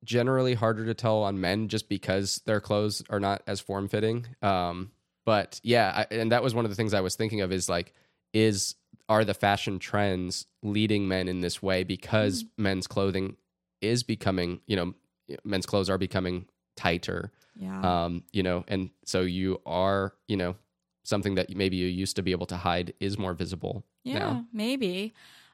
generally 0.04 0.54
harder 0.54 0.86
to 0.86 0.94
tell 0.94 1.24
on 1.24 1.40
men 1.40 1.68
just 1.68 1.90
because 1.90 2.42
their 2.46 2.60
clothes 2.60 3.04
are 3.10 3.20
not 3.20 3.42
as 3.48 3.60
form 3.60 3.88
fitting. 3.88 4.26
Um, 4.42 4.92
but 5.26 5.60
yeah, 5.64 6.06
I, 6.10 6.14
and 6.14 6.32
that 6.32 6.44
was 6.44 6.56
one 6.56 6.66
of 6.66 6.72
the 6.72 6.76
things 6.76 6.94
I 6.94 7.02
was 7.02 7.16
thinking 7.16 7.42
of 7.42 7.52
is 7.52 7.70
like, 7.70 7.94
is 8.34 8.76
are 9.08 9.26
the 9.26 9.34
fashion 9.34 9.80
trends 9.80 10.46
leading 10.62 11.08
men 11.08 11.28
in 11.28 11.42
this 11.42 11.62
way 11.62 11.84
because 11.84 12.46
men's 12.58 12.88
clothing 12.88 13.36
is 13.82 14.04
becoming, 14.04 14.62
you 14.68 14.76
know, 14.76 14.94
men's 15.44 15.66
clothes 15.66 15.90
are 15.90 15.98
becoming 15.98 16.46
tighter 16.76 17.32
Yeah. 17.60 18.06
um, 18.06 18.24
you 18.32 18.42
know, 18.42 18.64
and 18.70 18.90
so 19.04 19.22
you 19.22 19.62
are, 19.66 20.14
you 20.30 20.38
know, 20.38 20.56
something 21.04 21.36
that 21.36 21.54
maybe 21.54 21.76
you 21.76 21.88
used 21.88 22.16
to 22.16 22.24
be 22.24 22.32
able 22.32 22.46
to 22.48 22.58
hide 22.58 22.94
is 23.02 23.18
more 23.18 23.34
visible 23.34 23.84
yeah, 24.04 24.20
now. 24.20 24.46
maybe. 24.54 25.14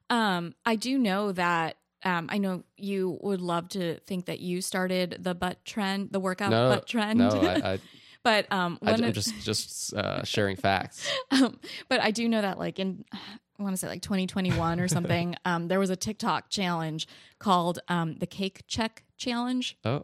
Um, 0.10 0.54
I 0.66 0.76
do 0.76 1.00
know 1.00 1.32
that 1.32 1.78
um, 2.04 2.28
I 2.32 2.38
know 2.38 2.64
you 2.78 3.18
would 3.22 3.42
love 3.42 3.70
to 3.70 4.00
think 4.02 4.26
that 4.26 4.40
you 4.40 4.62
started 4.62 5.18
the 5.20 5.34
butt 5.34 5.66
trend, 5.66 6.12
the 6.12 6.20
workout 6.20 6.52
No, 6.52 6.70
butt 6.70 6.86
trend. 6.86 7.20
No, 7.20 7.30
I, 7.30 7.74
I, 7.74 7.80
but 8.24 8.52
um, 8.52 8.78
I, 8.84 8.92
am 8.92 9.12
just 9.12 9.44
just 9.44 9.94
uh, 9.96 10.24
sharing 10.24 10.56
facts. 10.56 11.10
um, 11.32 11.60
but 11.90 12.00
I 12.00 12.12
do 12.12 12.30
know 12.30 12.42
that 12.42 12.60
like 12.60 12.78
in 12.78 13.04
I 13.12 13.64
want 13.64 13.74
to 13.74 13.78
say 13.78 13.88
like 13.88 14.04
2021 14.04 14.80
or 14.80 14.88
something, 14.88 15.36
um, 15.46 15.68
there 15.68 15.80
was 15.80 15.90
a 15.90 15.96
TikTok 15.96 16.50
challenge 16.50 17.08
called 17.40 17.80
um, 17.88 18.18
the 18.18 18.28
Cake 18.28 18.62
Check 18.68 19.04
Challenge, 19.18 19.76
Oh, 19.84 20.04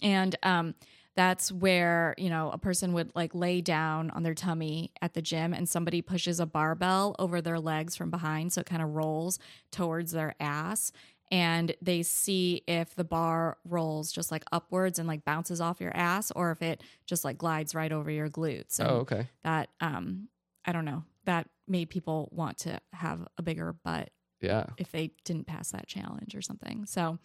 and 0.00 0.36
um, 0.44 0.74
that's 1.16 1.50
where 1.50 2.14
you 2.18 2.30
know 2.30 2.50
a 2.50 2.58
person 2.58 2.92
would 2.92 3.10
like 3.14 3.34
lay 3.34 3.60
down 3.60 4.10
on 4.10 4.22
their 4.22 4.34
tummy 4.34 4.92
at 5.02 5.14
the 5.14 5.22
gym, 5.22 5.52
and 5.52 5.68
somebody 5.68 6.02
pushes 6.02 6.40
a 6.40 6.46
barbell 6.46 7.16
over 7.18 7.40
their 7.40 7.58
legs 7.60 7.96
from 7.96 8.10
behind, 8.10 8.52
so 8.52 8.60
it 8.60 8.66
kind 8.66 8.82
of 8.82 8.90
rolls 8.94 9.38
towards 9.72 10.12
their 10.12 10.34
ass. 10.40 10.92
And 11.32 11.76
they 11.80 12.02
see 12.02 12.62
if 12.66 12.96
the 12.96 13.04
bar 13.04 13.56
rolls 13.64 14.10
just 14.10 14.32
like 14.32 14.44
upwards 14.50 14.98
and 14.98 15.06
like 15.06 15.24
bounces 15.24 15.60
off 15.60 15.80
your 15.80 15.96
ass, 15.96 16.32
or 16.34 16.50
if 16.50 16.60
it 16.60 16.82
just 17.06 17.24
like 17.24 17.38
glides 17.38 17.72
right 17.74 17.92
over 17.92 18.10
your 18.10 18.28
glutes. 18.28 18.80
And 18.80 18.88
oh, 18.88 18.94
okay. 19.02 19.28
that 19.44 19.68
um 19.80 20.28
i 20.66 20.72
don't 20.72 20.84
know 20.84 21.02
that 21.24 21.48
made 21.68 21.88
people 21.88 22.28
want 22.32 22.58
to 22.58 22.78
have 22.92 23.26
a 23.38 23.42
bigger 23.42 23.72
butt 23.72 24.10
Yeah. 24.42 24.66
if 24.76 24.90
they 24.92 25.12
didn't 25.24 25.46
pass 25.46 25.70
that 25.70 25.86
challenge 25.86 26.34
or 26.34 26.42
something 26.42 26.84
so 26.84 27.18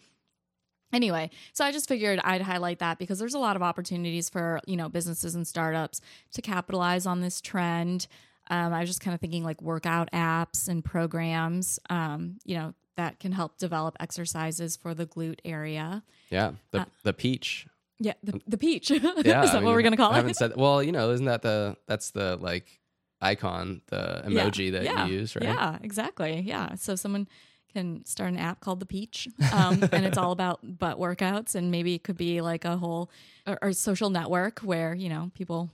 anyway 0.92 1.28
so 1.52 1.64
i 1.64 1.72
just 1.72 1.88
figured 1.88 2.20
i'd 2.24 2.42
highlight 2.42 2.78
that 2.78 2.98
because 2.98 3.18
there's 3.18 3.34
a 3.34 3.38
lot 3.38 3.56
of 3.56 3.62
opportunities 3.62 4.28
for 4.28 4.60
you 4.66 4.76
know 4.76 4.88
businesses 4.88 5.34
and 5.34 5.46
startups 5.46 6.00
to 6.32 6.40
capitalize 6.42 7.06
on 7.06 7.20
this 7.20 7.40
trend 7.40 8.06
um, 8.50 8.72
i 8.72 8.80
was 8.80 8.88
just 8.88 9.00
kind 9.00 9.14
of 9.14 9.20
thinking 9.20 9.42
like 9.44 9.60
workout 9.60 10.10
apps 10.12 10.68
and 10.68 10.84
programs 10.84 11.78
um, 11.90 12.38
you 12.44 12.56
know 12.56 12.74
that 12.96 13.20
can 13.20 13.32
help 13.32 13.58
develop 13.58 13.94
exercises 14.00 14.74
for 14.76 14.94
the 14.94 15.04
glute 15.06 15.40
area 15.44 16.02
Yeah. 16.30 16.52
The 16.70 16.86
the 17.02 17.12
peach. 17.12 17.66
yeah 18.00 18.14
the, 18.22 18.40
the 18.46 18.56
peach 18.56 18.90
Yeah. 18.90 18.96
is 19.18 19.24
that 19.52 19.56
I 19.56 19.62
what 19.62 19.74
we're 19.74 19.82
gonna 19.82 19.98
call 19.98 20.12
I 20.12 20.14
it 20.14 20.16
haven't 20.16 20.34
said. 20.34 20.56
Well, 20.56 20.82
you 20.82 20.92
know, 20.92 21.10
isn't 21.10 21.26
that 21.26 21.42
the 21.42 21.76
that's 21.86 22.12
the 22.12 22.38
like 22.40 22.80
icon, 23.20 23.82
the 23.88 24.22
Yeah. 24.28 24.44
emoji 24.48 24.72
that 24.72 24.84
Yeah. 24.84 25.06
you 25.06 25.14
use, 25.18 25.36
right? 25.36 25.44
Yeah, 25.44 25.78
exactly. 25.82 26.40
Yeah. 26.40 26.74
So 26.76 26.94
someone 26.96 27.28
can 27.76 28.04
start 28.06 28.30
an 28.32 28.38
app 28.38 28.60
called 28.60 28.80
the 28.80 28.86
Peach, 28.86 29.28
um, 29.52 29.82
and 29.92 30.06
it's 30.06 30.16
all 30.16 30.32
about 30.32 30.60
butt 30.78 30.98
workouts, 30.98 31.54
and 31.54 31.70
maybe 31.70 31.94
it 31.94 32.02
could 32.04 32.16
be 32.16 32.40
like 32.40 32.64
a 32.64 32.76
whole 32.78 33.10
or, 33.46 33.58
or 33.60 33.72
social 33.72 34.08
network 34.10 34.60
where 34.60 34.94
you 34.94 35.08
know 35.10 35.30
people 35.34 35.70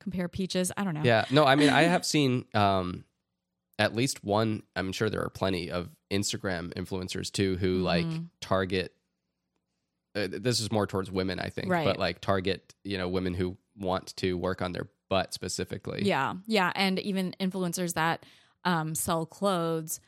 compare 0.00 0.28
peaches. 0.28 0.72
I 0.76 0.82
don't 0.84 0.94
know. 0.94 1.02
Yeah. 1.04 1.24
No, 1.30 1.44
I 1.44 1.54
mean, 1.54 1.70
I 1.70 1.82
have 1.82 2.04
seen 2.04 2.44
um, 2.52 3.04
at 3.78 3.94
least 3.94 4.24
one. 4.24 4.64
I'm 4.74 4.92
sure 4.92 5.08
there 5.08 5.22
are 5.22 5.30
plenty 5.30 5.70
of 5.70 5.88
Instagram 6.10 6.72
influencers 6.74 7.30
too 7.30 7.56
who 7.56 7.78
like 7.78 8.06
Mhm. 8.06 8.26
target. 8.40 8.92
Uh, 10.16 10.28
this 10.30 10.60
is 10.60 10.70
more 10.70 10.86
towards 10.86 11.10
women, 11.10 11.38
I 11.40 11.48
think, 11.48 11.68
Right. 11.70 11.84
but 11.84 11.98
like 11.98 12.20
target 12.20 12.74
you 12.84 12.98
know 12.98 13.08
women 13.08 13.34
who 13.34 13.56
want 13.78 14.14
to 14.16 14.36
work 14.36 14.62
on 14.62 14.72
their 14.72 14.88
butt 15.08 15.32
specifically. 15.32 16.02
Yeah, 16.04 16.34
yeah, 16.46 16.72
and 16.74 16.98
even 16.98 17.34
influencers 17.40 17.94
that 17.94 18.24
um, 18.64 18.94
sell 18.94 19.26
clothes 19.26 20.00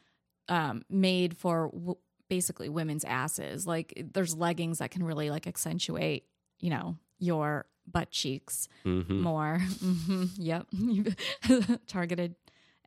um, 0.48 0.84
made 0.88 1.36
for 1.36 1.70
w- 1.72 1.96
basically 2.28 2.68
women's 2.68 3.04
asses. 3.04 3.66
Like 3.66 3.92
there's 4.12 4.34
leggings 4.36 4.78
that 4.78 4.90
can 4.90 5.02
really 5.04 5.30
like 5.30 5.46
accentuate, 5.46 6.24
you 6.60 6.70
know, 6.70 6.96
your 7.18 7.66
butt 7.90 8.10
cheeks 8.10 8.68
hmm 8.82 9.22
more. 9.22 9.58
hmm 9.80 10.24
Yep, 10.36 10.66
targeted 11.86 12.34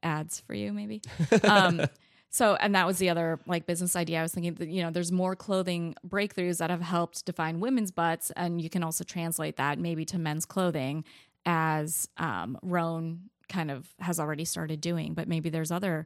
ads 0.03 0.39
for 0.41 0.53
you 0.53 0.73
maybe. 0.73 1.01
Um, 1.43 1.87
so, 2.31 2.55
and 2.55 2.75
that 2.75 2.85
was 2.85 2.99
the 2.99 3.09
other 3.09 3.39
like 3.47 3.65
business 3.65 3.95
idea. 3.95 4.19
I 4.19 4.21
was 4.21 4.33
thinking 4.33 4.53
that, 4.55 4.67
you 4.67 4.83
know, 4.83 4.91
there's 4.91 5.11
more 5.11 5.35
clothing 5.35 5.95
breakthroughs 6.07 6.59
that 6.59 6.69
have 6.69 6.81
helped 6.81 7.25
define 7.25 7.59
women's 7.59 7.89
butts. 7.89 8.31
And 8.35 8.61
you 8.61 8.69
can 8.69 8.83
also 8.83 9.03
translate 9.03 9.57
that 9.57 9.79
maybe 9.79 10.05
to 10.05 10.19
men's 10.19 10.45
clothing 10.45 11.05
as 11.45 12.07
um, 12.17 12.57
Rhone 12.61 13.29
kind 13.47 13.71
of 13.71 13.87
has 13.99 14.19
already 14.19 14.45
started 14.45 14.79
doing. 14.79 15.15
But 15.15 15.27
maybe 15.27 15.49
there's 15.49 15.71
other 15.71 16.05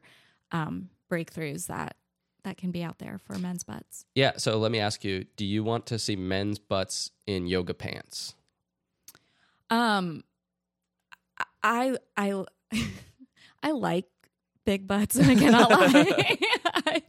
um, 0.50 0.88
breakthroughs 1.10 1.66
that 1.66 1.96
that 2.44 2.56
can 2.58 2.70
be 2.70 2.82
out 2.82 2.98
there 2.98 3.18
for 3.18 3.38
men's 3.38 3.64
butts. 3.64 4.04
Yeah. 4.14 4.32
So 4.36 4.58
let 4.58 4.70
me 4.70 4.78
ask 4.78 5.04
you: 5.04 5.24
Do 5.36 5.44
you 5.44 5.64
want 5.64 5.86
to 5.86 5.98
see 5.98 6.16
men's 6.16 6.58
butts 6.58 7.10
in 7.26 7.46
yoga 7.46 7.74
pants? 7.74 8.34
Um, 9.70 10.24
I 11.62 11.96
I 12.16 12.44
I 13.62 13.70
like 13.72 14.06
big 14.64 14.86
butts, 14.86 15.16
and 15.16 15.30
I 15.30 15.34
cannot 15.34 15.70
lie. 15.70 16.38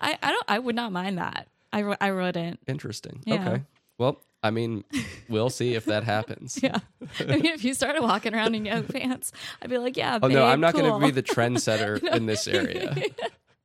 I, 0.00 0.18
I 0.22 0.30
don't. 0.30 0.44
I 0.48 0.58
would 0.58 0.76
not 0.76 0.92
mind 0.92 1.18
that. 1.18 1.48
I 1.72 1.82
I 2.00 2.12
wouldn't. 2.12 2.60
Interesting. 2.66 3.22
Yeah. 3.24 3.48
Okay. 3.48 3.62
Well, 4.00 4.18
I 4.42 4.50
mean, 4.50 4.84
we'll 5.28 5.50
see 5.50 5.74
if 5.74 5.84
that 5.84 6.04
happens. 6.04 6.58
Yeah. 6.62 6.78
I 7.20 7.24
mean, 7.24 7.44
if 7.46 7.62
you 7.64 7.74
started 7.74 8.00
walking 8.02 8.34
around 8.34 8.54
in 8.54 8.64
yoga 8.64 8.90
pants, 8.90 9.30
I'd 9.60 9.68
be 9.68 9.76
like, 9.76 9.96
yeah. 9.98 10.18
Oh 10.22 10.28
no, 10.28 10.44
I'm 10.46 10.60
not 10.60 10.72
going 10.74 10.90
to 10.90 10.98
be 11.06 11.10
the 11.12 11.22
trendsetter 11.22 12.02
in 12.16 12.24
this 12.24 12.48
area. 12.48 12.96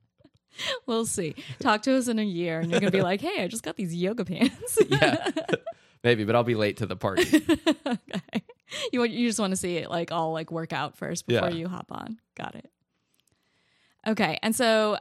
we'll 0.86 1.06
see. 1.06 1.36
Talk 1.60 1.84
to 1.84 1.96
us 1.96 2.10
in 2.10 2.20
a 2.20 2.24
year, 2.24 2.60
and 2.60 2.70
you're 2.70 2.82
gonna 2.82 2.92
be 2.92 3.02
like, 3.02 3.22
hey, 3.22 3.44
I 3.44 3.48
just 3.48 3.64
got 3.64 3.78
these 3.78 3.96
yoga 3.96 4.26
pants. 4.26 4.78
yeah, 4.90 5.30
maybe, 6.04 6.26
but 6.26 6.36
I'll 6.36 6.44
be 6.44 6.56
late 6.56 6.78
to 6.78 6.86
the 6.86 6.96
party. 6.98 7.24
okay. 7.88 8.44
You 8.92 9.00
want- 9.00 9.12
you 9.12 9.28
just 9.28 9.40
want 9.40 9.52
to 9.52 9.58
see 9.58 9.78
it 9.78 9.90
like 9.90 10.12
all 10.12 10.34
like 10.34 10.52
work 10.52 10.74
out 10.74 10.98
first 10.98 11.28
before 11.28 11.50
Yeah. 11.50 11.56
you 11.56 11.68
hop 11.70 11.88
on. 11.92 12.20
Got 12.36 12.56
it. 12.56 12.70
Okay, 14.08 14.38
and 14.44 14.54
so 14.56 14.98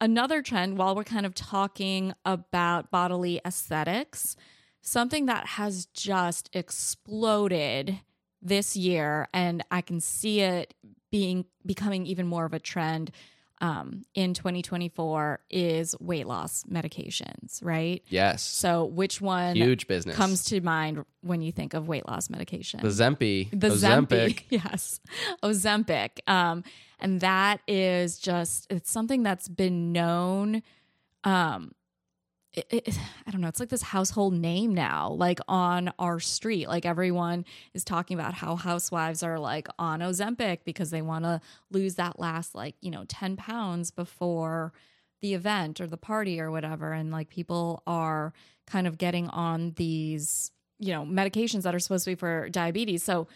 another 0.00 0.40
trend 0.42 0.78
while 0.78 0.94
we're 0.96 1.04
kind 1.04 1.26
of 1.26 1.34
talking 1.34 2.12
about 2.24 2.90
bodily 2.90 3.40
aesthetics, 3.44 4.36
something 4.82 5.26
that 5.26 5.46
has 5.46 5.86
just 5.86 6.50
exploded 6.54 7.98
this 8.40 8.76
year, 8.76 9.28
and 9.32 9.64
I 9.70 9.80
can 9.80 10.00
see 10.00 10.40
it 10.40 10.74
being 11.10 11.44
becoming 11.66 12.06
even 12.06 12.26
more 12.26 12.44
of 12.44 12.52
a 12.54 12.58
trend 12.60 13.10
um, 13.60 14.04
in 14.14 14.34
2024 14.34 15.40
is 15.50 15.96
weight 15.98 16.28
loss 16.28 16.62
medications, 16.70 17.58
right? 17.64 18.04
Yes, 18.08 18.42
So, 18.44 18.84
which 18.84 19.20
one 19.20 19.56
huge 19.56 19.88
business. 19.88 20.14
comes 20.14 20.44
to 20.44 20.60
mind 20.60 21.04
when 21.22 21.42
you 21.42 21.50
think 21.50 21.74
of 21.74 21.88
weight 21.88 22.06
loss 22.06 22.30
medication? 22.30 22.78
the 22.80 22.88
Zempi, 22.90 23.50
The 23.50 23.70
Ozempic. 23.70 24.06
Zempic, 24.08 24.42
yes, 24.50 25.00
Ozempic, 25.42 26.10
um, 26.28 26.62
and 27.00 27.20
that 27.20 27.60
is 27.66 28.18
just 28.20 28.68
it's 28.70 28.90
something 28.90 29.24
that's 29.24 29.48
been 29.48 29.92
known. 29.92 30.62
Um, 31.24 31.72
it, 32.70 32.88
it, 32.88 32.98
I 33.26 33.30
don't 33.30 33.40
know. 33.40 33.48
It's 33.48 33.60
like 33.60 33.68
this 33.68 33.82
household 33.82 34.34
name 34.34 34.74
now, 34.74 35.10
like 35.10 35.40
on 35.48 35.92
our 35.98 36.20
street. 36.20 36.68
Like 36.68 36.86
everyone 36.86 37.44
is 37.74 37.84
talking 37.84 38.18
about 38.18 38.34
how 38.34 38.56
housewives 38.56 39.22
are 39.22 39.38
like 39.38 39.68
on 39.78 40.00
Ozempic 40.00 40.60
because 40.64 40.90
they 40.90 41.02
want 41.02 41.24
to 41.24 41.40
lose 41.70 41.96
that 41.96 42.18
last 42.18 42.54
like 42.54 42.74
you 42.80 42.90
know 42.90 43.04
ten 43.08 43.36
pounds 43.36 43.90
before 43.90 44.72
the 45.20 45.34
event 45.34 45.80
or 45.80 45.86
the 45.86 45.96
party 45.96 46.40
or 46.40 46.50
whatever, 46.50 46.92
and 46.92 47.10
like 47.10 47.28
people 47.28 47.82
are 47.86 48.32
kind 48.66 48.86
of 48.86 48.98
getting 48.98 49.28
on 49.28 49.72
these 49.76 50.50
you 50.78 50.92
know 50.92 51.04
medications 51.04 51.62
that 51.62 51.74
are 51.74 51.80
supposed 51.80 52.04
to 52.04 52.10
be 52.10 52.14
for 52.16 52.48
diabetes. 52.48 53.02
So 53.02 53.28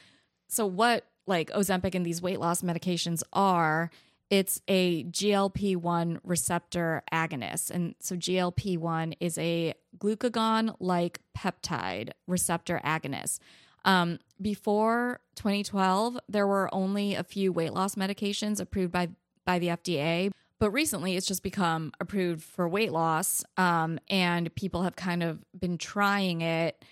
so 0.48 0.66
what 0.66 1.06
like 1.26 1.50
Ozempic 1.50 1.94
and 1.94 2.04
these 2.04 2.20
weight 2.20 2.40
loss 2.40 2.62
medications 2.62 3.22
are, 3.32 3.90
it's 4.32 4.62
a 4.66 5.04
GLP-1 5.04 6.18
receptor 6.24 7.02
agonist. 7.12 7.70
And 7.70 7.94
so 8.00 8.16
GLP-1 8.16 9.12
is 9.20 9.36
a 9.36 9.74
glucagon 9.98 10.74
like 10.80 11.20
peptide 11.36 12.12
receptor 12.26 12.80
agonist. 12.82 13.40
Um, 13.84 14.20
before 14.40 15.20
2012, 15.34 16.18
there 16.30 16.46
were 16.46 16.74
only 16.74 17.14
a 17.14 17.22
few 17.22 17.52
weight 17.52 17.74
loss 17.74 17.94
medications 17.94 18.58
approved 18.58 18.90
by 18.90 19.10
by 19.44 19.58
the 19.58 19.66
FDA, 19.66 20.30
but 20.58 20.70
recently 20.70 21.16
it's 21.16 21.26
just 21.26 21.42
become 21.42 21.92
approved 22.00 22.42
for 22.42 22.66
weight 22.66 22.92
loss. 22.92 23.44
Um, 23.58 23.98
and 24.08 24.54
people 24.54 24.84
have 24.84 24.96
kind 24.96 25.22
of 25.22 25.44
been 25.58 25.76
trying 25.76 26.40
it 26.40 26.82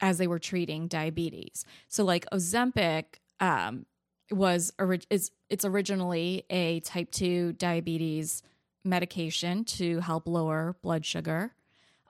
as 0.00 0.18
they 0.18 0.26
were 0.26 0.40
treating 0.40 0.88
diabetes. 0.88 1.64
So 1.86 2.02
like 2.02 2.26
Ozempic 2.32 3.04
um, 3.38 3.86
was 4.32 4.72
is 5.10 5.30
it's 5.48 5.64
originally 5.64 6.44
a 6.50 6.80
type 6.80 7.10
2 7.10 7.54
diabetes 7.54 8.42
medication 8.84 9.64
to 9.64 10.00
help 10.00 10.26
lower 10.26 10.76
blood 10.82 11.04
sugar 11.04 11.54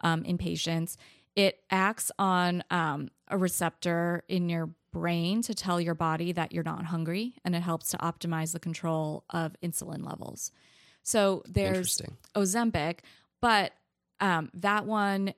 um, 0.02 0.24
in 0.24 0.38
patients. 0.38 0.96
It 1.34 1.60
acts 1.70 2.10
on 2.18 2.62
um, 2.70 3.08
a 3.28 3.38
receptor 3.38 4.22
in 4.28 4.48
your 4.48 4.70
brain 4.92 5.42
to 5.42 5.54
tell 5.54 5.80
your 5.80 5.94
body 5.94 6.32
that 6.32 6.52
you're 6.52 6.62
not 6.62 6.84
hungry, 6.86 7.34
and 7.44 7.54
it 7.54 7.62
helps 7.62 7.90
to 7.90 7.98
optimize 7.98 8.52
the 8.52 8.60
control 8.60 9.24
of 9.30 9.56
insulin 9.62 10.04
levels. 10.04 10.52
So 11.02 11.42
there's 11.48 12.00
Ozempic, 12.36 12.98
but 13.40 13.72
um, 14.20 14.50
that 14.54 14.86
one, 14.86 15.34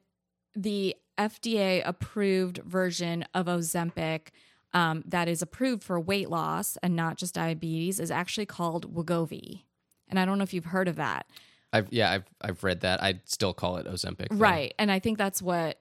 the 0.54 0.96
FDA 1.16 1.82
approved 1.84 2.58
version 2.58 3.24
of 3.34 3.46
Ozempic 3.46 4.28
um, 4.74 5.04
that 5.06 5.28
is 5.28 5.40
approved 5.40 5.82
for 5.82 5.98
weight 5.98 6.28
loss 6.28 6.76
and 6.82 6.94
not 6.94 7.16
just 7.16 7.34
diabetes 7.34 8.00
is 8.00 8.10
actually 8.10 8.46
called 8.46 8.92
Wegovy. 8.92 9.62
And 10.08 10.18
I 10.18 10.24
don't 10.24 10.36
know 10.36 10.44
if 10.44 10.52
you've 10.52 10.66
heard 10.66 10.88
of 10.88 10.96
that. 10.96 11.26
I've 11.72 11.88
yeah, 11.90 12.10
I've 12.10 12.24
I've 12.40 12.62
read 12.62 12.80
that. 12.80 13.02
I'd 13.02 13.28
still 13.28 13.54
call 13.54 13.78
it 13.78 13.86
Ozempic. 13.86 14.28
though. 14.28 14.36
Right. 14.36 14.74
And 14.78 14.92
I 14.92 14.98
think 14.98 15.18
that's 15.18 15.40
what 15.40 15.80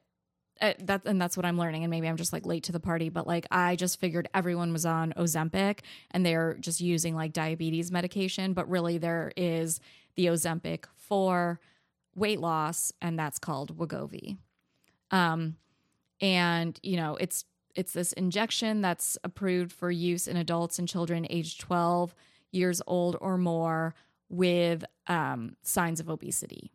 uh, 0.61 0.73
that 0.79 1.01
and 1.05 1.21
that's 1.21 1.35
what 1.35 1.45
I'm 1.45 1.57
learning 1.57 1.83
and 1.83 1.91
maybe 1.91 2.07
I'm 2.07 2.17
just 2.17 2.31
like 2.31 2.45
late 2.45 2.63
to 2.65 2.71
the 2.71 2.79
party 2.79 3.09
but 3.09 3.25
like 3.25 3.47
I 3.49 3.75
just 3.75 3.99
figured 3.99 4.29
everyone 4.33 4.71
was 4.71 4.85
on 4.85 5.13
Ozempic 5.17 5.79
and 6.11 6.25
they're 6.25 6.55
just 6.59 6.79
using 6.79 7.15
like 7.15 7.33
diabetes 7.33 7.91
medication 7.91 8.53
but 8.53 8.69
really 8.69 8.99
there 8.99 9.31
is 9.35 9.79
the 10.15 10.27
Ozempic 10.27 10.85
for 10.95 11.59
weight 12.15 12.39
loss 12.39 12.93
and 13.01 13.17
that's 13.17 13.39
called 13.39 13.77
Wegovy. 13.77 14.37
Um 15.09 15.57
and 16.21 16.79
you 16.83 16.97
know 16.97 17.17
it's 17.17 17.45
it's 17.75 17.93
this 17.93 18.13
injection 18.13 18.81
that's 18.81 19.17
approved 19.23 19.71
for 19.71 19.91
use 19.91 20.27
in 20.27 20.37
adults 20.37 20.79
and 20.79 20.87
children 20.87 21.25
aged 21.29 21.59
12 21.61 22.13
years 22.51 22.81
old 22.87 23.17
or 23.19 23.37
more 23.37 23.95
with 24.29 24.83
um, 25.07 25.55
signs 25.61 25.99
of 25.99 26.09
obesity. 26.09 26.71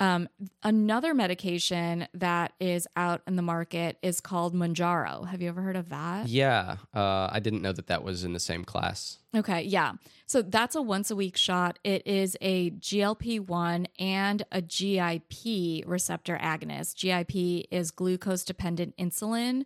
Um, 0.00 0.30
another 0.62 1.12
medication 1.12 2.08
that 2.14 2.54
is 2.58 2.88
out 2.96 3.20
in 3.26 3.36
the 3.36 3.42
market 3.42 3.98
is 4.02 4.22
called 4.22 4.54
Mounjaro. 4.54 5.28
Have 5.28 5.42
you 5.42 5.48
ever 5.50 5.60
heard 5.60 5.76
of 5.76 5.90
that? 5.90 6.26
Yeah, 6.26 6.76
uh, 6.94 7.28
I 7.30 7.38
didn't 7.38 7.60
know 7.60 7.72
that 7.72 7.88
that 7.88 8.02
was 8.02 8.24
in 8.24 8.32
the 8.32 8.40
same 8.40 8.64
class. 8.64 9.18
Okay, 9.36 9.62
yeah. 9.62 9.92
So 10.24 10.40
that's 10.40 10.74
a 10.74 10.80
once 10.80 11.10
a 11.10 11.16
week 11.16 11.36
shot. 11.36 11.78
It 11.84 12.06
is 12.06 12.34
a 12.40 12.70
GLP 12.70 13.46
1 13.46 13.88
and 13.98 14.42
a 14.50 14.62
GIP 14.62 15.84
receptor 15.86 16.38
agonist. 16.42 16.96
GIP 16.96 17.66
is 17.70 17.90
glucose 17.90 18.42
dependent 18.42 18.96
insulin 18.96 19.64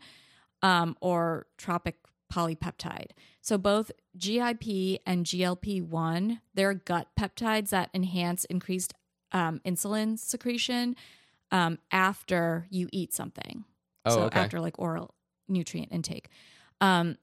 um, 0.62 0.97
or 1.01 1.47
tropic 1.57 1.95
polypeptide. 2.32 3.11
So 3.41 3.57
both 3.57 3.93
GIP 4.18 5.01
and 5.07 5.24
GLP 5.24 5.87
1, 5.87 6.41
they're 6.55 6.74
gut 6.74 7.09
peptides 7.16 7.70
that 7.70 7.91
enhance 7.95 8.45
increased 8.47 8.95
um, 9.35 9.61
insulin 9.66 10.18
secretion 10.18 10.97
um, 11.51 11.78
after 11.93 12.66
you 12.70 12.89
eat 12.93 13.12
something. 13.12 13.64
Oh, 14.07 14.14
so 14.14 14.20
okay. 14.22 14.41
after 14.41 14.61
like 14.61 14.78
oral 14.78 15.14
nutrient 15.49 15.93
intake. 15.93 16.28
Um, 16.80 17.16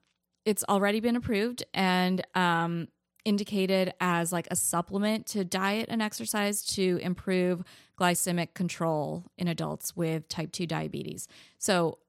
it's 0.45 0.63
already 0.69 0.99
been 0.99 1.15
approved 1.15 1.63
and 1.73 2.25
um, 2.35 2.87
indicated 3.25 3.93
as 3.99 4.31
like 4.31 4.47
a 4.51 4.55
supplement 4.55 5.25
to 5.27 5.43
diet 5.43 5.87
and 5.89 6.01
exercise 6.01 6.63
to 6.63 6.99
improve 7.01 7.63
glycemic 7.99 8.53
control 8.53 9.25
in 9.37 9.47
adults 9.47 9.95
with 9.95 10.27
type 10.27 10.51
2 10.51 10.65
diabetes. 10.65 11.27
So 11.59 11.99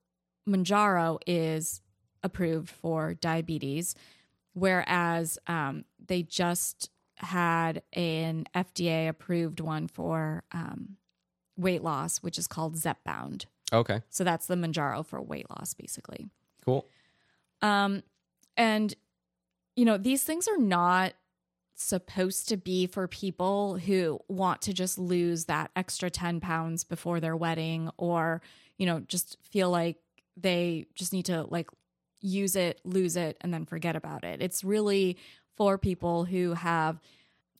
Mounjaro 0.49 1.19
is 1.27 1.81
approved 2.23 2.71
for 2.71 3.15
diabetes. 3.15 3.95
whereas 4.55 5.39
um, 5.47 5.85
they 6.07 6.23
just 6.23 6.91
had 7.23 7.83
an 7.93 8.47
FDA 8.55 9.09
approved 9.09 9.61
one 9.61 9.89
for 9.89 10.45
um, 10.53 10.97
weight 11.57 11.83
loss, 11.83 12.19
which 12.19 12.39
is 12.39 12.47
called 12.47 12.77
Zepbound. 12.77 13.47
Okay. 13.73 14.03
So 14.11 14.25
that's 14.25 14.47
the 14.47 14.55
Mounjaro 14.55 15.07
for 15.07 15.21
weight 15.23 15.49
loss, 15.51 15.75
basically. 15.75 16.29
Cool. 16.65 16.87
Um, 17.63 18.03
and 18.57 18.95
you 19.77 19.85
know, 19.85 19.97
these 19.97 20.23
things 20.23 20.49
are 20.49 20.59
not 20.59 21.15
supposed 21.75 22.49
to 22.49 22.57
be 22.57 22.87
for 22.87 23.09
people 23.09 23.77
who 23.77 24.21
want 24.29 24.61
to 24.63 24.73
just 24.73 24.99
lose 24.99 25.47
that 25.47 25.71
extra 25.75 26.11
10 26.11 26.41
pounds 26.41 26.85
before 26.85 27.21
their 27.21 27.37
wedding 27.37 27.91
or, 27.97 28.43
you 28.77 28.87
know, 28.87 29.01
just 29.01 29.39
feel 29.43 29.71
like 29.71 29.97
they 30.37 30.87
just 30.95 31.13
need 31.13 31.25
to 31.27 31.45
like 31.45 31.71
use 32.21 32.55
it, 32.55 32.81
lose 32.85 33.17
it, 33.17 33.37
and 33.41 33.53
then 33.53 33.65
forget 33.65 33.97
about 33.97 34.25
it. 34.25 34.43
It's 34.43 34.63
really 34.63 35.17
for 35.57 35.79
people 35.79 36.25
who 36.25 36.55
have 36.55 37.01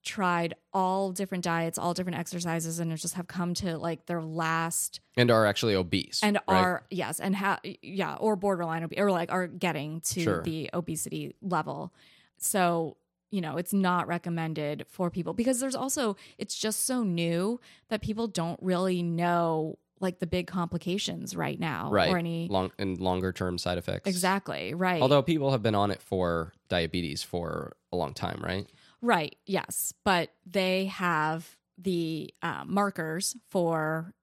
tried 0.05 0.55
all 0.73 1.13
different 1.13 1.45
diets, 1.45 1.79
all 1.79 1.95
different 1.95 2.19
exercises, 2.19 2.81
and 2.81 2.97
just 2.97 3.15
have 3.15 3.29
come 3.29 3.55
to 3.55 3.79
like 3.79 4.07
their 4.07 4.21
last 4.23 5.01
And 5.17 5.31
are 5.31 5.47
actually 5.47 5.75
obese. 5.77 6.21
and 6.23 6.39
right? 6.49 6.57
are 6.59 6.83
yes 6.91 7.21
and 7.21 7.37
have 7.37 7.61
yeah 7.83 8.17
or 8.17 8.35
borderline 8.35 8.83
obese 8.83 8.99
or 8.99 9.11
like 9.13 9.31
are 9.31 9.47
getting 9.47 10.01
to 10.01 10.21
Sure. 10.23 10.43
the 10.43 10.71
obesity 10.75 11.35
level 11.41 11.93
so 12.37 12.97
you 13.31 13.41
know 13.41 13.57
it's 13.57 13.73
not 13.73 14.09
recommended 14.09 14.85
for 14.89 15.09
people 15.09 15.33
because 15.35 15.61
there's 15.61 15.77
also 15.77 16.17
it's 16.37 16.57
just 16.57 16.85
so 16.85 17.05
new 17.05 17.61
that 17.89 18.03
people 18.03 18.27
don't 18.27 18.59
really 18.61 19.03
know 19.05 19.79
like 20.01 20.19
the 20.19 20.27
big 20.27 20.49
complications 20.49 21.37
right 21.37 21.61
now 21.61 21.89
right. 21.93 22.11
or 22.11 22.19
any 22.19 22.49
long 22.51 22.73
and 22.77 23.01
longer 23.01 23.31
term 23.33 23.57
side 23.57 23.79
effects. 23.79 24.09
exactly 24.09 24.75
right 24.75 25.01
Although 25.01 25.23
people 25.23 25.53
have 25.53 25.63
been 25.63 25.77
on 25.77 25.93
it 25.93 26.03
for 26.03 26.53
diabetes 26.69 27.23
for 27.23 27.75
a 27.93 27.97
long 27.97 28.15
time, 28.15 28.41
right? 28.43 28.67
Right. 29.01 29.37
Yes, 29.47 29.93
but 30.05 30.31
they 30.47 30.87
have 30.87 31.57
the 31.79 32.33
uh, 32.43 32.65
markers 32.67 33.37
for, 33.51 34.15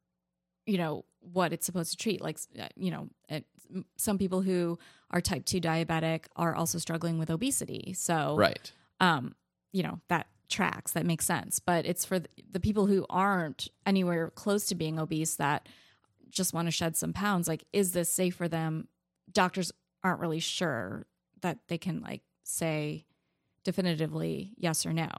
you 0.65 0.77
know, 0.77 1.05
what 1.19 1.51
it's 1.53 1.65
supposed 1.65 1.91
to 1.91 1.97
treat. 1.97 2.21
Like, 2.21 2.39
uh, 2.59 2.67
you 2.75 2.91
know, 2.91 3.09
it, 3.27 3.45
some 3.97 4.17
people 4.17 4.41
who 4.41 4.79
are 5.11 5.21
type 5.21 5.45
two 5.45 5.59
diabetic 5.59 6.25
are 6.35 6.55
also 6.55 6.77
struggling 6.77 7.19
with 7.19 7.29
obesity. 7.29 7.93
So, 7.93 8.35
Right. 8.37 8.71
um, 8.99 9.35
you 9.71 9.83
know, 9.83 9.99
that 10.07 10.27
tracks. 10.49 10.93
That 10.93 11.05
makes 11.05 11.25
sense. 11.25 11.59
But 11.59 11.85
it's 11.85 12.05
for 12.05 12.19
the, 12.19 12.29
the 12.51 12.59
people 12.59 12.87
who 12.87 13.05
aren't 13.09 13.67
anywhere 13.85 14.31
close 14.31 14.65
to 14.67 14.75
being 14.75 14.97
obese 14.99 15.35
that 15.35 15.67
just 16.29 16.53
want 16.53 16.67
to 16.67 16.71
shed 16.71 16.95
some 16.95 17.13
pounds. 17.13 17.47
Like, 17.47 17.65
is 17.73 17.91
this 17.91 18.09
safe 18.09 18.35
for 18.35 18.47
them? 18.47 18.87
Doctors 19.31 19.71
aren't 20.03 20.19
really 20.21 20.39
sure 20.39 21.05
that 21.41 21.59
they 21.67 21.77
can 21.77 22.01
like 22.01 22.21
say 22.43 23.05
definitively 23.69 24.53
yes 24.57 24.85
or 24.85 24.93
no. 24.93 25.09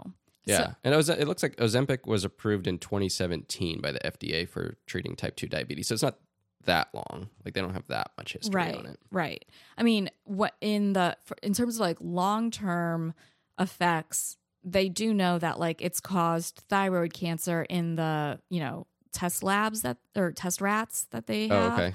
Yeah. 0.45 0.59
So- 0.59 0.75
and 0.85 0.95
Oz- 0.95 1.09
it 1.09 1.29
looks 1.29 1.43
like 1.43 1.57
Ozempic 1.57 2.07
was 2.07 2.25
approved 2.25 2.67
in 2.67 2.79
2017 2.79 3.81
by 3.81 3.93
the 3.93 4.01
FDA 4.01 4.49
for 4.49 4.77
treating 4.87 5.15
type 5.17 5.37
2 5.37 5.47
diabetes. 5.49 5.89
So 5.89 5.95
it's 5.95 6.03
not 6.03 6.19
that 6.65 6.89
long. 6.95 7.29
Like 7.45 7.55
they 7.55 7.61
don't 7.61 7.73
have 7.75 7.87
that 7.89 8.11
much 8.19 8.33
history 8.33 8.55
right. 8.55 8.77
on 8.77 8.87
it. 8.87 8.99
Right. 9.11 9.45
I 9.79 9.83
mean, 9.83 10.11
what 10.25 10.55
in 10.61 10.93
the 10.93 11.17
in 11.43 11.55
terms 11.55 11.77
of 11.77 11.81
like 11.81 11.99
long 12.01 12.51
term 12.51 13.15
effects, 13.59 14.37
they 14.65 14.89
do 14.89 15.15
know 15.15 15.39
that 15.39 15.59
like 15.59 15.81
it's 15.81 16.01
caused 16.01 16.63
thyroid 16.69 17.15
cancer 17.15 17.63
in 17.71 17.97
the 17.97 18.41
you 18.51 18.61
know 18.61 18.87
test 19.13 19.43
labs 19.43 19.83
that 19.83 19.97
or 20.17 20.33
test 20.33 20.61
rats 20.61 21.07
that 21.13 21.27
they 21.27 21.49
Oh, 21.51 21.55
have. 21.71 21.79
okay. 21.79 21.95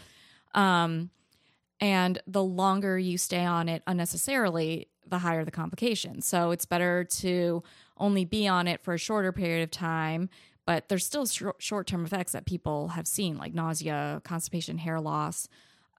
Um, 0.54 1.10
and 1.80 2.20
the 2.26 2.44
longer 2.44 2.98
you 2.98 3.18
stay 3.18 3.46
on 3.46 3.70
it 3.70 3.84
unnecessarily, 3.86 4.88
the 5.10 5.20
higher 5.20 5.46
the 5.46 5.52
complications. 5.52 6.26
So 6.26 6.52
it's 6.52 6.66
better 6.66 7.04
to 7.04 7.64
only 7.98 8.26
be 8.26 8.48
on 8.48 8.68
it 8.68 8.82
for 8.84 8.94
a 8.94 8.98
shorter 8.98 9.32
period 9.32 9.64
of 9.64 9.72
time, 9.72 10.30
but 10.66 10.90
there's 10.90 11.06
still 11.06 11.26
short 11.26 11.88
term 11.88 12.06
effects 12.06 12.32
that 12.34 12.46
people 12.46 12.90
have 12.90 13.08
seen, 13.08 13.38
like 13.38 13.54
nausea, 13.54 14.22
constipation, 14.24 14.78
hair 14.78 15.00
loss. 15.00 15.48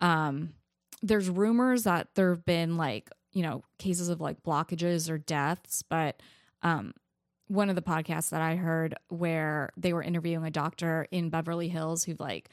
Um, 0.01 0.55
there's 1.03 1.31
rumors 1.31 1.85
that 1.85 2.09
there 2.15 2.31
have 2.31 2.45
been 2.45 2.77
like, 2.77 3.11
you 3.33 3.43
know, 3.43 3.63
cases 3.79 4.09
of 4.09 4.21
like 4.21 4.43
blockages 4.43 5.11
or 5.11 5.19
deaths, 5.19 5.83
but 5.83 6.21
um, 6.63 6.95
one 7.49 7.69
of 7.69 7.77
the 7.77 7.83
podcasts 7.83 8.31
that 8.31 8.43
I 8.43 8.57
heard 8.57 8.95
where 9.09 9.71
they 9.77 9.93
were 9.93 10.03
interviewing 10.03 10.45
a 10.45 10.51
doctor 10.51 11.07
in 11.11 11.31
Beverly 11.31 11.69
Hills 11.69 12.05
who 12.05 12.17
like 12.19 12.51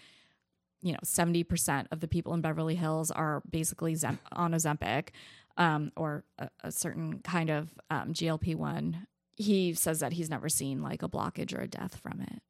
you 0.83 0.91
know, 0.91 0.99
70% 1.03 1.87
of 1.91 2.01
the 2.01 2.09
people 2.09 2.33
in 2.33 2.41
Beverly 2.41 2.75
Hills 2.75 3.09
are 3.09 3.41
basically 3.49 3.95
Zem- 3.95 4.19
on 4.33 4.51
Ozempic 4.51 5.09
um, 5.57 5.91
or 5.95 6.23
a, 6.39 6.49
a 6.63 6.71
certain 6.71 7.19
kind 7.19 7.49
of 7.49 7.69
um, 7.89 8.13
GLP 8.13 8.55
1. 8.55 9.07
He 9.35 9.73
says 9.73 9.99
that 9.99 10.13
he's 10.13 10.29
never 10.29 10.49
seen 10.49 10.81
like 10.81 11.01
a 11.03 11.09
blockage 11.09 11.57
or 11.57 11.61
a 11.61 11.67
death 11.67 11.95
from 12.01 12.21
it. 12.21 12.41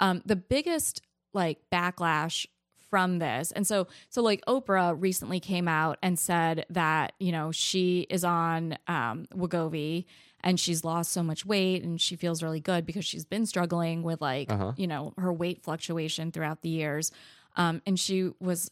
Um, 0.00 0.22
the 0.24 0.36
biggest 0.36 1.02
like 1.34 1.58
backlash 1.72 2.46
from 2.90 3.18
this 3.18 3.52
and 3.52 3.66
so 3.66 3.86
so 4.08 4.22
like 4.22 4.42
oprah 4.48 4.96
recently 4.98 5.40
came 5.40 5.68
out 5.68 5.98
and 6.02 6.18
said 6.18 6.64
that 6.70 7.12
you 7.20 7.30
know 7.30 7.52
she 7.52 8.06
is 8.08 8.24
on 8.24 8.78
um 8.86 9.26
Wegovy 9.34 10.06
and 10.42 10.58
she's 10.58 10.84
lost 10.84 11.12
so 11.12 11.22
much 11.22 11.44
weight 11.44 11.82
and 11.84 12.00
she 12.00 12.16
feels 12.16 12.42
really 12.42 12.60
good 12.60 12.86
because 12.86 13.04
she's 13.04 13.26
been 13.26 13.44
struggling 13.44 14.02
with 14.02 14.22
like 14.22 14.50
Uh-huh. 14.50 14.72
you 14.78 14.86
know 14.86 15.12
her 15.18 15.30
weight 15.30 15.62
fluctuation 15.62 16.32
throughout 16.32 16.62
the 16.62 16.70
years 16.70 17.12
um, 17.56 17.82
and 17.84 18.00
she 18.00 18.30
was 18.40 18.70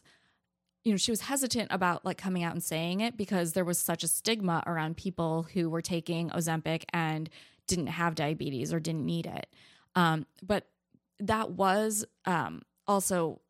you 0.87 0.93
know 0.93 0.97
she 0.97 1.11
was 1.11 1.19
hesitant 1.19 1.67
about 1.69 2.05
like 2.05 2.17
coming 2.17 2.43
out 2.43 2.53
and 2.53 2.63
saying 2.63 3.01
it 3.01 3.17
because 3.17 3.51
there 3.51 3.65
was 3.65 3.77
such 3.77 4.05
a 4.05 4.07
stigma 4.07 4.63
around 4.65 4.95
people 4.95 5.43
who 5.53 5.69
were 5.69 5.81
taking 5.81 6.29
ozempic 6.29 6.85
and 6.93 7.29
didn't 7.67 7.87
have 7.87 8.15
diabetes 8.15 8.73
or 8.73 8.79
didn't 8.79 9.05
need 9.05 9.25
it. 9.25 9.47
Um, 9.95 10.25
but 10.41 10.69
that 11.19 11.51
was 11.51 12.05
um, 12.23 12.61
also 12.87 13.41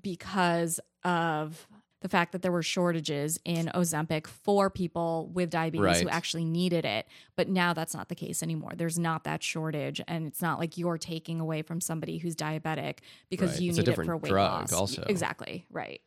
because 0.00 0.78
of 1.02 1.66
the 2.00 2.08
fact 2.08 2.30
that 2.32 2.42
there 2.42 2.52
were 2.52 2.62
shortages 2.62 3.40
in 3.44 3.66
Ozempic 3.74 4.26
for 4.28 4.70
people 4.70 5.30
with 5.32 5.50
diabetes 5.50 6.00
who 6.00 6.08
actually 6.08 6.44
needed 6.44 6.84
it. 6.84 7.06
But 7.34 7.48
now 7.48 7.72
that's 7.72 7.92
not 7.94 8.08
the 8.08 8.14
case 8.14 8.40
anymore. 8.42 8.72
There's 8.76 8.98
not 8.98 9.24
that 9.24 9.42
shortage. 9.42 10.00
And 10.06 10.26
it's 10.26 10.40
not 10.40 10.60
like 10.60 10.78
you're 10.78 10.96
taking 10.98 11.40
away 11.40 11.62
from 11.62 11.80
somebody 11.80 12.18
who's 12.18 12.36
diabetic 12.36 12.98
because 13.30 13.52
Right. 13.54 13.60
you 13.62 13.68
It's 13.70 13.78
a 13.78 13.82
need 13.82 13.88
it 13.88 13.94
for 14.04 14.16
weight 14.16 14.30
drug 14.30 14.60
loss. 14.62 14.72
also. 14.72 15.02
Exactly. 15.08 15.66
Right. 15.70 16.00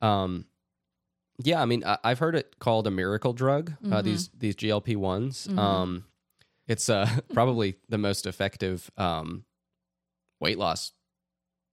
Um, 0.00 0.46
yeah, 1.38 1.62
I 1.62 1.66
mean, 1.66 1.84
I, 1.84 1.98
I've 2.02 2.18
heard 2.18 2.34
it 2.34 2.58
called 2.58 2.86
a 2.88 2.90
miracle 2.90 3.32
drug. 3.32 3.74
Uh, 3.84 4.00
Mhm. 4.00 4.04
these 4.04 4.28
these 4.30 4.56
GLP 4.56 4.96
ones. 4.96 5.46
Mhm. 5.48 5.58
Um, 5.58 6.04
it's 6.66 6.88
uh, 6.88 7.08
probably 7.32 7.76
the 7.88 7.98
most 7.98 8.26
effective 8.26 8.90
um, 8.96 9.44
weight 10.40 10.58
loss 10.58 10.92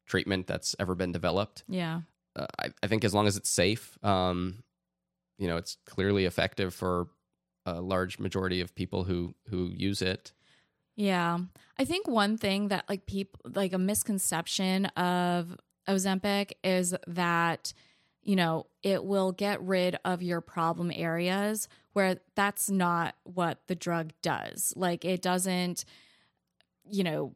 treatment 0.06 0.45
that's 0.47 0.76
ever 0.80 0.93
been 0.95 1.12
developed. 1.12 1.64
Yeah. 1.68 2.02
Uh, 2.40 2.48
I, 2.58 2.70
I 2.84 2.88
think 2.88 3.04
as 3.04 3.14
long 3.14 3.28
as 3.28 3.38
it's 3.38 3.50
safe, 3.50 3.98
um, 4.04 4.64
you 5.38 5.48
know, 5.48 5.58
it's 5.58 5.78
clearly 5.86 6.26
effective 6.26 6.74
for 6.74 7.08
a 7.66 7.82
large 7.82 8.20
majority 8.20 8.62
of 8.62 8.76
people 8.76 9.04
who 9.04 9.36
who 9.50 9.72
use 9.76 10.02
it. 10.02 10.32
Yeah. 10.96 11.40
I 11.78 11.86
think 11.86 12.08
one 12.08 12.38
thing 12.38 12.70
that 12.70 12.86
like 12.90 13.06
people 13.06 13.40
like 13.54 13.74
a 13.74 13.78
misconception 13.78 14.86
of 14.88 15.56
Ozempic 15.88 16.52
is 16.64 16.96
that 17.08 17.74
you 18.22 18.36
know, 18.36 18.68
it 18.84 19.06
will 19.06 19.32
get 19.32 19.62
rid 19.64 19.98
of 20.04 20.22
your 20.22 20.42
problem 20.42 20.92
areas 20.94 21.68
where 21.94 22.18
that's 22.36 22.70
not 22.70 23.16
what 23.24 23.60
the 23.68 23.76
drug 23.76 24.12
does. 24.22 24.74
Like 24.76 25.06
it 25.06 25.22
doesn't 25.22 25.86
you 26.90 27.04
know 27.04 27.34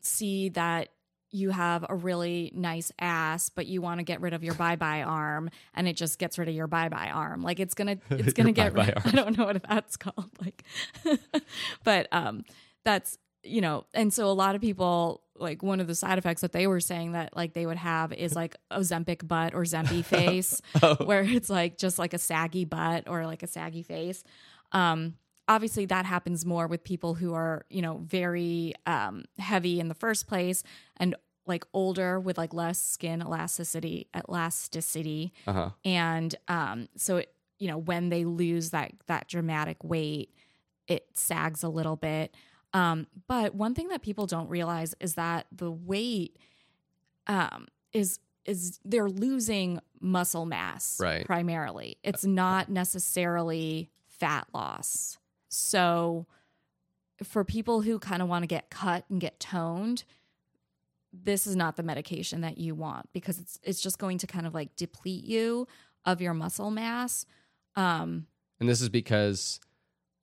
see 0.00 0.48
that 0.50 0.90
you 1.36 1.50
have 1.50 1.84
a 1.88 1.94
really 1.94 2.50
nice 2.54 2.90
ass 2.98 3.50
but 3.50 3.66
you 3.66 3.82
want 3.82 4.00
to 4.00 4.04
get 4.04 4.20
rid 4.20 4.32
of 4.32 4.42
your 4.42 4.54
bye-bye 4.54 5.02
arm 5.02 5.50
and 5.74 5.86
it 5.86 5.94
just 5.96 6.18
gets 6.18 6.38
rid 6.38 6.48
of 6.48 6.54
your 6.54 6.66
bye-bye 6.66 7.10
arm. 7.10 7.42
Like 7.42 7.60
it's 7.60 7.74
going 7.74 7.98
to 8.08 8.16
it's 8.16 8.32
to 8.32 8.52
get 8.52 8.72
rid 8.74 8.94
arm. 8.96 9.02
I 9.04 9.10
don't 9.12 9.36
know 9.38 9.44
what 9.44 9.62
that's 9.68 9.96
called 9.96 10.30
like 10.40 10.64
but 11.84 12.08
um 12.12 12.44
that's 12.84 13.18
you 13.42 13.60
know 13.60 13.84
and 13.94 14.12
so 14.12 14.26
a 14.30 14.32
lot 14.32 14.54
of 14.54 14.60
people 14.60 15.22
like 15.38 15.62
one 15.62 15.80
of 15.80 15.86
the 15.86 15.94
side 15.94 16.18
effects 16.18 16.40
that 16.40 16.52
they 16.52 16.66
were 16.66 16.80
saying 16.80 17.12
that 17.12 17.36
like 17.36 17.52
they 17.52 17.66
would 17.66 17.76
have 17.76 18.12
is 18.12 18.34
like 18.34 18.56
ozempic 18.72 19.26
butt 19.28 19.54
or 19.54 19.62
zempi 19.62 20.04
face 20.04 20.60
Oh. 20.82 20.94
where 21.04 21.22
it's 21.22 21.50
like 21.50 21.76
just 21.78 21.98
like 21.98 22.14
a 22.14 22.18
saggy 22.18 22.64
butt 22.64 23.04
or 23.06 23.26
like 23.26 23.42
a 23.42 23.46
saggy 23.46 23.82
face 23.82 24.24
um 24.72 25.14
obviously 25.48 25.86
that 25.86 26.06
happens 26.06 26.44
more 26.44 26.66
with 26.66 26.82
people 26.82 27.14
who 27.14 27.34
are 27.34 27.64
you 27.70 27.82
know 27.82 27.98
very 28.02 28.72
um 28.86 29.24
heavy 29.38 29.78
in 29.78 29.88
the 29.88 29.94
first 29.94 30.26
place 30.26 30.62
and 30.96 31.14
like 31.46 31.64
older 31.72 32.18
with 32.20 32.36
like 32.38 32.52
less 32.52 32.78
skin 32.82 33.20
elasticity 33.22 34.08
elasticity 34.16 35.32
Uh-huh. 35.46 35.70
and 35.84 36.34
um 36.48 36.88
so 36.96 37.18
it, 37.18 37.32
you 37.58 37.68
know 37.68 37.78
when 37.78 38.08
they 38.08 38.24
lose 38.24 38.70
that 38.70 38.92
that 39.06 39.28
dramatic 39.28 39.82
weight 39.84 40.34
it 40.86 41.06
sags 41.14 41.62
a 41.62 41.68
little 41.68 41.96
bit 41.96 42.34
um 42.72 43.06
but 43.28 43.54
one 43.54 43.74
thing 43.74 43.88
that 43.88 44.02
people 44.02 44.26
don't 44.26 44.48
realize 44.48 44.94
is 45.00 45.14
that 45.14 45.46
the 45.52 45.70
weight 45.70 46.36
um 47.26 47.66
is 47.92 48.18
is 48.44 48.78
they're 48.84 49.08
losing 49.08 49.80
muscle 50.00 50.46
mass 50.46 51.00
Right. 51.00 51.26
primarily. 51.26 51.96
It's 52.04 52.24
not 52.24 52.68
necessarily 52.68 53.90
fat 54.06 54.46
loss. 54.54 55.18
So 55.48 56.26
for 57.24 57.42
people 57.44 57.80
who 57.80 57.98
kind 57.98 58.22
of 58.22 58.28
want 58.28 58.44
to 58.44 58.46
get 58.46 58.70
cut 58.70 59.04
and 59.10 59.20
get 59.20 59.40
toned, 59.40 60.04
this 61.24 61.46
is 61.46 61.56
not 61.56 61.76
the 61.76 61.82
medication 61.82 62.40
that 62.42 62.58
you 62.58 62.74
want 62.74 63.08
because 63.12 63.38
it's 63.38 63.58
it's 63.62 63.80
just 63.80 63.98
going 63.98 64.18
to 64.18 64.26
kind 64.26 64.46
of 64.46 64.54
like 64.54 64.74
deplete 64.76 65.24
you 65.24 65.66
of 66.04 66.20
your 66.20 66.34
muscle 66.34 66.70
mass. 66.70 67.26
Um 67.74 68.26
And 68.60 68.68
this 68.68 68.80
is 68.80 68.88
because 68.88 69.60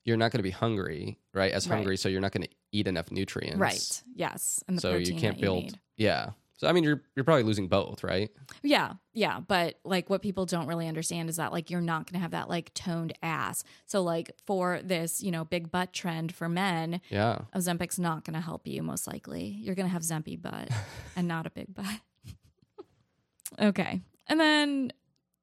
you're 0.06 0.18
not 0.18 0.32
going 0.32 0.40
to 0.40 0.44
be 0.44 0.50
hungry, 0.52 1.18
right? 1.34 1.52
As 1.52 1.68
Right. 1.68 1.76
hungry, 1.78 1.98
so 1.98 2.10
you're 2.10 2.20
not 2.22 2.32
going 2.34 2.44
to 2.44 2.50
eat 2.72 2.88
enough 2.88 3.12
nutrients. 3.12 3.58
right. 3.58 4.04
Yes. 4.16 4.64
And 4.68 4.78
the 4.78 4.82
so 4.82 4.92
protein 4.92 5.16
you 5.16 5.22
can't 5.22 5.40
build. 5.40 5.64
need. 5.64 5.80
yeah. 5.98 6.32
So 6.64 6.70
I 6.70 6.72
mean, 6.72 6.86
you're 6.86 7.02
you're 7.14 7.26
probably 7.26 7.44
losing 7.44 7.68
both, 7.68 8.06
right? 8.06 8.30
Yeah, 8.62 8.94
yeah, 9.12 9.42
but 9.42 9.80
like 9.84 10.10
what 10.10 10.22
people 10.22 10.46
don't 10.46 10.66
really 10.66 10.88
understand 10.88 11.30
is 11.30 11.36
that 11.36 11.52
like 11.52 11.70
you're 11.70 11.82
not 11.82 12.10
going 12.10 12.14
to 12.14 12.22
have 12.22 12.32
that 12.32 12.48
like 12.50 12.74
toned 12.74 13.12
ass. 13.22 13.66
So 13.86 14.02
like 14.02 14.32
for 14.48 14.80
this, 14.82 15.22
you 15.22 15.30
know, 15.30 15.44
big 15.44 15.72
butt 15.72 15.92
trend 15.92 16.34
for 16.34 16.48
men, 16.48 17.02
Yeah. 17.10 17.40
Ozempic's 17.54 18.00
not 18.00 18.24
going 18.24 18.36
to 18.36 18.40
help 18.40 18.66
you 18.66 18.82
most 18.82 19.08
likely. 19.08 19.58
You're 19.60 19.76
going 19.76 19.88
to 19.88 19.92
have 19.92 20.04
Zempy 20.04 20.42
butt 20.42 20.70
and 21.18 21.28
not 21.28 21.46
a 21.46 21.50
big 21.50 21.74
butt. 21.74 22.00
okay. 23.60 24.00
And 24.28 24.40
then 24.40 24.94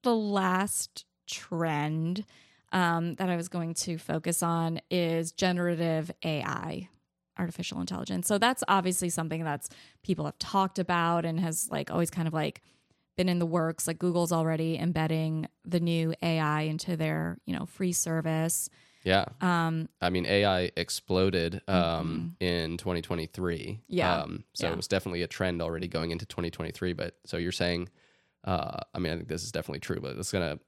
the 0.03 0.15
last 0.17 1.05
trend 1.27 2.25
um, 2.73 3.17
that 3.17 3.29
I 3.29 3.37
was 3.37 3.49
going 3.49 3.75
to 3.75 3.99
focus 3.99 4.43
on 4.43 4.81
is 4.91 5.33
generative 5.33 6.11
AI, 6.25 6.89
artificial 7.41 7.81
intelligence. 7.81 8.29
So 8.29 8.39
that's 8.39 8.63
obviously 8.69 9.09
something 9.09 9.43
that's 9.43 9.69
people 10.03 10.27
have 10.27 10.39
talked 10.39 10.79
about 10.79 11.25
and 11.25 11.41
has 11.41 11.69
like 11.71 11.91
always 11.91 12.11
kind 12.11 12.29
of 12.29 12.35
like 12.35 12.63
been 13.17 13.29
in 13.29 13.39
the 13.39 13.47
works. 13.47 13.87
Like 13.89 13.99
Google's 13.99 14.33
already 14.33 14.79
embedding 14.79 15.49
the 15.65 15.81
new 15.81 16.15
AI 16.23 16.63
into 16.63 16.97
their, 16.97 17.39
you 17.47 17.57
know, 17.57 17.67
free 17.67 17.93
service. 17.93 18.69
Yeah. 19.03 19.25
Um, 19.41 19.89
I 20.03 20.11
mean, 20.11 20.27
AI 20.27 20.71
exploded 20.77 21.63
um, 21.67 22.37
in 22.39 22.77
2023. 22.77 23.57
Mm-hmm. 23.57 23.81
Yeah. 23.89 24.15
Um, 24.21 24.45
so 24.53 24.67
Yeah. 24.67 24.75
it 24.75 24.77
was 24.77 24.89
definitely 24.89 25.23
a 25.23 25.27
trend 25.27 25.63
already 25.63 25.89
going 25.89 26.11
into 26.11 26.27
2023. 26.27 26.93
But 26.93 27.17
so 27.25 27.39
you're 27.39 27.51
saying, 27.53 27.89
uh, 28.45 28.81
I 28.95 28.99
mean, 28.99 29.13
I 29.13 29.17
think 29.17 29.29
this 29.29 29.43
is 29.43 29.53
definitely 29.53 29.81
true, 29.81 30.01
but 30.01 30.17
it's 30.17 30.31
gonna, 30.33 30.59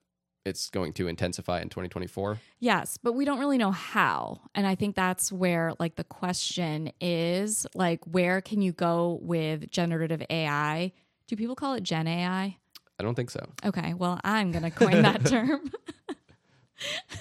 it's 0.44 0.70
going 0.70 0.92
to 0.94 1.08
intensify 1.08 1.60
in 1.60 1.68
2024. 1.68 2.38
Yes, 2.60 2.98
but 3.02 3.12
we 3.12 3.24
don't 3.24 3.38
really 3.38 3.58
know 3.58 3.70
how. 3.70 4.40
And 4.54 4.66
I 4.66 4.74
think 4.74 4.96
that's 4.96 5.30
where 5.30 5.72
like 5.78 5.96
the 5.96 6.04
question 6.04 6.92
is 7.00 7.66
like 7.74 8.04
where 8.04 8.40
can 8.40 8.60
you 8.62 8.72
go 8.72 9.18
with 9.22 9.70
generative 9.70 10.22
AI? 10.28 10.92
Do 11.26 11.36
people 11.36 11.54
call 11.54 11.74
it 11.74 11.82
Gen 11.82 12.06
AI? 12.06 12.56
I 12.98 13.02
don't 13.02 13.14
think 13.14 13.30
so. 13.30 13.44
Okay, 13.64 13.94
well, 13.94 14.20
I'm 14.24 14.52
going 14.52 14.64
to 14.64 14.70
coin 14.70 15.02
that 15.02 15.24
term. 15.26 15.70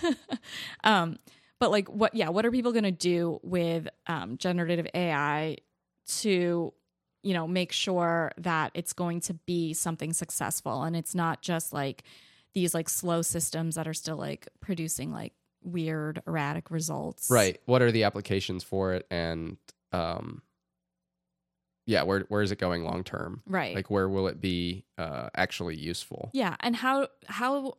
um 0.83 1.19
but 1.59 1.69
like 1.69 1.87
what 1.87 2.15
yeah, 2.15 2.29
what 2.29 2.45
are 2.45 2.51
people 2.51 2.71
going 2.71 2.83
to 2.83 2.91
do 2.91 3.39
with 3.43 3.87
um 4.07 4.37
generative 4.37 4.87
AI 4.93 5.57
to 6.19 6.73
you 7.23 7.33
know, 7.35 7.47
make 7.47 7.71
sure 7.71 8.31
that 8.37 8.71
it's 8.73 8.93
going 8.93 9.19
to 9.21 9.33
be 9.45 9.73
something 9.73 10.11
successful 10.11 10.83
and 10.83 10.95
it's 10.95 11.13
not 11.13 11.41
just 11.41 11.71
like 11.71 12.03
these 12.53 12.73
like 12.73 12.89
slow 12.89 13.21
systems 13.21 13.75
that 13.75 13.87
are 13.87 13.93
still 13.93 14.17
like 14.17 14.47
producing 14.59 15.11
like 15.11 15.33
weird 15.63 16.21
erratic 16.27 16.71
results. 16.71 17.29
Right. 17.29 17.59
What 17.65 17.81
are 17.81 17.91
the 17.91 18.03
applications 18.03 18.63
for 18.63 18.93
it? 18.93 19.05
And, 19.11 19.57
um, 19.91 20.41
yeah, 21.85 22.03
where, 22.03 22.21
where 22.29 22.41
is 22.41 22.51
it 22.51 22.59
going 22.59 22.83
long 22.83 23.03
term? 23.03 23.41
Right. 23.47 23.75
Like, 23.75 23.89
where 23.89 24.07
will 24.07 24.27
it 24.27 24.39
be 24.39 24.85
uh, 24.97 25.29
actually 25.35 25.77
useful? 25.77 26.29
yeah, 26.33 26.55
and 26.59 26.75
how 26.75 27.07
how 27.25 27.73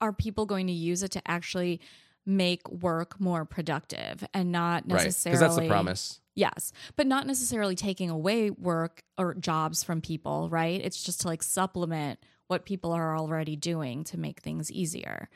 are 0.00 0.12
people 0.12 0.44
going 0.44 0.66
to 0.66 0.72
use 0.72 1.02
it 1.02 1.10
to 1.12 1.22
actually 1.26 1.80
make 2.26 2.68
work 2.68 3.18
more 3.20 3.44
productive 3.44 4.26
and 4.34 4.52
not 4.52 4.86
necessarily 4.86 5.38
Because 5.38 5.40
that's 5.40 5.62
the 5.62 5.68
promise. 5.68 6.20
Yes, 6.34 6.72
but 6.96 7.06
not 7.06 7.26
necessarily 7.26 7.74
taking 7.74 8.10
away 8.10 8.50
work 8.50 9.02
or 9.16 9.34
jobs 9.34 9.82
from 9.82 10.02
people, 10.02 10.48
right? 10.50 10.80
It's 10.84 11.02
just 11.02 11.22
to 11.22 11.28
like 11.28 11.42
supplement 11.42 12.18
what 12.48 12.64
people 12.64 12.92
are 12.92 13.16
already 13.16 13.56
doing 13.56 14.04
to 14.04 14.18
make 14.18 14.40
things 14.40 14.70
easier. 14.70 15.28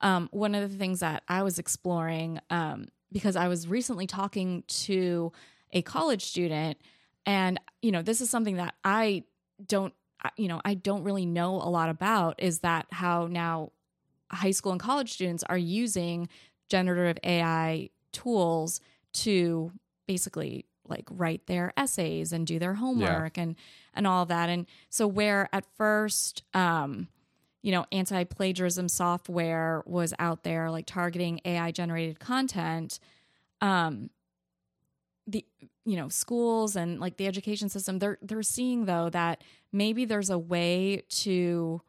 Um, 0.00 0.28
one 0.32 0.54
of 0.54 0.70
the 0.70 0.78
things 0.78 1.00
that 1.00 1.22
I 1.28 1.42
was 1.42 1.58
exploring, 1.58 2.40
um, 2.50 2.88
because 3.12 3.36
I 3.36 3.48
was 3.48 3.66
recently 3.66 4.06
talking 4.06 4.64
to 4.68 5.32
a 5.72 5.82
college 5.82 6.24
student, 6.24 6.78
and 7.26 7.60
you 7.82 7.92
know, 7.92 8.02
this 8.02 8.20
is 8.20 8.30
something 8.30 8.56
that 8.56 8.74
I 8.84 9.24
don't, 9.66 9.92
you 10.36 10.48
know, 10.48 10.60
I 10.64 10.74
don't 10.74 11.04
really 11.04 11.26
know 11.26 11.56
a 11.56 11.70
lot 11.70 11.88
about, 11.88 12.42
is 12.42 12.60
that 12.60 12.86
how 12.90 13.26
now 13.26 13.72
high 14.30 14.50
school 14.50 14.72
and 14.72 14.80
college 14.80 15.12
students 15.12 15.42
are 15.44 15.58
using 15.58 16.28
generative 16.68 17.18
AI 17.24 17.90
tools 18.12 18.80
to 19.12 19.72
basically 20.06 20.66
like 20.88 21.04
write 21.10 21.46
their 21.46 21.72
essays 21.76 22.32
and 22.32 22.46
do 22.46 22.58
their 22.58 22.74
homework 22.74 23.36
and 23.38 23.56
and 23.94 24.06
all 24.06 24.26
that. 24.26 24.48
And 24.48 24.66
so 24.90 25.06
where 25.06 25.48
at 25.52 25.64
first 25.76 26.42
um 26.54 27.08
you 27.62 27.72
know 27.72 27.86
anti-plagiarism 27.92 28.88
software 28.88 29.82
was 29.84 30.14
out 30.18 30.44
there 30.44 30.70
like 30.70 30.86
targeting 30.86 31.40
ai 31.44 31.72
generated 31.72 32.20
content 32.20 33.00
um 33.60 34.10
the 35.26 35.44
you 35.84 35.96
know 35.96 36.08
schools 36.08 36.76
and 36.76 37.00
like 37.00 37.16
the 37.16 37.26
education 37.26 37.68
system 37.68 37.98
they're 37.98 38.16
they're 38.22 38.44
seeing 38.44 38.84
though 38.84 39.10
that 39.10 39.42
maybe 39.72 40.04
there's 40.04 40.30
a 40.30 40.38
way 40.38 41.02
to 41.08 41.82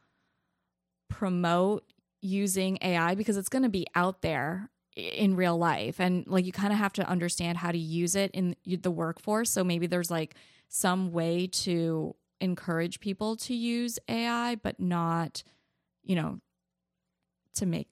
promote 1.09 1.83
using 2.21 2.77
AI 2.81 3.15
because 3.15 3.37
it's 3.37 3.49
going 3.49 3.63
to 3.63 3.69
be 3.69 3.85
out 3.95 4.21
there 4.21 4.69
in 4.95 5.35
real 5.35 5.57
life 5.57 5.99
and 5.99 6.25
like 6.27 6.45
you 6.45 6.51
kind 6.51 6.73
of 6.73 6.79
have 6.79 6.93
to 6.93 7.07
understand 7.07 7.57
how 7.57 7.71
to 7.71 7.77
use 7.77 8.15
it 8.15 8.31
in 8.31 8.55
the 8.65 8.91
workforce 8.91 9.49
so 9.49 9.63
maybe 9.63 9.87
there's 9.87 10.11
like 10.11 10.35
some 10.67 11.11
way 11.11 11.47
to 11.47 12.15
encourage 12.41 12.99
people 12.99 13.35
to 13.35 13.53
use 13.53 13.99
AI 14.07 14.55
but 14.55 14.79
not 14.79 15.43
you 16.03 16.15
know 16.15 16.39
to 17.53 17.65
make 17.65 17.87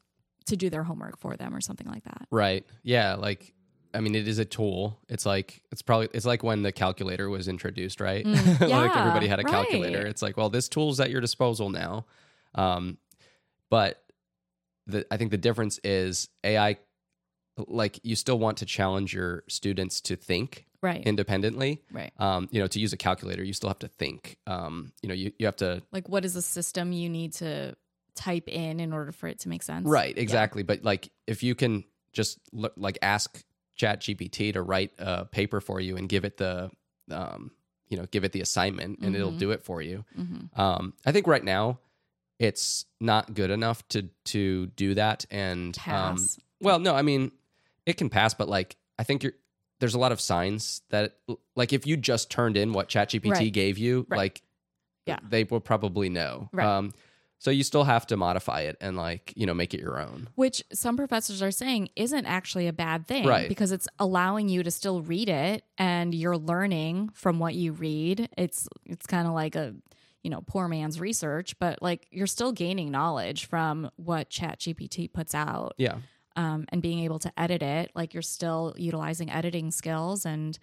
to 0.48 0.56
do 0.56 0.70
their 0.70 0.84
homework 0.84 1.18
for 1.18 1.36
them 1.36 1.54
or 1.54 1.62
something 1.62 1.88
like 1.88 2.04
that. 2.06 2.26
Right. 2.32 2.66
Yeah. 2.84 3.16
Like, 3.16 3.54
I 3.94 4.00
mean, 4.00 4.16
it 4.16 4.28
is 4.28 4.40
a 4.40 4.46
tool. 4.46 5.00
It's 5.08 5.26
like 5.26 5.62
it's 5.72 5.82
probably 5.82 6.10
it's 6.14 6.26
like 6.26 6.44
when 6.44 6.62
the 6.64 6.72
calculator 6.72 7.30
was 7.30 7.48
introduced, 7.48 8.02
right? 8.02 8.26
Mm, 8.26 8.60
like 8.62 8.70
yeah, 8.70 9.00
everybody 9.00 9.28
had 9.28 9.40
a 9.40 9.44
calculator. 9.44 10.00
right. 10.00 10.08
It's 10.08 10.22
like, 10.22 10.38
well, 10.38 10.50
this 10.50 10.68
tool's 10.68 11.00
at 11.00 11.10
your 11.10 11.22
disposal 11.22 11.70
now. 11.70 12.06
Um, 12.56 12.98
but 13.70 14.04
the 14.88 15.06
I 15.12 15.18
think 15.18 15.32
the 15.32 15.38
difference 15.38 15.80
is 15.84 16.30
AI. 16.44 16.78
Like, 17.68 18.00
you 18.04 18.16
still 18.16 18.40
want 18.40 18.58
to 18.58 18.66
challenge 18.66 19.14
your 19.14 19.44
students 19.48 20.02
to 20.02 20.16
think 20.16 20.66
Right. 20.82 21.04
independently. 21.06 21.82
right. 21.92 22.12
Um, 22.20 22.48
you 22.52 22.60
know, 22.62 22.68
to 22.68 22.80
use 22.80 22.94
a 22.94 22.98
calculator, 22.98 23.44
you 23.44 23.54
still 23.54 23.70
have 23.70 23.80
to 23.80 23.88
think. 23.88 24.38
Um, 24.46 24.92
you 25.02 25.10
know, 25.10 25.16
you, 25.16 25.32
you 25.40 25.46
have 25.48 25.56
to 25.58 25.82
Like 25.92 26.08
what 26.08 26.24
is 26.24 26.34
the 26.36 26.42
system 26.42 26.92
you 26.92 27.10
need 27.10 27.34
to 27.34 27.76
type 28.16 28.48
in 28.48 28.80
in 28.80 28.94
order 28.94 29.12
for 29.12 29.28
it 29.28 29.40
to 29.40 29.50
make 29.50 29.64
sense? 29.64 29.88
Right, 29.88 30.16
Yeah. 30.16 30.22
exactly. 30.22 30.64
But 30.64 30.84
like, 30.84 31.10
if 31.26 31.42
you 31.44 31.56
can 31.56 31.84
just 32.14 32.38
l- 32.56 32.70
like 32.78 32.98
ask 33.02 33.44
Chat 33.76 34.02
GPT 34.02 34.54
to 34.54 34.62
write 34.62 34.92
a 35.00 35.26
paper 35.26 35.62
for 35.62 35.80
you 35.80 35.98
and 35.98 36.08
give 36.10 36.26
it 36.26 36.38
the, 36.38 36.70
um, 37.12 37.52
you 37.90 37.98
know, 37.98 38.06
give 38.12 38.24
it 38.24 38.32
the 38.32 38.42
assignment 38.42 39.00
and 39.00 39.16
it'll 39.16 39.32
Mhm. 39.34 39.38
do 39.40 39.52
it 39.52 39.64
for 39.64 39.82
you. 39.82 40.04
Mhm. 40.18 40.50
Um, 40.60 40.94
I 41.06 41.12
think 41.12 41.26
right 41.28 41.44
now 41.44 41.80
it's 42.40 42.86
not 43.00 43.34
good 43.34 43.50
enough 43.50 43.88
to 43.90 44.10
to 44.26 44.68
do 44.68 44.94
that. 44.94 45.26
And 45.32 45.78
um, 45.88 46.18
well, 46.62 46.80
no, 46.80 46.96
I 46.96 47.02
mean 47.02 47.32
it 47.88 47.98
can 47.98 48.10
pass, 48.10 48.36
but 48.36 48.48
like 48.48 48.76
I 49.00 49.04
think 49.04 49.24
you're 49.24 49.34
there's 49.80 49.94
a 49.96 50.00
lot 50.00 50.12
of 50.12 50.20
signs 50.22 50.82
that 50.90 51.18
like 51.56 51.74
if 51.74 51.86
you 51.88 51.98
just 51.98 52.30
turned 52.30 52.58
in 52.58 52.74
what 52.74 52.90
ChatGPT 52.90 53.32
Right. 53.32 53.54
gave 53.54 53.78
you, 53.80 54.06
Right. 54.10 54.18
like 54.18 54.42
Yeah. 55.06 55.20
they 55.28 55.44
will 55.44 55.60
probably 55.60 56.10
know. 56.10 56.50
Right. 56.52 56.66
Um, 56.68 56.94
so 57.40 57.52
you 57.52 57.62
still 57.64 57.84
have 57.84 58.08
to 58.08 58.18
modify 58.18 58.62
it 58.62 58.78
and 58.82 58.98
like 58.98 59.32
you 59.36 59.46
know 59.46 59.54
make 59.54 59.74
it 59.76 59.80
your 59.80 60.00
own. 60.00 60.30
which 60.36 60.64
some 60.74 60.98
professors 60.98 61.42
are 61.44 61.52
saying 61.52 61.90
isn't 61.96 62.26
actually 62.26 62.68
a 62.68 62.74
bad 62.74 63.06
thing 63.08 63.26
Right. 63.28 63.48
because 63.48 63.72
it's 63.72 63.88
allowing 64.00 64.50
you 64.50 64.64
to 64.64 64.72
still 64.72 65.02
read 65.04 65.30
it 65.30 65.64
and 65.78 66.16
you're 66.16 66.38
learning 66.38 67.10
from 67.14 67.38
what 67.40 67.54
you 67.54 67.72
read 67.74 68.28
it's 68.38 68.68
it's 68.86 69.06
kind 69.06 69.28
of 69.28 69.34
like 69.36 69.56
a 69.56 69.76
you 70.24 70.32
know 70.32 70.42
poor 70.48 70.68
man's 70.68 71.00
research 71.00 71.58
but 71.60 71.80
like 71.80 72.08
you're 72.10 72.26
still 72.26 72.52
gaining 72.52 72.90
knowledge 72.90 73.46
from 73.46 73.92
what 73.98 74.32
ChatGPT 74.32 75.14
puts 75.14 75.36
out 75.36 75.74
Yeah. 75.78 75.98
Um, 76.38 76.66
and 76.70 76.82
being 76.82 77.00
able 77.00 77.20
to 77.20 77.32
edit 77.38 77.62
it 77.62 77.92
like 77.96 78.14
you're 78.14 78.22
still 78.24 78.74
utilizing 78.78 79.30
editing 79.30 79.72
skills 79.72 80.26
and 80.26 80.58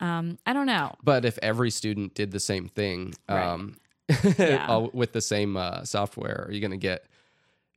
um, 0.00 0.36
i 0.46 0.52
don't 0.52 0.66
know 0.66 0.92
But 1.02 1.24
if 1.24 1.38
every 1.42 1.70
student 1.70 2.14
did 2.14 2.30
the 2.32 2.40
same 2.40 2.68
thing 2.68 3.14
um, 3.28 3.76
Yeah. 4.38 4.66
all 4.68 4.90
with 4.92 5.12
the 5.12 5.20
same 5.22 5.56
uh, 5.56 5.84
software, 5.84 6.44
are 6.46 6.52
you 6.52 6.60
going 6.60 6.72
to 6.72 6.76
get, 6.76 7.06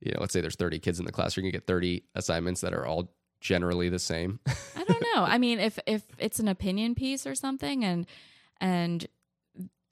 you 0.00 0.12
know, 0.12 0.18
let's 0.20 0.32
say 0.34 0.40
there's 0.42 0.56
30 0.56 0.78
kids 0.80 0.98
in 0.98 1.06
the 1.06 1.12
class, 1.12 1.34
you're 1.36 1.42
going 1.42 1.52
to 1.52 1.56
get 1.58 1.66
30 1.66 2.02
assignments 2.14 2.60
that 2.60 2.74
are 2.74 2.84
all 2.84 3.10
generally 3.40 3.88
the 3.88 3.98
same. 3.98 4.40
I 4.76 4.84
don't 4.84 5.02
know. 5.14 5.22
I 5.22 5.38
mean, 5.38 5.60
if 5.60 5.78
if 5.86 6.02
it's 6.18 6.38
an 6.40 6.48
opinion 6.48 6.94
piece 6.94 7.26
or 7.26 7.34
something, 7.34 7.84
and 7.84 8.06
and 8.60 9.06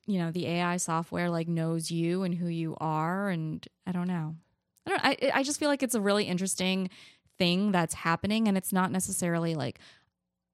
you 0.06 0.18
know 0.18 0.30
the 0.32 0.46
AI 0.46 0.76
software 0.76 1.30
like 1.30 1.48
knows 1.48 1.90
you 1.90 2.24
and 2.24 2.34
who 2.34 2.48
you 2.48 2.76
are, 2.78 3.30
and 3.30 3.66
I 3.86 3.92
don't 3.92 4.08
know. 4.08 4.34
I 4.86 4.90
don't. 4.90 5.04
I 5.04 5.16
I 5.38 5.42
just 5.44 5.58
feel 5.58 5.68
like 5.70 5.82
it's 5.82 5.94
a 5.94 6.00
really 6.00 6.24
interesting 6.24 6.90
thing 7.38 7.72
that's 7.72 7.94
happening, 7.94 8.48
and 8.48 8.56
it's 8.56 8.72
not 8.72 8.90
necessarily 8.92 9.54
like 9.54 9.78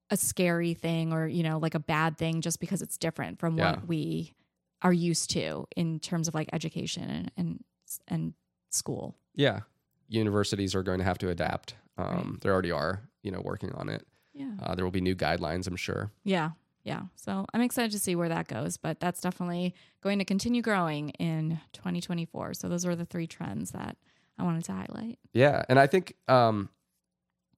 a 0.09 0.17
scary 0.17 0.73
thing 0.73 1.13
or 1.13 1.27
you 1.27 1.41
know 1.43 1.57
like 1.57 1.73
a 1.75 1.79
bad 1.79 2.17
thing 2.17 2.41
just 2.41 2.59
because 2.59 2.81
it's 2.81 2.97
different 2.97 3.39
from 3.39 3.57
Yeah. 3.57 3.71
what 3.71 3.87
we 3.87 4.33
are 4.81 4.91
used 4.91 5.29
to 5.31 5.65
in 5.75 5.99
terms 5.99 6.27
of 6.27 6.33
like 6.35 6.49
education 6.53 7.09
and 7.09 7.31
and, 7.37 7.63
and 8.07 8.33
school. 8.69 9.15
Yeah. 9.35 9.61
Universities 10.09 10.75
are 10.75 10.83
going 10.83 10.99
to 10.99 11.05
have 11.05 11.17
to 11.19 11.29
adapt. 11.29 11.75
Um, 11.97 12.39
They 12.41 12.49
already 12.49 12.71
are, 12.71 13.01
you 13.23 13.31
know, 13.31 13.39
working 13.41 13.71
on 13.73 13.87
it. 13.89 14.05
Yeah. 14.33 14.51
Uh, 14.61 14.75
there 14.75 14.83
will 14.83 14.91
be 14.91 15.01
new 15.01 15.15
guidelines, 15.15 15.67
I'm 15.67 15.75
sure. 15.77 16.11
Yeah. 16.23 16.51
Yeah. 16.83 17.03
So 17.15 17.45
I'm 17.53 17.61
excited 17.61 17.91
to 17.91 17.99
see 17.99 18.15
where 18.15 18.27
that 18.29 18.47
goes, 18.47 18.75
but 18.77 18.99
that's 18.99 19.21
definitely 19.21 19.73
going 20.01 20.19
to 20.19 20.25
continue 20.25 20.61
growing 20.61 21.09
in 21.11 21.59
2024. 21.73 22.55
So 22.55 22.67
those 22.67 22.85
are 22.85 22.95
the 22.95 23.05
three 23.05 23.27
trends 23.27 23.71
that 23.71 23.97
I 24.41 24.43
wanted 24.43 24.63
to 24.65 24.71
highlight. 24.73 25.19
Yeah, 25.33 25.63
and 25.69 25.77
I 25.79 25.85
think 25.87 26.15
um, 26.27 26.69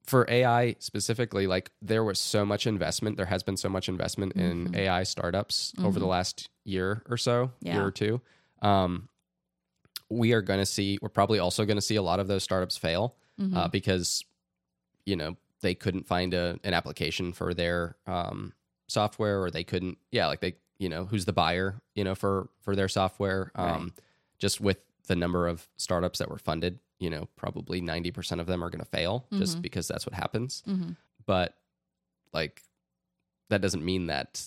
for 0.05 0.25
AI 0.29 0.75
specifically, 0.79 1.47
like 1.47 1.71
there 1.81 2.03
was 2.03 2.19
so 2.19 2.45
much 2.45 2.67
investment. 2.67 3.15
There 3.17 3.25
has 3.25 3.41
been 3.41 3.55
so 3.57 3.69
much 3.69 3.87
investment 3.87 4.33
in 4.33 4.75
AI 4.75 5.03
startups 5.03 5.73
over 5.81 5.97
the 5.99 6.05
last 6.05 6.49
year 6.65 7.03
or 7.09 7.15
so, 7.17 7.51
Yeah. 7.61 7.75
year 7.75 7.85
or 7.85 7.91
two. 7.91 8.21
Um, 8.61 9.07
we 10.09 10.33
are 10.33 10.41
going 10.41 10.59
to 10.59 10.65
see. 10.65 10.99
We're 11.01 11.09
probably 11.09 11.39
also 11.39 11.65
going 11.65 11.77
to 11.77 11.81
see 11.81 11.95
a 11.95 12.01
lot 12.01 12.19
of 12.19 12.27
those 12.27 12.43
startups 12.43 12.77
fail 12.77 13.15
uh, 13.55 13.67
because 13.69 14.23
you 15.05 15.15
know 15.15 15.37
they 15.61 15.73
couldn't 15.73 16.05
find 16.05 16.33
a 16.33 16.59
an 16.63 16.73
application 16.73 17.31
for 17.33 17.53
their 17.53 17.95
um, 18.05 18.53
software, 18.87 19.41
or 19.41 19.49
they 19.49 19.63
couldn't. 19.63 19.97
Yeah, 20.11 20.27
like 20.27 20.41
they, 20.41 20.55
you 20.77 20.89
know, 20.89 21.05
who's 21.05 21.25
the 21.25 21.33
buyer, 21.33 21.81
you 21.95 22.03
know, 22.03 22.13
for 22.15 22.49
for 22.61 22.75
their 22.75 22.89
software. 22.89 23.51
Um, 23.55 23.93
Just 24.37 24.59
with 24.59 24.79
the 25.07 25.15
number 25.15 25.47
of 25.47 25.67
startups 25.77 26.19
that 26.19 26.29
were 26.29 26.37
funded, 26.37 26.79
you 26.99 27.09
know, 27.09 27.27
probably 27.35 27.81
ninety 27.81 28.11
percent 28.11 28.39
of 28.41 28.47
them 28.47 28.63
are 28.63 28.69
going 28.69 28.79
to 28.83 28.89
fail, 28.89 29.25
just 29.33 29.61
because 29.61 29.87
that's 29.87 30.05
what 30.05 30.13
happens. 30.13 30.63
Mhm. 30.67 30.95
But 31.25 31.55
like, 32.33 32.61
that 33.49 33.61
doesn't 33.61 33.83
mean 33.85 34.07
that 34.07 34.41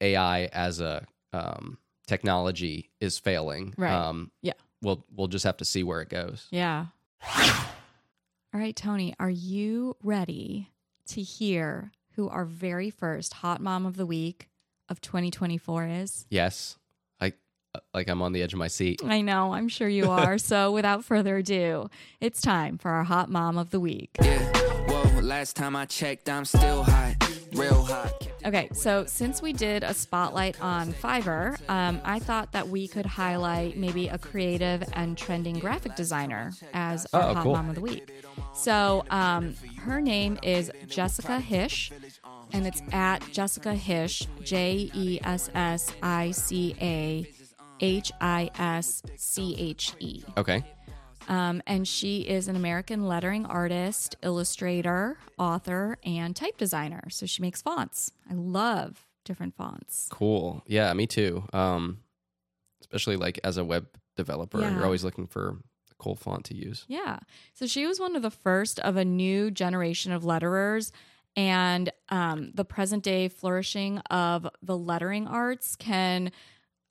AI 0.00 0.44
as 0.46 0.80
a 0.80 1.06
um, 1.32 1.78
technology 2.06 2.90
is 3.00 3.18
failing. 3.18 3.74
Right. 3.78 3.92
Um, 3.92 4.30
Yeah. 4.42 4.52
We'll 4.82 5.04
we'll 5.14 5.28
just 5.28 5.44
have 5.44 5.58
to 5.58 5.64
see 5.64 5.82
where 5.84 6.00
it 6.02 6.08
goes. 6.08 6.46
Yeah. 6.50 6.86
All 8.54 8.60
right, 8.60 8.76
Tony, 8.76 9.14
are 9.18 9.30
you 9.30 9.96
ready 10.02 10.68
to 11.06 11.22
hear 11.22 11.92
who 12.16 12.28
our 12.28 12.44
very 12.44 12.90
first 12.90 13.32
hot 13.34 13.60
mom 13.62 13.86
of 13.86 13.96
the 13.96 14.04
week 14.04 14.48
of 14.88 15.00
2024 15.00 15.86
is? 15.86 16.26
Yes. 16.28 16.76
I 17.74 17.78
like 17.94 18.08
I'm 18.08 18.20
on 18.22 18.32
the 18.32 18.42
edge 18.42 18.52
of 18.52 18.58
my 18.58 18.68
seat. 18.68 19.00
I 19.04 19.22
know, 19.22 19.54
I'm 19.54 19.68
sure 19.68 19.88
you 19.88 20.10
are. 20.10 20.36
so 20.38 20.72
without 20.78 21.04
further 21.04 21.38
ado, 21.38 21.88
it's 22.20 22.40
time 22.42 22.76
for 22.78 22.90
our 22.90 23.04
hot 23.04 23.30
mom 23.30 23.56
of 23.56 23.70
the 23.70 23.80
week. 23.80 24.10
Yeah, 24.20 24.38
whoa, 24.88 25.20
last 25.20 25.56
time 25.56 25.74
I 25.74 25.86
checked, 25.86 26.28
I'm 26.28 26.44
still 26.44 26.82
hot, 26.82 27.14
real 27.54 27.82
hot. 27.82 28.28
Okay, 28.44 28.68
so 28.74 29.06
since 29.06 29.40
we 29.40 29.52
did 29.54 29.84
a 29.84 29.94
spotlight 29.94 30.60
on 30.60 30.92
Fiverr, 30.92 31.56
um, 31.70 32.00
I 32.04 32.18
thought 32.18 32.52
that 32.52 32.68
we 32.68 32.88
could 32.88 33.06
highlight 33.06 33.76
maybe 33.78 34.08
a 34.08 34.18
creative 34.18 34.82
and 34.94 35.16
trending 35.16 35.58
graphic 35.58 35.94
designer 35.96 36.52
as 36.74 37.06
our 37.14 37.22
Oh, 37.22 37.34
hot 37.34 37.42
cool. 37.44 37.52
mom 37.54 37.68
of 37.70 37.76
the 37.76 37.80
week. 37.80 38.10
So 38.54 39.04
um, 39.10 39.54
her 39.78 40.00
name 40.02 40.38
is 40.42 40.70
Jessica 40.88 41.40
Hische, 41.40 41.90
and 42.52 42.66
it's 42.66 42.82
at 42.92 43.22
Jessica 43.32 43.74
Hische, 43.74 44.26
J 44.44 44.90
E 44.92 45.20
S 45.24 45.48
S 45.54 45.90
I 46.02 46.32
C 46.32 46.74
A 46.80 47.26
H 47.80 48.12
I 48.20 48.50
S 48.58 49.02
C 49.16 49.54
H 49.58 49.92
E. 50.00 50.22
Okay. 50.36 50.64
Um, 51.28 51.62
and 51.66 51.86
she 51.86 52.22
is 52.22 52.48
an 52.48 52.56
American 52.56 53.06
lettering 53.06 53.46
artist, 53.46 54.16
illustrator, 54.22 55.16
author, 55.38 55.96
and 56.04 56.34
type 56.34 56.58
designer. 56.58 57.04
So 57.10 57.26
she 57.26 57.42
makes 57.42 57.62
fonts. 57.62 58.10
I 58.28 58.34
love 58.34 59.06
different 59.24 59.54
fonts. 59.54 60.08
Cool. 60.10 60.64
Yeah, 60.66 60.92
me 60.94 61.06
too. 61.06 61.44
Um, 61.52 61.98
especially 62.80 63.16
like 63.16 63.38
as 63.44 63.56
a 63.56 63.64
web 63.64 63.86
developer, 64.16 64.60
Yeah. 64.60 64.74
you're 64.74 64.84
always 64.84 65.04
looking 65.04 65.28
for 65.28 65.50
a 65.90 65.94
cool 65.98 66.16
font 66.16 66.44
to 66.46 66.56
use. 66.56 66.84
Yeah. 66.88 67.20
So 67.54 67.66
she 67.66 67.86
was 67.86 68.00
one 68.00 68.16
of 68.16 68.22
the 68.22 68.30
first 68.30 68.80
of 68.80 68.96
a 68.96 69.04
new 69.04 69.50
generation 69.52 70.10
of 70.10 70.24
letterers. 70.24 70.90
And 71.36 71.90
um, 72.08 72.50
the 72.52 72.64
present 72.64 73.04
day 73.04 73.28
flourishing 73.28 73.98
of 74.10 74.46
the 74.60 74.76
lettering 74.76 75.26
arts 75.28 75.76
can, 75.76 76.30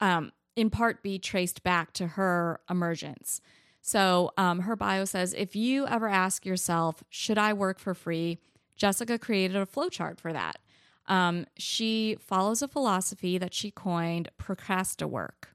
um, 0.00 0.32
in 0.56 0.70
part, 0.70 1.02
be 1.02 1.18
traced 1.18 1.62
back 1.62 1.92
to 1.94 2.08
her 2.08 2.60
emergence. 2.68 3.40
So 3.80 4.32
um, 4.36 4.60
her 4.60 4.76
bio 4.76 5.04
says 5.04 5.34
if 5.36 5.56
you 5.56 5.86
ever 5.86 6.08
ask 6.08 6.46
yourself, 6.46 7.02
should 7.10 7.38
I 7.38 7.52
work 7.52 7.78
for 7.78 7.94
free? 7.94 8.38
Jessica 8.76 9.18
created 9.18 9.56
a 9.56 9.66
flowchart 9.66 10.20
for 10.20 10.32
that. 10.32 10.58
Um, 11.06 11.46
she 11.56 12.16
follows 12.20 12.62
a 12.62 12.68
philosophy 12.68 13.38
that 13.38 13.52
she 13.52 13.70
coined 13.70 14.30
procrasta 14.38 15.08
work 15.08 15.48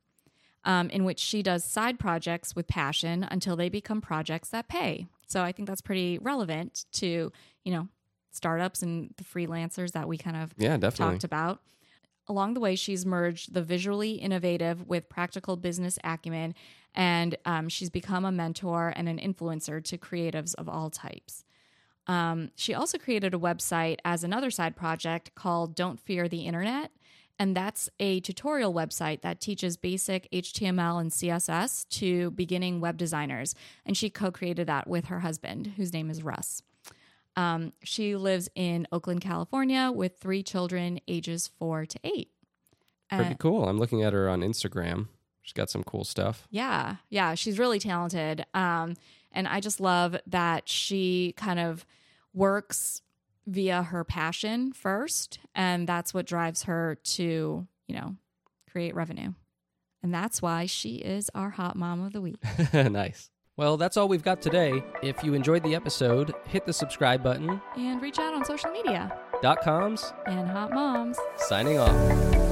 um, 0.66 0.90
in 0.90 1.06
which 1.06 1.20
she 1.20 1.42
does 1.42 1.64
side 1.64 1.98
projects 1.98 2.56
with 2.56 2.68
passion 2.68 3.26
until 3.32 3.56
they 3.56 3.70
become 3.70 4.02
projects 4.02 4.50
that 4.50 4.68
pay. 4.68 5.08
So 5.26 5.42
I 5.42 5.54
think 5.54 5.68
that's 5.68 5.82
pretty 5.82 6.20
relevant 6.20 6.86
to, 6.94 7.32
you 7.64 7.72
know, 7.72 7.88
startups 8.32 8.84
and 8.84 9.14
the 9.18 9.24
freelancers 9.24 9.94
that 9.94 10.08
we 10.08 10.18
kind 10.18 10.36
of 10.36 10.54
Yeah, 10.58 10.76
definitely. 10.78 11.16
talked 11.16 11.24
about. 11.24 11.62
Along 12.28 12.54
the 12.54 12.60
way, 12.60 12.76
she's 12.76 13.06
merged 13.06 13.54
the 13.54 13.62
visually 13.62 14.14
innovative 14.14 14.88
with 14.88 15.10
practical 15.10 15.56
business 15.56 15.98
acumen, 16.04 16.56
and 16.94 17.38
um, 17.46 17.70
she's 17.70 17.90
become 17.90 18.26
a 18.26 18.32
mentor 18.32 18.92
and 18.96 19.08
an 19.08 19.18
influencer 19.20 19.84
to 19.84 19.98
creatives 19.98 20.54
of 20.56 20.68
all 20.68 20.90
types. 20.90 21.46
Um, 22.08 22.52
she 22.56 22.74
also 22.74 22.98
created 22.98 23.34
a 23.34 23.40
website 23.40 23.98
as 24.06 24.24
another 24.24 24.50
side 24.50 24.76
project 24.76 25.36
called 25.36 25.76
Don't 25.76 26.00
Fear 26.00 26.28
the 26.28 26.46
Internet. 26.46 26.92
And 27.40 27.56
that's 27.56 27.88
a 28.00 28.20
tutorial 28.22 28.74
website 28.74 29.22
that 29.22 29.40
teaches 29.40 29.78
basic 29.78 30.28
HTML 30.32 31.00
and 31.00 31.12
CSS 31.12 31.88
to 31.90 32.32
beginning 32.32 32.82
web 32.82 32.98
designers. 32.98 33.54
And 33.86 33.96
she 33.96 34.10
co 34.10 34.32
created 34.32 34.68
that 34.68 34.88
with 34.88 35.06
her 35.06 35.20
husband, 35.20 35.74
whose 35.78 35.94
name 35.94 36.10
is 36.10 36.24
Russ. 36.24 36.64
Um, 37.38 37.72
she 37.84 38.16
lives 38.16 38.50
in 38.56 38.88
Oakland, 38.92 39.22
California, 39.22 39.92
with 39.94 40.18
three 40.18 40.42
children, 40.44 41.00
ages 41.08 41.48
four 41.48 41.86
to 41.86 42.00
eight. 42.04 42.32
Pretty 43.10 43.36
cool. 43.36 43.70
I'm 43.70 43.78
looking 43.78 44.04
at 44.04 44.12
her 44.12 44.28
on 44.28 44.42
Instagram. 44.42 45.08
She's 45.42 45.54
got 45.54 45.70
some 45.70 45.84
cool 45.84 46.04
stuff. 46.04 46.48
Yeah, 46.52 46.98
yeah, 47.10 47.36
she's 47.36 47.58
really 47.58 47.80
talented. 47.80 48.46
Um, 48.54 48.96
and 49.32 49.48
I 49.48 49.62
just 49.62 49.80
love 49.80 50.18
that 50.28 50.68
she 50.68 51.34
kind 51.38 51.60
of 51.60 51.86
works 52.34 53.02
via 53.46 53.84
her 53.84 54.04
passion 54.04 54.74
first, 54.74 55.40
and 55.56 55.88
that's 55.88 56.14
what 56.14 56.26
drives 56.26 56.64
her 56.64 56.98
to, 57.04 57.66
you 57.88 57.96
know, 57.96 58.16
create 58.70 58.94
revenue. 58.94 59.34
And 60.04 60.14
that's 60.14 60.42
why 60.42 60.66
she 60.66 60.96
is 60.96 61.30
our 61.34 61.52
hot 61.52 61.76
mom 61.76 62.04
of 62.04 62.14
the 62.14 62.22
week. 62.22 62.44
nice. 62.74 63.30
Well, 63.58 63.76
that's 63.76 63.98
all 63.98 64.08
we've 64.08 64.24
got 64.24 64.40
today. 64.40 64.84
If 65.02 65.24
you 65.24 65.34
enjoyed 65.34 65.64
the 65.64 65.74
episode, 65.74 66.34
hit 66.48 66.66
the 66.68 66.74
subscribe 66.74 67.24
button. 67.24 67.60
and 67.76 68.00
reach 68.02 68.20
out 68.20 68.36
on 68.36 68.46
social 68.46 68.70
media. 68.72 69.18
Dot 69.42 69.62
coms 69.62 70.14
And 70.28 70.48
hot 70.48 70.72
moms. 70.72 71.18
signing 71.38 71.80
off. 71.80 72.47